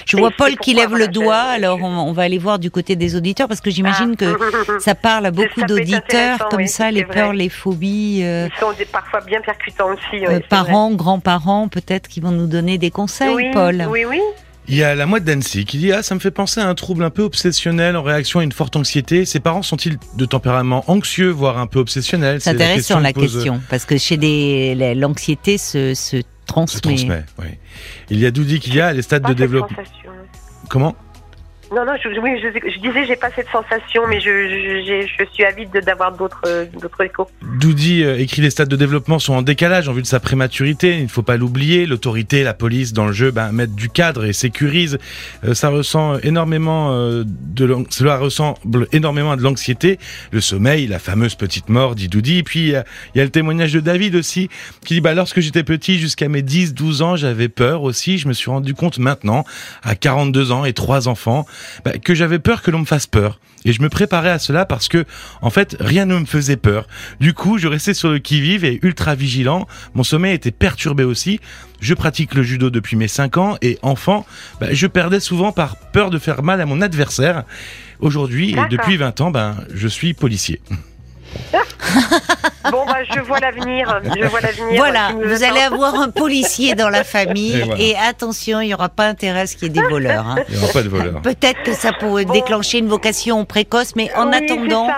Je 0.06 0.16
vois 0.16 0.30
Paul 0.30 0.56
qui 0.56 0.74
lève 0.74 0.94
le 0.94 1.08
doigt, 1.08 1.36
alors 1.36 1.82
on, 1.82 2.12
va 2.12 2.22
aller 2.22 2.38
voir 2.38 2.58
du 2.58 2.70
côté 2.70 2.96
des 2.96 3.16
auditeurs 3.16 3.48
parce 3.48 3.60
que 3.60 3.70
j'imagine 3.70 4.16
que 4.16 4.24
ah. 4.24 4.78
ça 4.80 4.94
parle 4.94 5.26
à 5.26 5.30
beaucoup 5.30 5.62
d'auditeurs 5.62 6.48
comme 6.50 6.66
ça, 6.66 6.90
les 6.90 7.04
peurs, 7.04 7.32
les 7.32 7.48
phobies. 7.48 8.20
Euh, 8.22 8.48
Ils 8.54 8.60
sont 8.60 8.72
parfois 8.90 9.20
bien 9.20 9.40
percutants 9.40 9.90
aussi. 9.92 10.26
Euh, 10.26 10.40
parents, 10.48 10.92
grands-parents, 10.92 11.68
peut-être 11.68 12.08
qui 12.08 12.20
vont 12.20 12.32
nous 12.32 12.46
donner 12.46 12.78
des 12.78 12.90
conseils, 12.90 13.50
Paul. 13.52 13.86
Oui, 13.90 14.04
oui. 14.08 14.20
Il 14.68 14.76
y 14.76 14.84
a 14.84 14.94
la 14.94 15.06
mouette 15.06 15.24
d'Annecy 15.24 15.64
qui 15.64 15.78
dit 15.78 15.92
Ah, 15.92 16.02
ça 16.02 16.14
me 16.14 16.20
fait 16.20 16.30
penser 16.30 16.60
à 16.60 16.68
un 16.68 16.74
trouble 16.76 17.02
un 17.02 17.10
peu 17.10 17.22
obsessionnel 17.22 17.96
en 17.96 18.02
réaction 18.02 18.38
à 18.38 18.44
une 18.44 18.52
forte 18.52 18.76
anxiété. 18.76 19.24
Ses 19.24 19.40
parents 19.40 19.62
sont-ils 19.62 19.98
de 20.16 20.24
tempérament 20.26 20.84
anxieux, 20.86 21.30
voire 21.30 21.58
un 21.58 21.66
peu 21.66 21.80
obsessionnel 21.80 22.40
C'est 22.40 22.50
intéressant 22.50 23.00
la 23.00 23.12
question, 23.12 23.60
parce 23.68 23.84
que 23.84 23.98
chez 23.98 24.16
des 24.16 24.94
l'anxiété 24.94 25.58
se, 25.58 25.94
se 25.94 26.22
transmet. 26.52 27.24
oui. 27.38 27.46
Il 28.10 28.18
y 28.18 28.26
a 28.26 28.30
Doudi 28.30 28.60
qu'il 28.60 28.74
y 28.74 28.80
a 28.80 28.92
les 28.92 29.02
stades 29.02 29.26
de 29.26 29.32
développement. 29.34 29.76
Comment? 30.68 30.94
Non, 31.72 31.84
non, 31.84 31.92
je, 32.02 32.08
oui, 32.18 32.30
je, 32.42 32.48
je 32.68 32.80
disais, 32.80 33.06
j'ai 33.06 33.14
pas 33.14 33.30
cette 33.30 33.48
sensation, 33.48 34.02
mais 34.08 34.20
je, 34.20 35.06
je 35.18 35.24
suis 35.32 35.44
avide 35.44 35.70
d'avoir 35.84 36.10
d'autres 36.16 36.66
d'autres 36.80 37.04
échos. 37.04 37.28
Doudi 37.60 38.02
euh, 38.02 38.18
écrit 38.18 38.42
les 38.42 38.50
stades 38.50 38.68
de 38.68 38.74
développement 38.74 39.20
sont 39.20 39.34
en 39.34 39.42
décalage 39.42 39.88
en 39.88 39.92
vue 39.92 40.02
de 40.02 40.06
sa 40.06 40.18
prématurité. 40.18 40.96
Il 40.96 41.04
ne 41.04 41.08
faut 41.08 41.22
pas 41.22 41.36
l'oublier. 41.36 41.86
L'autorité, 41.86 42.42
la 42.42 42.54
police 42.54 42.92
dans 42.92 43.06
le 43.06 43.12
jeu 43.12 43.30
ben, 43.30 43.52
mettent 43.52 43.76
du 43.76 43.88
cadre 43.88 44.24
et 44.24 44.32
sécurisent. 44.32 44.98
Euh, 45.44 45.54
ça 45.54 45.68
ressent 45.68 46.18
énormément 46.24 46.90
euh, 46.92 47.22
de 47.26 47.76
cela 47.90 48.16
ressemble 48.16 48.88
énormément 48.90 49.32
à 49.32 49.36
de 49.36 49.42
l'anxiété, 49.42 50.00
le 50.32 50.40
sommeil, 50.40 50.88
la 50.88 50.98
fameuse 50.98 51.36
petite 51.36 51.68
mort, 51.68 51.94
dit 51.94 52.08
Doudi. 52.08 52.38
Et 52.38 52.42
puis 52.42 52.60
il 52.70 52.84
y, 53.14 53.20
a 53.20 53.24
le 53.24 53.30
témoignage 53.30 53.72
de 53.72 53.80
David 53.80 54.16
aussi 54.16 54.48
qui 54.84 54.94
dit 54.94 55.00
bah 55.00 55.14
lorsque 55.14 55.38
j'étais 55.38 55.62
petit, 55.62 56.00
jusqu'à 56.00 56.28
mes 56.28 56.42
10-12 56.42 57.02
ans, 57.02 57.14
j'avais 57.14 57.48
peur 57.48 57.82
aussi. 57.82 58.18
Je 58.18 58.26
me 58.26 58.32
suis 58.32 58.50
rendu 58.50 58.74
compte 58.74 58.98
maintenant, 58.98 59.44
à 59.84 59.94
42 59.94 60.50
ans 60.50 60.64
et 60.64 60.72
trois 60.72 61.06
enfants 61.06 61.46
bah, 61.84 61.92
que 61.98 62.14
j'avais 62.14 62.38
peur 62.38 62.62
que 62.62 62.70
l'on 62.70 62.80
me 62.80 62.84
fasse 62.84 63.06
peur. 63.06 63.40
Et 63.64 63.72
je 63.72 63.82
me 63.82 63.88
préparais 63.88 64.30
à 64.30 64.38
cela 64.38 64.64
parce 64.64 64.88
que, 64.88 65.04
en 65.42 65.50
fait, 65.50 65.76
rien 65.80 66.06
ne 66.06 66.18
me 66.18 66.24
faisait 66.24 66.56
peur. 66.56 66.86
Du 67.20 67.34
coup, 67.34 67.58
je 67.58 67.68
restais 67.68 67.94
sur 67.94 68.10
le 68.10 68.18
qui-vive 68.18 68.64
et 68.64 68.78
ultra 68.82 69.14
vigilant. 69.14 69.66
Mon 69.94 70.02
sommeil 70.02 70.34
était 70.34 70.50
perturbé 70.50 71.04
aussi. 71.04 71.40
Je 71.80 71.94
pratique 71.94 72.34
le 72.34 72.42
judo 72.42 72.70
depuis 72.70 72.96
mes 72.96 73.08
5 73.08 73.36
ans 73.36 73.56
et 73.62 73.78
enfant, 73.82 74.26
bah, 74.60 74.68
je 74.72 74.86
perdais 74.86 75.20
souvent 75.20 75.52
par 75.52 75.76
peur 75.76 76.10
de 76.10 76.18
faire 76.18 76.42
mal 76.42 76.60
à 76.60 76.66
mon 76.66 76.80
adversaire. 76.80 77.44
Aujourd'hui, 78.00 78.52
et 78.52 78.68
depuis 78.70 78.96
20 78.96 79.20
ans, 79.20 79.30
ben, 79.30 79.56
je 79.74 79.88
suis 79.88 80.14
policier. 80.14 80.60
bon, 82.70 82.84
bah, 82.86 83.02
je 83.04 83.20
vois 83.20 83.40
l'avenir. 83.40 84.00
Je 84.18 84.26
vois 84.26 84.40
l'avenir. 84.40 84.76
Voilà, 84.76 85.10
vous 85.12 85.42
allez 85.42 85.60
avoir 85.60 85.94
un 85.94 86.10
policier 86.10 86.74
dans 86.74 86.88
la 86.88 87.04
famille. 87.04 87.64
Et, 87.78 87.94
attention, 87.96 88.60
il 88.60 88.68
n'y 88.68 88.74
aura 88.74 88.88
pas 88.88 89.06
intérêt 89.06 89.40
à 89.40 89.46
ce 89.46 89.56
qu'il 89.56 89.68
y 89.68 89.78
ait 89.78 89.82
des 89.82 89.88
voleurs. 89.88 90.26
Hein. 90.26 90.36
Il 90.48 90.56
n'y 90.56 90.62
aura 90.62 90.72
pas 90.72 90.82
de 90.82 90.88
voleurs. 90.88 91.22
Peut-être 91.22 91.62
que 91.62 91.72
ça 91.72 91.92
pourrait 91.92 92.24
déclencher 92.24 92.78
une 92.78 92.88
vocation 92.88 93.44
précoce, 93.44 93.96
mais 93.96 94.12
en 94.14 94.32
attendant. 94.32 94.88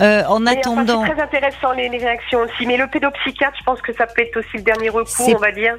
Euh, 0.00 0.22
en 0.28 0.46
attendant. 0.46 1.04
c'est 1.04 1.12
très 1.12 1.22
intéressant 1.22 1.72
les, 1.72 1.88
les, 1.88 1.98
réactions 1.98 2.40
aussi. 2.40 2.66
Mais 2.66 2.76
le 2.76 2.86
pédopsychiatre, 2.86 3.56
je 3.58 3.64
pense 3.64 3.80
que 3.80 3.92
ça 3.94 4.06
peut 4.06 4.22
être 4.22 4.36
aussi 4.36 4.56
le 4.56 4.62
dernier 4.62 4.88
recours, 4.88 5.28
on 5.28 5.38
va 5.38 5.52
dire. 5.52 5.76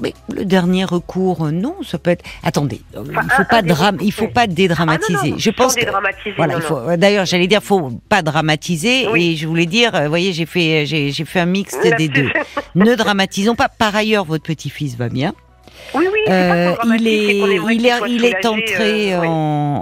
Mais 0.00 0.14
le 0.32 0.44
dernier 0.44 0.84
recours, 0.84 1.46
euh, 1.46 1.50
non, 1.50 1.76
ça 1.82 1.98
peut 1.98 2.10
être. 2.10 2.24
Attendez, 2.42 2.82
euh, 2.96 3.04
il 3.06 3.30
faut 3.30 3.44
pas 3.48 3.62
drame, 3.62 3.98
il 4.00 4.12
faut 4.12 4.28
pas 4.28 4.46
dédramatiser. 4.46 5.32
Ah, 5.34 5.38
je 5.38 5.50
pense 5.50 5.74
que 5.74 5.84
voilà, 6.36 6.58
euh, 6.58 6.96
D'ailleurs, 6.96 7.26
j'allais 7.26 7.46
dire, 7.46 7.62
faut 7.62 7.90
pas 8.08 8.22
dramatiser. 8.22 9.06
Et 9.16 9.36
je 9.36 9.46
voulais 9.46 9.66
dire, 9.66 9.92
vous 9.92 10.08
voyez, 10.08 10.32
j'ai 10.32 10.46
fait, 10.46 10.86
j'ai 10.86 11.12
fait 11.12 11.40
un 11.40 11.46
mixte 11.46 11.80
des 11.98 12.08
deux. 12.08 12.30
ne 12.74 12.94
dramatisons 12.94 13.54
pas. 13.54 13.68
Par 13.68 13.94
ailleurs, 13.94 14.24
votre 14.24 14.44
petit-fils 14.44 14.96
va 14.96 15.08
bien. 15.08 15.34
Oui, 15.94 16.06
oui, 16.12 16.20
euh, 16.28 16.74
il 16.96 17.06
est, 17.06 17.38
il 17.38 17.86
est, 17.86 17.92
il 18.08 18.24
est 18.24 18.46
entré 18.46 19.16
en, 19.16 19.24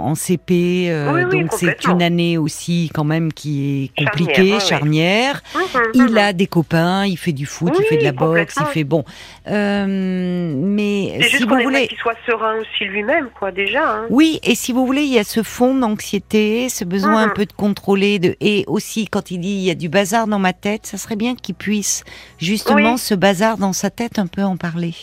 en, 0.05 0.15
CP, 0.15 0.89
donc 1.31 1.51
c'est 1.53 1.85
une 1.85 2.01
année 2.01 2.37
aussi 2.37 2.91
quand 2.93 3.03
même 3.03 3.31
qui 3.31 3.91
est 3.97 4.03
compliquée, 4.03 4.59
charnière. 4.59 5.41
Hum, 5.55 5.61
hum, 5.73 5.81
il 5.93 6.17
a 6.17 6.33
des 6.33 6.47
copains, 6.47 7.05
il 7.05 7.17
fait 7.17 7.31
du 7.31 7.45
foot, 7.45 7.73
il 7.79 7.85
fait 7.85 7.97
de 7.97 8.03
la 8.03 8.11
boxe, 8.11 8.55
il 8.59 8.65
fait 8.67 8.83
bon. 8.83 9.03
mais 9.45 11.19
si 11.23 11.43
vous 11.43 11.55
voulez, 11.55 11.87
qu'il 11.87 11.97
soit 11.97 12.17
serein 12.25 12.57
aussi 12.59 12.85
lui-même, 12.85 13.29
quoi, 13.37 13.51
déjà. 13.51 13.97
Hein. 13.97 14.05
Oui, 14.09 14.39
et 14.43 14.55
si 14.55 14.71
vous 14.71 14.85
voulez, 14.85 15.03
il 15.03 15.13
y 15.13 15.19
a 15.19 15.23
ce 15.23 15.43
fond 15.43 15.73
d'anxiété, 15.73 16.69
ce 16.69 16.83
besoin 16.83 17.23
un 17.23 17.29
peu 17.29 17.45
de 17.45 17.53
contrôler, 17.53 18.19
de 18.19 18.35
et 18.41 18.63
aussi 18.67 19.07
quand 19.07 19.31
il 19.31 19.39
dit 19.39 19.49
il 19.49 19.63
y 19.63 19.71
a 19.71 19.75
du 19.75 19.89
bazar 19.89 20.27
dans 20.27 20.39
ma 20.39 20.53
tête, 20.53 20.85
ça 20.85 20.97
serait 20.97 21.15
bien 21.15 21.35
qu'il 21.35 21.55
puisse 21.55 22.03
justement 22.37 22.97
ce 22.97 23.15
bazar 23.15 23.57
dans 23.57 23.73
sa 23.73 23.89
tête 23.89 24.19
un 24.19 24.27
peu 24.27 24.43
en 24.43 24.57
parler. 24.57 24.93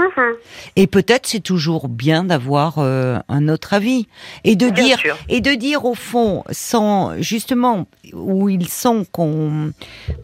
Mhm. 0.00 0.34
Et 0.76 0.86
peut-être 0.86 1.26
c'est 1.26 1.40
toujours 1.40 1.88
bien 1.88 2.24
d'avoir 2.24 2.78
euh, 2.78 3.18
un 3.28 3.48
autre 3.48 3.74
avis. 3.74 4.08
Et 4.44 4.56
de 4.56 4.70
dire 4.70 4.98
et 5.28 5.40
de 5.40 5.52
dire 5.52 5.84
au 5.84 5.94
fond 5.94 6.42
sans 6.50 7.20
justement 7.20 7.86
où 8.14 8.48
ils 8.48 8.68
sont 8.68 9.04
qu'on 9.12 9.72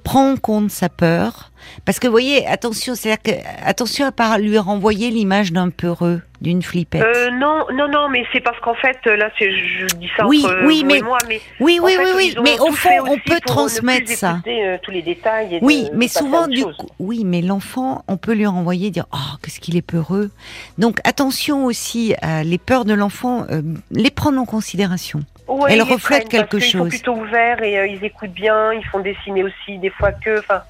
prend 0.02 0.32
en 0.32 0.36
compte 0.36 0.70
sa 0.70 0.88
peur. 0.88 1.52
Parce 1.84 1.98
que 1.98 2.06
vous 2.06 2.12
voyez 2.12 2.46
attention 2.46 2.94
c'est 2.94 3.20
que 3.22 3.32
attention 3.62 4.06
à 4.06 4.12
pas 4.12 4.38
lui 4.38 4.58
renvoyer 4.58 5.10
l'image 5.10 5.52
d'un 5.52 5.68
peureux 5.68 6.22
d'une 6.40 6.62
flippette. 6.62 7.02
Euh, 7.02 7.30
non, 7.30 7.66
non, 7.72 7.88
non, 7.88 8.08
mais 8.08 8.24
c'est 8.32 8.40
parce 8.40 8.58
qu'en 8.60 8.74
fait, 8.74 8.98
là, 9.06 9.30
je 9.38 9.86
dis 9.96 10.10
ça 10.16 10.26
oui, 10.26 10.42
entre 10.44 10.64
oui, 10.64 10.84
mais, 10.84 11.00
moi, 11.00 11.18
mais 11.28 11.40
oui, 11.60 11.78
oui, 11.82 11.96
oui, 11.98 12.10
oui, 12.16 12.36
mais 12.42 12.58
au 12.58 12.72
fond, 12.72 12.90
on 13.06 13.18
peut 13.18 13.40
transmettre 13.44 14.10
ça. 14.10 14.40
Euh, 14.46 14.78
tous 14.82 14.90
les 14.90 15.02
détails. 15.02 15.58
oui, 15.62 15.88
mais 15.94 16.08
souvent, 16.08 16.46
du 16.46 16.64
coup, 16.64 16.72
oui, 16.98 17.22
mais 17.24 17.42
l'enfant, 17.42 18.04
on 18.08 18.16
peut 18.16 18.34
lui 18.34 18.46
renvoyer 18.46 18.90
dire, 18.90 19.06
oh, 19.12 19.36
qu'est-ce 19.42 19.60
qu'il 19.60 19.76
est 19.76 19.82
peureux. 19.82 20.30
Donc, 20.78 20.98
attention 21.04 21.64
aussi 21.64 22.14
à 22.22 22.44
les 22.44 22.58
peurs 22.58 22.84
de 22.84 22.94
l'enfant, 22.94 23.46
euh, 23.50 23.62
les 23.90 24.10
prendre 24.10 24.40
en 24.40 24.46
considération. 24.46 25.20
Ouais, 25.48 25.72
Elles 25.72 25.82
reflètent 25.82 26.28
quelque 26.28 26.58
chose. 26.58 26.66
Ils 26.66 26.72
sont 26.72 26.88
plutôt 26.88 27.14
ouverts 27.14 27.62
et 27.62 27.90
ils 27.90 28.04
écoutent 28.04 28.32
bien, 28.32 28.72
ils 28.72 28.84
font 28.86 29.00
dessiner 29.00 29.44
aussi 29.44 29.78
des 29.78 29.90
fois 29.90 30.12
que, 30.12 30.40
enfin 30.40 30.62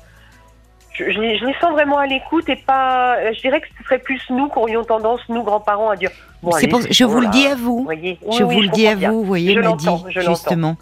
je, 0.98 1.20
les, 1.20 1.38
sens 1.61 1.72
vraiment 1.72 1.98
à 1.98 2.06
l'écoute 2.06 2.48
et 2.48 2.56
pas. 2.56 3.32
Je 3.32 3.40
dirais 3.40 3.61
que 3.61 3.66
ce 3.78 3.85
serait 3.85 3.98
plus 3.98 4.20
nous 4.30 4.48
qui 4.48 4.59
aurions 4.59 4.85
tendance, 4.85 5.20
nous 5.28 5.42
grands-parents, 5.42 5.90
à 5.90 5.96
dire. 5.96 6.11
Bon, 6.42 6.52
je 6.90 7.04
vous 7.04 7.20
le 7.20 7.28
dis 7.28 7.46
à 7.46 7.54
vous. 7.54 7.88
je 8.37 8.42
vous 8.42 8.61
le 8.61 8.68
dis 8.68 8.87
à 8.87 8.94
vous, 8.94 9.20
vous 9.20 9.24
voyez, 9.24 9.56
m'a 9.56 9.72
dit 9.72 9.88
justement. 10.09 10.76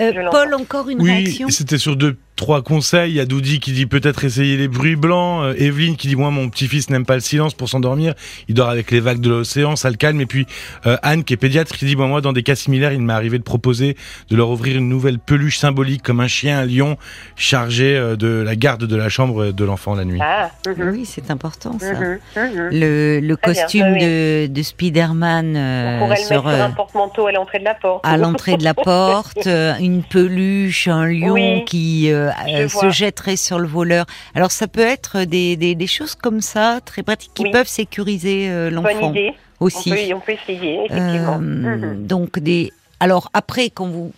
Euh, 0.00 0.30
Paul, 0.30 0.54
encore 0.54 0.88
une 0.88 1.02
réaction? 1.02 1.46
Oui, 1.46 1.52
c'était 1.52 1.78
sur 1.78 1.96
deux 1.96 2.16
trois 2.36 2.62
conseils. 2.62 3.12
Il 3.12 3.16
y 3.16 3.20
a 3.20 3.24
Doudi 3.24 3.60
qui 3.60 3.72
dit 3.72 3.86
peut-être 3.86 4.24
essayer 4.24 4.56
les 4.56 4.68
bruits 4.68 4.96
blancs. 4.96 5.44
Euh, 5.44 5.54
Evelyne 5.58 5.96
qui 5.96 6.08
dit 6.08 6.16
moi 6.16 6.30
mon 6.30 6.48
petit-fils 6.48 6.90
n'aime 6.90 7.06
pas 7.06 7.14
le 7.14 7.20
silence 7.20 7.54
pour 7.54 7.68
s'endormir. 7.68 8.14
Il 8.48 8.54
dort 8.54 8.68
avec 8.68 8.90
les 8.90 9.00
vagues 9.00 9.20
de 9.20 9.28
l'océan, 9.28 9.76
ça 9.76 9.90
le 9.90 9.96
calme. 9.96 10.20
Et 10.20 10.26
puis 10.26 10.46
euh, 10.86 10.96
Anne 11.02 11.24
qui 11.24 11.34
est 11.34 11.36
pédiatre 11.36 11.72
qui 11.72 11.84
dit 11.84 11.96
moi 11.96 12.20
dans 12.20 12.32
des 12.32 12.42
cas 12.42 12.54
similaires 12.54 12.92
il 12.92 13.00
m'est 13.00 13.12
arrivé 13.12 13.38
de 13.38 13.42
proposer 13.42 13.96
de 14.30 14.36
leur 14.36 14.50
ouvrir 14.50 14.78
une 14.78 14.88
nouvelle 14.88 15.18
peluche 15.18 15.58
symbolique 15.58 16.02
comme 16.02 16.20
un 16.20 16.28
chien, 16.28 16.58
un 16.58 16.66
lion 16.66 16.96
chargé 17.36 17.96
euh, 17.96 18.16
de 18.16 18.42
la 18.44 18.56
garde 18.56 18.84
de 18.84 18.96
la 18.96 19.08
chambre 19.08 19.52
de 19.52 19.64
l'enfant 19.64 19.94
la 19.94 20.04
nuit. 20.04 20.20
Ah, 20.20 20.50
mhm. 20.66 20.90
Oui 20.92 21.04
c'est 21.04 21.30
important 21.30 21.78
ça. 21.78 21.92
Mhm, 21.92 22.18
mhm. 22.36 22.68
Le, 22.72 23.20
le 23.20 23.36
costume 23.36 23.98
de, 23.98 24.46
de 24.46 24.62
Spiderman 24.62 25.54
euh, 25.56 26.14
sur, 26.16 26.46
un 26.46 26.70
porte-manteau 26.70 27.26
à 27.26 27.32
l'entrée 27.32 27.58
de 27.58 27.64
la 27.64 27.74
porte. 27.74 28.04
À 28.06 28.16
l'entrée 28.16 28.56
de 28.56 28.64
la 28.64 28.74
porte, 28.74 29.46
une 29.46 30.02
peluche, 30.02 30.88
un 30.88 31.06
lion 31.06 31.64
qui 31.64 32.10
euh, 32.30 32.68
se 32.68 32.90
jetterait 32.90 33.36
sur 33.36 33.58
le 33.58 33.66
voleur. 33.66 34.06
Alors 34.34 34.50
ça 34.50 34.68
peut 34.68 34.80
être 34.80 35.24
des, 35.24 35.56
des, 35.56 35.86
choses 35.86 36.14
comme 36.14 36.40
ça, 36.40 36.80
très 36.84 37.02
pratiques, 37.02 37.32
qui 37.34 37.50
peuvent 37.50 37.68
sécuriser 37.68 38.48
euh, 38.48 38.70
l'enfant. 38.70 39.00
Bonne 39.00 39.10
idée. 39.10 39.34
Aussi. 39.60 39.92
On 40.12 40.20
peut, 40.20 40.32
essayer, 40.32 40.84
effectivement. 40.86 41.34
Euh, 41.34 41.38
mhm. 41.38 42.06
Donc 42.06 42.38
des. 42.38 42.72
Alors 43.00 43.30
après, 43.32 43.70
quand 43.70 43.86
vous 43.86 44.12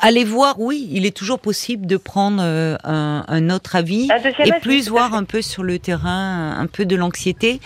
allez 0.00 0.24
voir, 0.24 0.56
oui, 0.58 0.88
il 0.92 1.06
est 1.06 1.16
toujours 1.16 1.38
possible 1.38 1.86
de 1.86 1.96
prendre 1.96 2.42
euh, 2.42 2.76
un, 2.84 3.50
autre 3.50 3.76
avis 3.76 4.08
et 4.44 4.52
plus 4.60 4.88
voir 4.88 5.14
un 5.14 5.24
peu 5.24 5.42
sur 5.42 5.62
le 5.62 5.78
terrain, 5.78 6.56
un 6.58 6.66
peu 6.66 6.84
de 6.84 6.96
l'anxiété. 6.96 7.60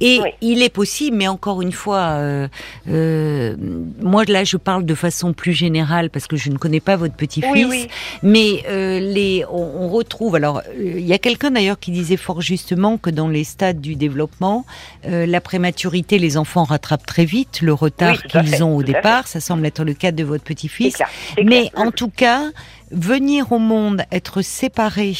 Et 0.00 0.20
il 0.40 0.62
est 0.62 0.68
possible, 0.68 1.16
mais 1.16 1.28
encore 1.28 1.62
une 1.62 1.72
fois, 1.72 2.16
euh, 2.18 2.48
euh, 2.88 3.56
moi 4.00 4.24
là, 4.26 4.44
je 4.44 4.56
parle 4.56 4.84
de 4.84 4.94
façon 4.94 5.32
plus 5.32 5.52
générale 5.52 6.10
parce 6.10 6.26
que 6.26 6.36
je 6.36 6.50
ne 6.50 6.56
connais 6.58 6.80
pas 6.80 6.96
votre 6.96 7.14
petit-fils, 7.14 7.88
mais 8.22 8.62
les, 9.00 9.44
on, 9.50 9.88
retrouve. 9.88 10.34
Alors, 10.34 10.62
il 10.78 11.06
y 11.06 11.12
a 11.12 11.18
quelqu'un 11.18 11.50
d'ailleurs 11.52 11.78
qui 11.78 11.90
disait 11.90 12.16
fort 12.16 12.40
justement 12.40 12.98
que 12.98 13.10
dans 13.10 13.28
les 13.28 13.44
stades 13.44 13.80
du 13.80 13.94
développement, 13.94 14.64
la 15.04 15.40
prématurité, 15.40 16.18
les 16.18 16.36
enfants 16.36 16.64
rattrapent 16.64 17.06
très 17.06 17.24
vite 17.24 17.60
le 17.62 17.72
retard 17.72 18.22
qu'ils 18.22 18.64
ont 18.64 18.76
au 18.76 18.82
départ. 18.82 19.28
Ça 19.28 19.40
semble 19.40 19.64
être 19.66 19.84
le 19.84 19.94
cas 19.94 20.12
de 20.12 20.24
votre 20.24 20.44
petit-fils, 20.44 20.98
mais 21.44 21.65
en 21.74 21.90
tout 21.90 22.10
cas, 22.10 22.50
venir 22.90 23.52
au 23.52 23.58
monde, 23.58 24.02
être 24.12 24.42
séparé 24.42 25.14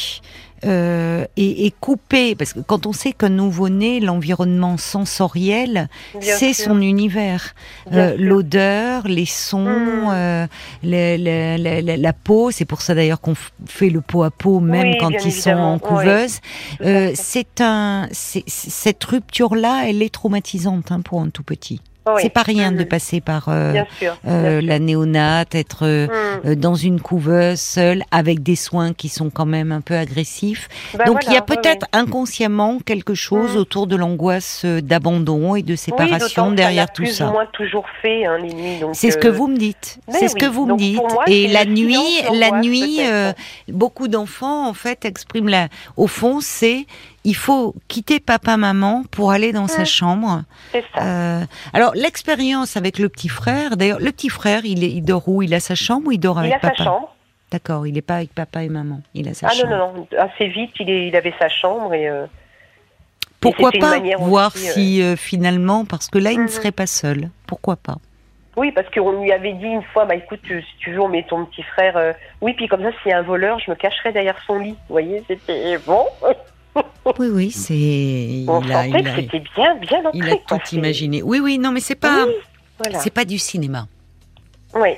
euh, 0.64 1.26
et, 1.36 1.72
coupé, 1.80 2.34
parce 2.34 2.54
que 2.54 2.60
quand 2.60 2.86
on 2.86 2.92
sait 2.92 3.12
qu'un 3.12 3.28
nouveau-né, 3.28 4.00
l'environnement 4.00 4.78
sensoriel, 4.78 5.88
c'est 6.20 6.54
son 6.54 6.80
univers. 6.80 7.54
Euh, 7.92 8.16
l'odeur, 8.18 9.06
les 9.06 9.26
sons, 9.26 9.64
hmm. 9.64 10.08
euh, 10.12 10.46
la, 10.82 12.12
peau, 12.12 12.50
c'est 12.50 12.64
pour 12.64 12.80
ça 12.80 12.94
d'ailleurs 12.94 13.20
qu'on 13.20 13.34
fait 13.66 13.90
le 13.90 14.00
pot 14.00 14.22
à 14.22 14.30
pot 14.30 14.60
même 14.60 14.96
quand 14.98 15.10
ils 15.10 15.32
sont 15.32 15.50
en 15.50 15.78
couveuse. 15.78 16.40
c'est 16.80 17.60
un, 17.60 18.08
cette 18.12 19.04
rupture-là, 19.04 19.84
elle 19.86 20.02
est 20.02 20.12
traumatisante 20.12 20.90
hein, 20.90 21.00
pour 21.00 21.20
un 21.20 21.28
tout 21.28 21.42
petit. 21.42 21.80
C'est 22.18 22.30
pas 22.30 22.42
rien 22.42 22.70
de 22.70 22.82
mm-hmm. 22.82 22.88
passer 22.88 23.20
par 23.20 23.48
euh, 23.48 23.74
euh, 24.26 24.60
la 24.62 24.78
néonate, 24.78 25.54
être 25.54 25.80
euh, 25.82 26.06
mm. 26.44 26.54
dans 26.54 26.76
une 26.76 27.00
couveuse 27.00 27.60
seule 27.60 28.04
avec 28.12 28.42
des 28.42 28.54
soins 28.54 28.92
qui 28.92 29.08
sont 29.08 29.28
quand 29.28 29.46
même 29.46 29.72
un 29.72 29.80
peu 29.80 29.96
agressifs. 29.96 30.68
Bah 30.96 31.04
donc 31.04 31.24
il 31.26 31.32
y 31.32 31.36
a 31.36 31.42
peut-être 31.42 31.86
inconsciemment 31.92 32.78
quelque 32.78 33.14
chose 33.14 33.56
mm. 33.56 33.58
autour 33.58 33.86
de 33.88 33.96
l'angoisse 33.96 34.64
d'abandon 34.64 35.56
et 35.56 35.62
de 35.62 35.74
séparation 35.74 36.52
derrière 36.52 36.92
tout 36.92 37.06
ça. 37.06 37.26
Moins 37.30 37.46
toujours 37.52 37.86
fait 38.00 38.24
hein, 38.24 38.38
les 38.38 38.54
nuits. 38.54 38.80
C'est 38.92 39.10
ce 39.10 39.18
que 39.18 39.28
vous 39.28 39.48
me 39.48 39.56
dites. 39.56 39.98
C'est 40.08 40.28
ce 40.28 40.36
que 40.36 40.46
vous 40.46 40.66
me 40.66 40.76
dites. 40.76 41.00
et 41.26 41.48
la 41.48 41.64
nuit, 41.64 41.98
la 42.32 42.60
nuit, 42.60 43.00
beaucoup 43.68 44.06
d'enfants 44.06 44.68
en 44.68 44.74
fait 44.74 45.04
expriment 45.04 45.48
la. 45.48 45.68
Au 45.96 46.06
fond, 46.06 46.38
c'est 46.40 46.86
il 47.26 47.34
faut 47.34 47.74
quitter 47.88 48.20
papa 48.20 48.56
maman 48.56 49.02
pour 49.10 49.32
aller 49.32 49.52
dans 49.52 49.66
sa 49.66 49.84
chambre. 49.84 50.44
C'est 50.70 50.84
ça. 50.94 51.02
Euh, 51.02 51.44
alors 51.72 51.92
l'expérience 51.94 52.76
avec 52.76 53.00
le 53.00 53.08
petit 53.08 53.28
frère, 53.28 53.76
d'ailleurs 53.76 53.98
le 53.98 54.12
petit 54.12 54.28
frère, 54.28 54.64
il, 54.64 54.84
est, 54.84 54.90
il 54.90 55.02
dort 55.02 55.28
où? 55.28 55.42
Il 55.42 55.52
a 55.52 55.58
sa 55.58 55.74
chambre 55.74 56.06
ou 56.06 56.12
il 56.12 56.20
dort 56.20 56.38
avec 56.38 56.52
papa 56.52 56.68
Il 56.68 56.70
a 56.70 56.76
sa 56.76 56.84
chambre. 56.84 57.16
D'accord, 57.50 57.86
il 57.86 57.94
n'est 57.94 58.02
pas 58.02 58.16
avec 58.16 58.32
papa 58.32 58.62
et 58.62 58.68
maman. 58.68 59.00
Il 59.12 59.28
a 59.28 59.34
sa 59.34 59.48
chambre. 59.48 59.64
Ah 59.66 59.70
non 59.70 59.76
non 59.76 59.92
non, 59.94 60.06
assez 60.18 60.46
vite 60.46 60.70
il, 60.78 60.88
est, 60.88 61.08
il 61.08 61.16
avait 61.16 61.34
sa 61.36 61.48
chambre 61.48 61.92
et. 61.94 62.08
Euh, 62.08 62.26
Pourquoi 63.40 63.72
pas 63.72 63.98
voir 64.20 64.52
euh, 64.54 64.58
si 64.58 65.02
finalement, 65.16 65.84
parce 65.84 66.08
que 66.08 66.18
là 66.18 66.30
il 66.30 66.38
ne 66.38 66.42
mhm. 66.42 66.48
serait 66.48 66.72
pas 66.72 66.86
seul. 66.86 67.30
Pourquoi 67.48 67.74
pas? 67.74 67.96
Oui, 68.56 68.70
parce 68.72 68.88
qu'on 68.88 69.20
lui 69.20 69.32
avait 69.32 69.52
dit 69.52 69.66
une 69.66 69.82
fois, 69.82 70.06
bah 70.06 70.14
écoute, 70.14 70.40
si 70.46 70.78
tu 70.78 70.92
veux, 70.92 71.00
on 71.00 71.08
met 71.08 71.24
ton 71.24 71.44
petit 71.44 71.62
frère. 71.62 72.14
Oui, 72.40 72.54
puis 72.54 72.68
comme 72.68 72.82
ça, 72.82 72.90
s'il 73.02 73.10
y 73.10 73.14
a 73.14 73.18
un 73.18 73.22
voleur, 73.22 73.58
je 73.58 73.70
me 73.70 73.76
cacherai 73.76 74.12
derrière 74.12 74.38
son 74.46 74.58
lit. 74.58 74.76
Vous 74.88 74.94
voyez, 74.94 75.22
c'était 75.28 75.76
bon. 75.86 76.06
Oui, 77.18 77.28
oui, 77.28 77.50
c'est. 77.50 78.44
On 78.48 78.60
il 78.62 78.72
a, 78.72 79.14
c'était 79.14 79.42
bien, 79.54 79.74
bien 79.76 80.02
Il 80.12 80.28
a 80.28 80.36
tout 80.36 80.74
imaginé. 80.74 81.22
Oui, 81.22 81.38
oui, 81.40 81.58
non, 81.58 81.70
mais 81.70 81.80
c'est 81.80 81.94
pas, 81.94 82.26
c'est 82.98 83.12
pas 83.12 83.24
du 83.24 83.38
cinéma. 83.38 83.86
Oui. 84.74 84.90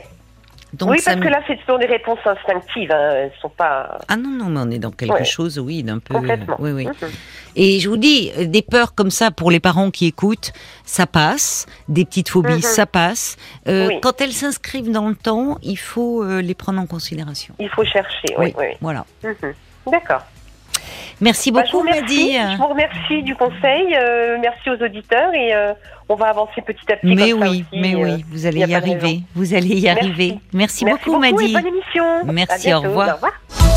Donc 0.74 0.90
oui, 0.90 0.98
parce 1.02 1.18
que 1.18 1.28
là, 1.28 1.40
c'est 1.46 1.56
toujours 1.60 1.78
des 1.78 1.86
réponses 1.86 2.18
instinctives. 2.26 2.92
Hein. 2.92 3.10
Elles 3.14 3.32
sont 3.40 3.48
pas. 3.48 3.98
Ah 4.08 4.16
non, 4.16 4.28
non, 4.30 4.46
mais 4.46 4.60
on 4.60 4.70
est 4.70 4.78
dans 4.78 4.90
quelque 4.90 5.24
chose, 5.24 5.58
oui, 5.58 5.82
d'un 5.82 5.98
peu. 5.98 6.14
Complètement. 6.14 6.56
Oui, 6.58 6.72
oui. 6.72 6.86
Mhm. 6.86 7.08
Et 7.56 7.80
je 7.80 7.88
vous 7.88 7.96
dis, 7.96 8.30
des 8.46 8.62
peurs 8.62 8.94
comme 8.94 9.10
ça 9.10 9.30
pour 9.30 9.50
les 9.50 9.60
parents 9.60 9.90
qui 9.90 10.06
écoutent, 10.06 10.52
ça 10.84 11.06
passe. 11.06 11.66
Des 11.88 12.04
petites 12.04 12.28
phobies, 12.28 12.54
mhm. 12.54 12.62
ça 12.62 12.84
passe. 12.84 13.36
Euh, 13.66 13.98
quand 14.02 14.20
elles 14.20 14.32
s'inscrivent 14.32 14.92
dans 14.92 15.08
le 15.08 15.16
temps, 15.16 15.56
il 15.62 15.78
faut 15.78 16.22
euh, 16.22 16.42
les 16.42 16.54
prendre 16.54 16.80
en 16.80 16.86
considération. 16.86 17.54
Il 17.58 17.70
faut 17.70 17.84
chercher. 17.84 18.34
Oui, 18.36 18.54
oui. 18.58 18.66
Voilà. 18.80 19.06
Mhm. 19.24 19.54
D'accord. 19.90 20.22
Merci 21.20 21.50
bah, 21.50 21.62
beaucoup, 21.62 21.84
Mehdi. 21.84 22.34
Je 22.34 22.56
vous 22.56 22.66
remercie 22.68 23.22
du 23.22 23.34
conseil. 23.34 23.96
Euh, 23.96 24.38
merci 24.40 24.70
aux 24.70 24.82
auditeurs 24.82 25.32
et 25.34 25.54
euh, 25.54 25.72
on 26.08 26.14
va 26.14 26.26
avancer 26.26 26.62
petit 26.62 26.92
à 26.92 26.96
petit. 26.96 27.14
Mais 27.14 27.32
oui, 27.32 27.64
mais 27.72 27.94
oui, 27.94 28.12
euh, 28.12 28.16
vous 28.30 28.46
allez 28.46 28.60
y, 28.60 28.74
arriver. 28.74 29.20
Vous 29.34 29.54
allez 29.54 29.80
y 29.80 29.88
arriver. 29.88 30.38
Merci, 30.52 30.84
beaucoup, 30.84 31.12
beaucoup 31.12 31.38
Mehdi. 31.38 31.52
bonne 31.52 31.66
émission. 31.66 32.04
Merci, 32.26 32.72
au 32.72 32.80
revoir. 32.80 33.08
Au 33.08 33.14
revoir. 33.14 33.67